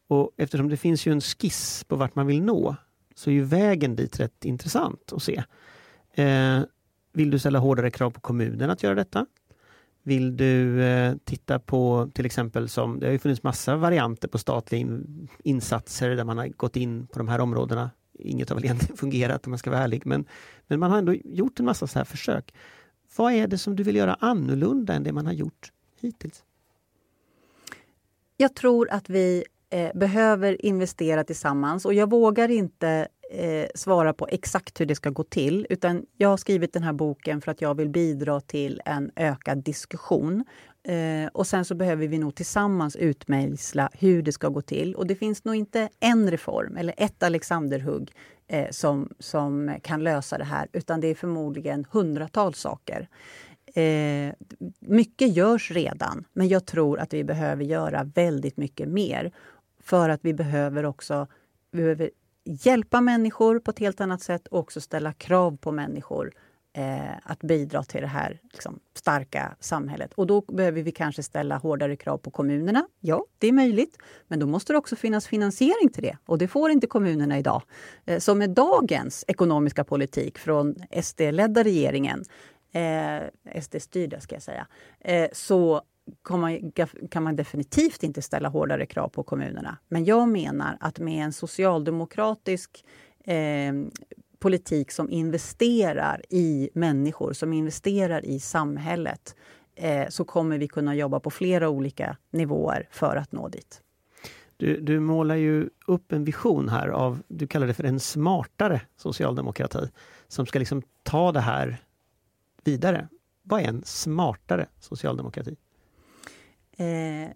och 0.08 0.32
eftersom 0.38 0.70
det 0.70 0.78
finns 0.78 1.06
ju 1.06 1.12
en 1.12 1.22
skiss 1.22 1.84
på 1.84 1.96
vart 1.96 2.16
man 2.16 2.28
vill 2.28 2.42
nå 2.42 2.76
så 3.16 3.30
är 3.30 3.34
ju 3.34 3.44
vägen 3.44 3.96
dit 3.96 4.20
rätt 4.20 4.46
intressant 4.46 5.14
att 5.14 5.24
se. 5.24 5.44
Eh, 6.14 6.60
vill 7.14 7.32
du 7.32 7.40
ställa 7.40 7.60
hårdare 7.60 7.92
krav 7.92 8.12
på 8.12 8.20
kommunen 8.20 8.70
att 8.70 8.84
göra 8.84 8.96
detta? 8.96 9.26
Vill 10.04 10.38
du 10.38 10.84
eh, 10.84 11.16
titta 11.24 11.60
på 11.60 12.12
till 12.14 12.26
exempel 12.26 12.70
som, 12.70 13.00
det 13.00 13.06
har 13.06 13.12
ju 13.12 13.20
funnits 13.20 13.44
massa 13.44 13.76
varianter 13.76 14.28
på 14.28 14.38
statliga 14.38 14.82
in, 14.82 15.28
insatser 15.44 16.10
där 16.10 16.24
man 16.24 16.38
har 16.38 16.48
gått 16.48 16.76
in 16.76 17.08
på 17.08 17.20
de 17.20 17.28
här 17.28 17.40
områdena. 17.40 17.90
Inget 18.20 18.50
har 18.50 18.56
väl 18.56 18.66
egentligen 18.66 18.98
fungerat 18.98 19.48
om 19.48 19.52
man 19.52 19.60
ska 19.60 19.70
vara 19.70 19.82
ärlig, 19.82 20.06
men, 20.06 20.26
men 20.68 20.80
man 20.80 20.92
har 20.92 20.98
ändå 20.98 21.14
gjort 21.14 21.60
en 21.60 21.66
massa 21.66 21.88
så 21.88 22.00
här 22.00 22.06
försök. 22.06 22.54
Vad 23.16 23.34
är 23.34 23.48
det 23.48 23.58
som 23.58 23.76
du 23.76 23.84
vill 23.84 23.96
göra 23.96 24.14
annorlunda 24.14 24.94
än 24.94 25.04
det 25.04 25.12
man 25.12 25.26
har 25.26 25.34
gjort 25.34 25.72
hittills? 26.00 26.44
Jag 28.38 28.56
tror 28.56 28.90
att 28.92 29.10
vi 29.10 29.44
eh, 29.70 29.90
behöver 29.96 30.66
investera 30.66 31.24
tillsammans 31.24 31.86
och 31.86 31.94
jag 31.94 32.10
vågar 32.10 32.50
inte 32.52 33.08
eh, 33.32 33.68
svara 33.76 34.14
på 34.14 34.28
exakt 34.28 34.82
hur 34.82 34.86
det 34.86 34.96
ska 34.96 35.10
gå 35.10 35.24
till. 35.24 35.68
Utan 35.70 36.06
jag 36.18 36.30
har 36.30 36.38
skrivit 36.38 36.74
den 36.74 36.84
här 36.84 36.94
boken 36.94 37.42
för 37.42 37.52
att 37.52 37.62
jag 37.62 37.76
vill 37.76 37.90
bidra 37.90 38.42
till 38.42 38.82
en 38.86 39.12
ökad 39.16 39.64
diskussion. 39.64 40.46
Eh, 40.84 41.28
och 41.34 41.48
sen 41.48 41.66
så 41.66 41.76
behöver 41.76 42.08
vi 42.08 42.18
nog 42.18 42.36
tillsammans 42.36 42.96
utmejsla 42.96 43.90
hur 43.94 44.22
det 44.22 44.32
ska 44.32 44.50
gå 44.50 44.62
till. 44.62 44.96
Och 44.96 45.08
det 45.08 45.16
finns 45.16 45.44
nog 45.44 45.56
inte 45.56 45.90
en 46.00 46.32
reform 46.32 46.78
eller 46.78 46.94
ett 46.98 47.24
Alexanderhugg 47.24 48.12
eh, 48.48 48.70
som, 48.72 49.10
som 49.20 49.76
kan 49.84 50.04
lösa 50.04 50.38
det 50.38 50.44
här, 50.44 50.68
utan 50.74 51.02
det 51.02 51.08
är 51.08 51.16
förmodligen 51.16 51.86
hundratals 51.92 52.60
saker. 52.60 53.08
Eh, 53.76 54.34
mycket 54.80 55.36
görs 55.36 55.72
redan, 55.72 56.26
men 56.34 56.48
jag 56.48 56.66
tror 56.66 57.00
att 57.00 57.14
vi 57.14 57.24
behöver 57.24 57.64
göra 57.64 58.04
väldigt 58.16 58.58
mycket 58.58 58.90
mer. 58.90 59.32
För 59.84 60.10
att 60.10 60.20
vi 60.24 60.34
behöver 60.34 60.86
också 60.86 61.28
vi 61.72 61.82
behöver 61.82 62.10
hjälpa 62.44 63.02
människor 63.02 63.60
på 63.60 63.72
ett 63.72 63.80
helt 63.80 64.02
annat 64.02 64.22
sätt 64.22 64.48
och 64.48 64.60
också 64.60 64.82
ställa 64.82 65.14
krav 65.14 65.58
på 65.58 65.72
människor 65.72 66.32
eh, 66.74 67.18
att 67.24 67.40
bidra 67.40 67.84
till 67.84 68.02
det 68.02 68.08
här 68.08 68.40
liksom, 68.54 68.80
starka 68.94 69.56
samhället. 69.60 70.14
Och 70.14 70.28
då 70.28 70.42
behöver 70.42 70.82
vi 70.82 70.92
kanske 70.92 71.24
ställa 71.24 71.58
hårdare 71.58 71.96
krav 71.96 72.18
på 72.18 72.32
kommunerna. 72.32 72.88
Ja, 73.00 73.26
det 73.38 73.48
är 73.48 73.52
möjligt. 73.52 73.98
Men 74.28 74.40
då 74.40 74.46
måste 74.46 74.74
det 74.74 74.78
också 74.78 74.96
finnas 74.96 75.28
finansiering 75.28 75.90
till 75.90 76.04
det. 76.04 76.18
Och 76.26 76.38
det 76.38 76.48
får 76.48 76.72
inte 76.72 76.88
kommunerna 76.88 77.40
idag. 77.40 77.62
Eh, 78.06 78.20
så 78.20 78.36
med 78.36 78.50
dagens 78.50 79.26
ekonomiska 79.28 79.84
politik 79.84 80.38
från 80.38 80.76
SD-ledda 81.04 81.64
regeringen 81.64 82.24
eh, 82.72 83.62
SD-styrda 83.62 84.20
ska 84.20 84.36
jag 84.36 84.44
säga, 84.44 84.68
eh, 85.00 85.28
så 85.32 85.82
kan 86.24 86.40
man, 86.40 86.72
kan 87.12 87.24
man 87.24 87.36
definitivt 87.36 88.04
inte 88.04 88.22
ställa 88.22 88.50
hårdare 88.50 88.86
krav 88.86 89.10
på 89.10 89.24
kommunerna. 89.24 89.78
Men 89.88 90.06
jag 90.06 90.30
menar 90.30 90.78
att 90.80 91.00
med 91.00 91.26
en 91.26 91.34
socialdemokratisk 91.34 92.86
eh, 93.24 93.74
politik 94.40 94.92
som 94.92 95.10
investerar 95.10 96.22
i 96.30 96.70
människor, 96.74 97.34
som 97.34 97.54
investerar 97.54 98.26
i 98.26 98.40
samhället 98.40 99.36
eh, 99.76 100.08
så 100.10 100.24
kommer 100.24 100.58
vi 100.58 100.68
kunna 100.68 100.96
jobba 100.96 101.20
på 101.20 101.30
flera 101.30 101.70
olika 101.70 102.18
nivåer 102.32 102.88
för 102.92 103.16
att 103.16 103.32
nå 103.32 103.48
dit. 103.48 103.82
Du, 104.58 104.82
du 104.82 105.00
målar 105.00 105.36
ju 105.36 105.70
upp 105.88 106.12
en 106.12 106.24
vision 106.24 106.70
här 106.70 106.88
av, 106.88 107.22
du 107.28 107.48
kallar 107.48 107.68
det 107.68 107.74
för 107.74 107.84
en 107.84 108.00
smartare 108.00 108.82
socialdemokrati, 108.98 109.90
som 110.28 110.46
ska 110.46 110.60
liksom 110.60 110.82
ta 111.04 111.32
det 111.32 111.40
här 111.40 111.78
vidare. 112.64 113.08
Vad 113.44 113.62
är 113.62 113.68
en 113.68 113.84
smartare 113.86 114.68
socialdemokrati? 114.80 115.56
Eh, 116.78 117.30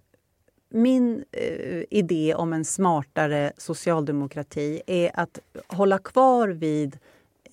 min 0.73 1.23
eh, 1.31 1.83
idé 1.89 2.35
om 2.35 2.53
en 2.53 2.65
smartare 2.65 3.51
socialdemokrati 3.57 4.81
är 4.87 5.11
att 5.13 5.39
hålla 5.67 5.97
kvar 5.97 6.47
vid 6.47 6.97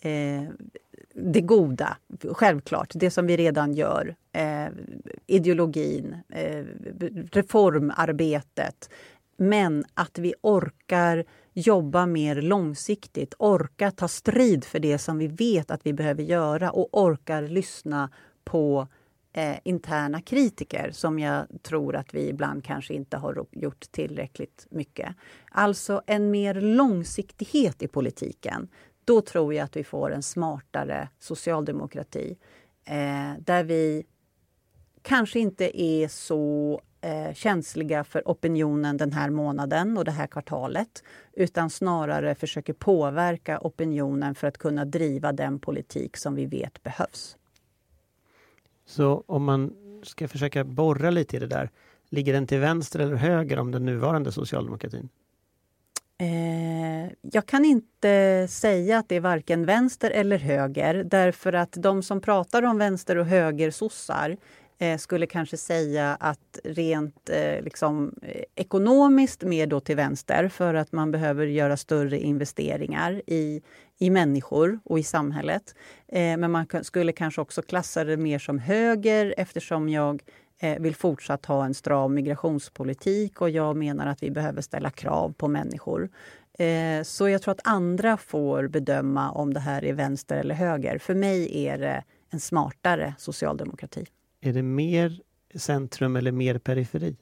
eh, 0.00 0.42
det 1.14 1.40
goda, 1.40 1.96
självklart, 2.32 2.90
det 2.94 3.10
som 3.10 3.26
vi 3.26 3.36
redan 3.36 3.74
gör. 3.74 4.14
Eh, 4.32 4.66
ideologin, 5.26 6.16
eh, 6.28 6.64
reformarbetet. 7.32 8.90
Men 9.36 9.84
att 9.94 10.18
vi 10.18 10.34
orkar 10.40 11.24
jobba 11.52 12.06
mer 12.06 12.42
långsiktigt, 12.42 13.34
orkar 13.38 13.90
ta 13.90 14.08
strid 14.08 14.64
för 14.64 14.78
det 14.78 14.98
som 14.98 15.18
vi 15.18 15.26
vet 15.26 15.70
att 15.70 15.86
vi 15.86 15.92
behöver 15.92 16.22
göra 16.22 16.70
och 16.70 16.88
orkar 16.92 17.42
lyssna 17.42 18.10
på 18.44 18.88
eh, 19.32 19.56
interna 19.64 20.20
kritiker 20.20 20.90
som 20.92 21.18
jag 21.18 21.46
tror 21.62 21.96
att 21.96 22.14
vi 22.14 22.28
ibland 22.28 22.64
kanske 22.64 22.94
inte 22.94 23.16
har 23.16 23.46
gjort 23.50 23.90
tillräckligt 23.90 24.66
mycket. 24.70 25.14
Alltså 25.50 26.02
en 26.06 26.30
mer 26.30 26.54
långsiktighet 26.54 27.82
i 27.82 27.88
politiken. 27.88 28.68
Då 29.04 29.20
tror 29.20 29.54
jag 29.54 29.64
att 29.64 29.76
vi 29.76 29.84
får 29.84 30.12
en 30.12 30.22
smartare 30.22 31.08
socialdemokrati 31.18 32.36
eh, 32.84 33.32
där 33.40 33.64
vi 33.64 34.04
kanske 35.02 35.38
inte 35.38 35.82
är 35.82 36.08
så 36.08 36.80
eh, 37.00 37.34
känsliga 37.34 38.04
för 38.04 38.22
opinionen 38.24 38.96
den 38.96 39.12
här 39.12 39.30
månaden 39.30 39.98
och 39.98 40.04
det 40.04 40.10
här 40.10 40.26
kvartalet 40.26 41.04
utan 41.32 41.70
snarare 41.70 42.34
försöker 42.34 42.72
påverka 42.72 43.58
opinionen 43.60 44.34
för 44.34 44.46
att 44.46 44.58
kunna 44.58 44.84
driva 44.84 45.32
den 45.32 45.58
politik 45.58 46.16
som 46.16 46.34
vi 46.34 46.46
vet 46.46 46.82
behövs. 46.82 47.36
Så 48.90 49.24
om 49.26 49.44
man 49.44 49.72
ska 50.02 50.28
försöka 50.28 50.64
borra 50.64 51.10
lite 51.10 51.36
i 51.36 51.40
det 51.40 51.46
där, 51.46 51.70
ligger 52.08 52.32
den 52.32 52.46
till 52.46 52.58
vänster 52.58 52.98
eller 52.98 53.16
höger 53.16 53.58
om 53.58 53.70
den 53.70 53.84
nuvarande 53.84 54.32
socialdemokratin? 54.32 55.08
Eh, 56.18 57.12
jag 57.22 57.46
kan 57.46 57.64
inte 57.64 58.46
säga 58.50 58.98
att 58.98 59.08
det 59.08 59.16
är 59.16 59.20
varken 59.20 59.66
vänster 59.66 60.10
eller 60.10 60.38
höger 60.38 61.04
därför 61.04 61.52
att 61.52 61.72
de 61.72 62.02
som 62.02 62.20
pratar 62.20 62.62
om 62.62 62.78
vänster 62.78 63.16
och 63.16 63.26
höger 63.26 63.70
sossar 63.70 64.36
eh, 64.78 64.98
skulle 64.98 65.26
kanske 65.26 65.56
säga 65.56 66.16
att 66.20 66.58
rent 66.64 67.30
eh, 67.30 67.62
liksom, 67.62 68.14
eh, 68.22 68.42
ekonomiskt 68.54 69.42
mer 69.42 69.66
då 69.66 69.80
till 69.80 69.96
vänster 69.96 70.48
för 70.48 70.74
att 70.74 70.92
man 70.92 71.10
behöver 71.10 71.46
göra 71.46 71.76
större 71.76 72.18
investeringar 72.18 73.22
i, 73.26 73.62
i 74.00 74.10
människor 74.10 74.80
och 74.84 74.98
i 74.98 75.02
samhället. 75.02 75.74
Eh, 76.08 76.36
men 76.36 76.50
man 76.50 76.66
skulle 76.82 77.12
kanske 77.12 77.40
också 77.40 77.62
klassa 77.62 78.04
det 78.04 78.16
mer 78.16 78.38
som 78.38 78.58
höger 78.58 79.34
eftersom 79.36 79.88
jag 79.88 80.22
eh, 80.58 80.78
vill 80.78 80.94
fortsatt 80.94 81.46
ha 81.46 81.64
en 81.64 81.74
stram 81.74 82.14
migrationspolitik 82.14 83.40
och 83.40 83.50
jag 83.50 83.76
menar 83.76 84.06
att 84.06 84.22
vi 84.22 84.30
behöver 84.30 84.62
ställa 84.62 84.90
krav 84.90 85.32
på 85.32 85.48
människor. 85.48 86.08
Eh, 86.58 87.02
så 87.02 87.28
jag 87.28 87.42
tror 87.42 87.52
att 87.52 87.60
andra 87.64 88.16
får 88.16 88.68
bedöma 88.68 89.30
om 89.30 89.54
det 89.54 89.60
här 89.60 89.84
är 89.84 89.92
vänster 89.92 90.36
eller 90.36 90.54
höger. 90.54 90.98
För 90.98 91.14
mig 91.14 91.66
är 91.66 91.78
det 91.78 92.04
en 92.30 92.40
smartare 92.40 93.14
socialdemokrati. 93.18 94.06
Är 94.40 94.52
det 94.52 94.62
mer 94.62 95.20
centrum 95.54 96.16
eller 96.16 96.32
mer 96.32 96.58
periferi? 96.58 97.16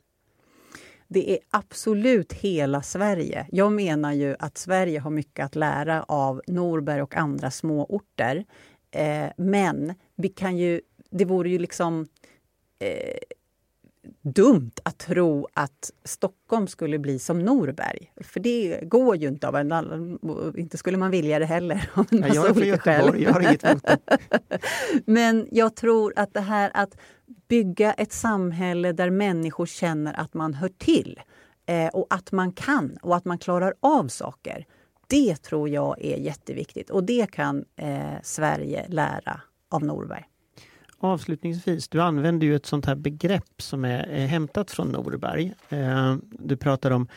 Det 1.09 1.33
är 1.33 1.39
absolut 1.51 2.33
hela 2.33 2.83
Sverige. 2.83 3.47
Jag 3.53 3.73
menar 3.73 4.13
ju 4.13 4.37
att 4.39 4.59
Sverige 4.59 5.01
har 5.01 5.11
mycket 5.11 5.45
att 5.45 5.57
lära 5.57 6.03
av 6.03 6.43
Norberg 6.47 7.03
och 7.03 7.17
andra 7.17 7.51
småorter. 7.51 8.45
Eh, 8.91 9.27
men 9.37 9.95
vi 10.17 10.29
kan 10.29 10.57
ju, 10.57 10.81
det 11.11 11.25
vore 11.25 11.51
ju 11.51 11.59
liksom 11.59 12.07
eh, 12.79 13.19
dumt 14.23 14.73
att 14.83 14.99
tro 14.99 15.49
att 15.55 15.91
Stockholm 16.05 16.67
skulle 16.67 16.99
bli 16.99 17.19
som 17.19 17.39
Norberg. 17.39 18.13
För 18.21 18.41
det 18.41 18.81
går 18.83 19.17
ju 19.17 19.29
inte. 19.29 19.49
av 19.49 19.57
en 19.57 20.19
Inte 20.57 20.79
skulle 20.79 20.97
man 20.97 21.11
vilja 21.11 21.39
det 21.39 21.47
heller. 21.47 21.91
Av 21.95 22.07
en 22.11 22.21
massa 22.21 22.35
jag 22.35 22.51
är 22.51 22.55
från 22.55 22.67
Göteborg, 22.67 23.23
jag 23.23 23.33
har 23.33 23.41
inget 23.41 23.65
emot 23.65 23.83
det. 23.83 23.99
Men 25.05 25.49
jag 25.51 25.77
tror 25.77 26.13
att 26.17 26.35
det 26.35 26.41
här 26.41 26.71
att 26.75 26.97
bygga 27.49 27.93
ett 27.93 28.13
samhälle 28.13 28.93
där 28.93 29.11
människor 29.11 29.67
känner 29.67 30.21
att 30.21 30.35
man 30.35 30.55
hör 30.55 30.69
till 30.69 31.21
eh, 31.67 31.89
och 31.89 32.07
att 32.11 32.33
man 32.33 32.53
kan 32.53 32.99
och 33.03 33.17
att 33.17 33.25
man 33.25 33.39
klarar 33.39 33.75
av 33.81 34.09
saker. 34.09 34.67
Det 35.07 35.37
tror 35.37 35.69
jag 35.69 36.05
är 36.05 36.17
jätteviktigt 36.17 36.91
och 36.91 37.05
det 37.05 37.31
kan 37.31 37.65
eh, 37.77 38.15
Sverige 38.23 38.87
lära 38.89 39.41
av 39.69 39.85
Norberg. 39.85 40.25
Avslutningsvis, 41.01 41.89
du 41.89 42.03
använder 42.03 42.47
ju 42.47 42.57
ett 42.57 42.67
sånt 42.67 42.87
här 42.87 42.95
begrepp 42.95 43.63
som 43.63 43.85
är, 43.85 44.03
är 44.03 44.27
hämtat 44.27 44.71
från 44.71 44.89
Norberg. 44.89 45.55
Eh, 45.69 46.17
du 46.31 46.57
pratar 46.57 46.91
om 46.91 47.09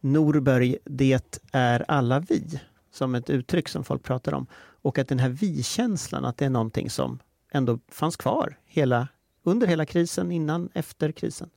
Norberg, 0.00 0.76
det 0.84 1.42
är 1.52 1.84
alla 1.88 2.20
vi, 2.20 2.60
som 2.92 3.14
ett 3.14 3.30
uttryck 3.30 3.68
som 3.68 3.84
folk 3.84 4.02
pratar 4.02 4.34
om. 4.34 4.46
Och 4.82 4.98
att 4.98 5.08
den 5.08 5.18
här 5.18 5.28
vi-känslan, 5.28 6.24
att 6.24 6.36
det 6.36 6.44
är 6.44 6.50
någonting 6.50 6.90
som 6.90 7.18
ändå 7.52 7.78
fanns 7.88 8.16
kvar 8.16 8.58
hela 8.64 9.08
under 9.42 9.66
hela 9.66 9.86
krisen, 9.86 10.32
innan, 10.32 10.68
efter 10.74 11.12
krisen. 11.12 11.50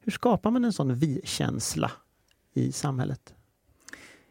Hur 0.00 0.12
skapar 0.12 0.50
man 0.50 0.64
en 0.64 0.72
sån 0.72 0.94
vi-känsla 0.94 1.90
i 2.54 2.72
samhället? 2.72 3.34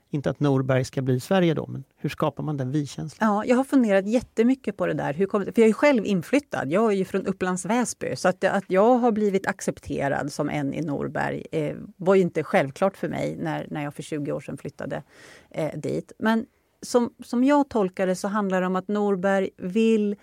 Inte 0.09 0.29
att 0.29 0.39
Norberg 0.39 0.85
ska 0.85 1.01
bli 1.01 1.19
Sverige 1.19 1.53
då, 1.53 1.67
men 1.67 1.83
hur 1.97 2.09
skapar 2.09 2.43
man 2.43 2.57
den 2.57 2.71
vi-känslan? 2.71 3.29
Ja, 3.29 3.45
jag 3.45 3.55
har 3.55 3.63
funderat 3.63 4.07
jättemycket 4.07 4.77
på 4.77 4.87
det 4.87 4.93
där. 4.93 5.13
Hur 5.13 5.25
kom, 5.25 5.45
för 5.45 5.53
jag 5.55 5.69
är 5.69 5.73
själv 5.73 6.05
inflyttad. 6.05 6.71
Jag 6.71 6.91
är 6.91 6.95
ju 6.95 7.05
från 7.05 7.25
Upplands 7.25 7.65
Väsby. 7.65 8.15
Så 8.15 8.27
att, 8.27 8.43
att 8.43 8.63
jag 8.67 8.97
har 8.97 9.11
blivit 9.11 9.47
accepterad 9.47 10.31
som 10.31 10.49
en 10.49 10.73
i 10.73 10.81
Norberg 10.81 11.45
eh, 11.51 11.75
var 11.97 12.15
ju 12.15 12.21
inte 12.21 12.43
självklart 12.43 12.97
för 12.97 13.09
mig 13.09 13.37
när, 13.41 13.67
när 13.69 13.83
jag 13.83 13.93
för 13.93 14.03
20 14.03 14.31
år 14.31 14.39
sedan 14.39 14.57
flyttade 14.57 15.03
eh, 15.49 15.79
dit. 15.79 16.11
Men 16.19 16.45
som, 16.81 17.13
som 17.23 17.43
jag 17.43 17.69
tolkar 17.69 18.07
det 18.07 18.15
så 18.15 18.27
handlar 18.27 18.61
det 18.61 18.67
om 18.67 18.75
att 18.75 18.87
Norberg 18.87 19.49
vill 19.57 20.15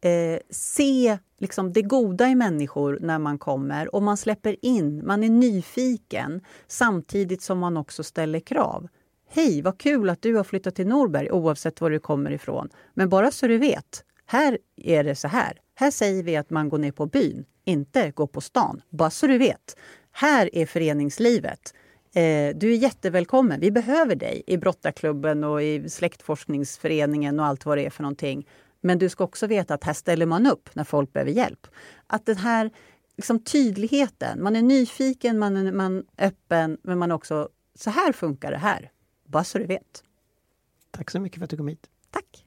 eh, 0.00 0.38
se 0.50 1.18
liksom 1.38 1.72
det 1.72 1.82
goda 1.82 2.28
i 2.28 2.34
människor 2.34 2.98
när 3.00 3.18
man 3.18 3.38
kommer 3.38 3.94
och 3.94 4.02
man 4.02 4.16
släpper 4.16 4.56
in, 4.62 5.06
man 5.06 5.24
är 5.24 5.28
nyfiken 5.28 6.40
samtidigt 6.66 7.42
som 7.42 7.58
man 7.58 7.76
också 7.76 8.02
ställer 8.02 8.40
krav. 8.40 8.88
Hej, 9.28 9.62
vad 9.62 9.78
kul 9.78 10.10
att 10.10 10.22
du 10.22 10.34
har 10.34 10.44
flyttat 10.44 10.74
till 10.74 10.86
Norberg 10.86 11.30
oavsett 11.30 11.80
var 11.80 11.90
du 11.90 11.98
kommer 11.98 12.30
ifrån. 12.30 12.68
Men 12.94 13.08
bara 13.08 13.30
så 13.30 13.46
du 13.46 13.58
vet, 13.58 14.04
här 14.26 14.58
är 14.76 15.04
det 15.04 15.14
så 15.14 15.28
här. 15.28 15.60
Här 15.74 15.90
säger 15.90 16.22
vi 16.22 16.36
att 16.36 16.50
man 16.50 16.68
går 16.68 16.78
ner 16.78 16.92
på 16.92 17.06
byn, 17.06 17.44
inte 17.64 18.10
går 18.10 18.26
på 18.26 18.40
stan. 18.40 18.82
Bara 18.90 19.10
så 19.10 19.26
du 19.26 19.38
vet. 19.38 19.76
Här 20.12 20.50
är 20.52 20.66
föreningslivet. 20.66 21.74
Eh, 22.14 22.56
du 22.56 22.72
är 22.72 22.76
jättevälkommen. 22.76 23.60
Vi 23.60 23.70
behöver 23.70 24.14
dig 24.14 24.42
i 24.46 24.56
brottarklubben 24.56 25.44
och 25.44 25.62
i 25.62 25.88
släktforskningsföreningen 25.88 27.40
och 27.40 27.46
allt 27.46 27.66
vad 27.66 27.78
det 27.78 27.86
är 27.86 27.90
för 27.90 28.02
någonting. 28.02 28.46
Men 28.80 28.98
du 28.98 29.08
ska 29.08 29.24
också 29.24 29.46
veta 29.46 29.74
att 29.74 29.84
här 29.84 29.92
ställer 29.92 30.26
man 30.26 30.46
upp 30.46 30.74
när 30.74 30.84
folk 30.84 31.12
behöver 31.12 31.32
hjälp. 31.32 31.66
Att 32.06 32.26
den 32.26 32.36
här 32.36 32.70
liksom, 33.16 33.38
tydligheten, 33.38 34.42
man 34.42 34.56
är 34.56 34.62
nyfiken, 34.62 35.38
man 35.38 35.56
är, 35.56 35.72
man 35.72 36.04
öppen, 36.18 36.78
men 36.82 36.98
man 36.98 37.10
är 37.10 37.14
också, 37.14 37.48
så 37.74 37.90
här 37.90 38.12
funkar 38.12 38.50
det 38.50 38.58
här. 38.58 38.90
Bara 39.26 39.44
så 39.44 39.58
du 39.58 39.66
vet. 39.66 40.04
Tack 40.90 41.10
så 41.10 41.20
mycket 41.20 41.38
för 41.38 41.44
att 41.44 41.50
du 41.50 41.56
kom 41.56 41.68
hit. 41.68 41.86
Tack. 42.10 42.46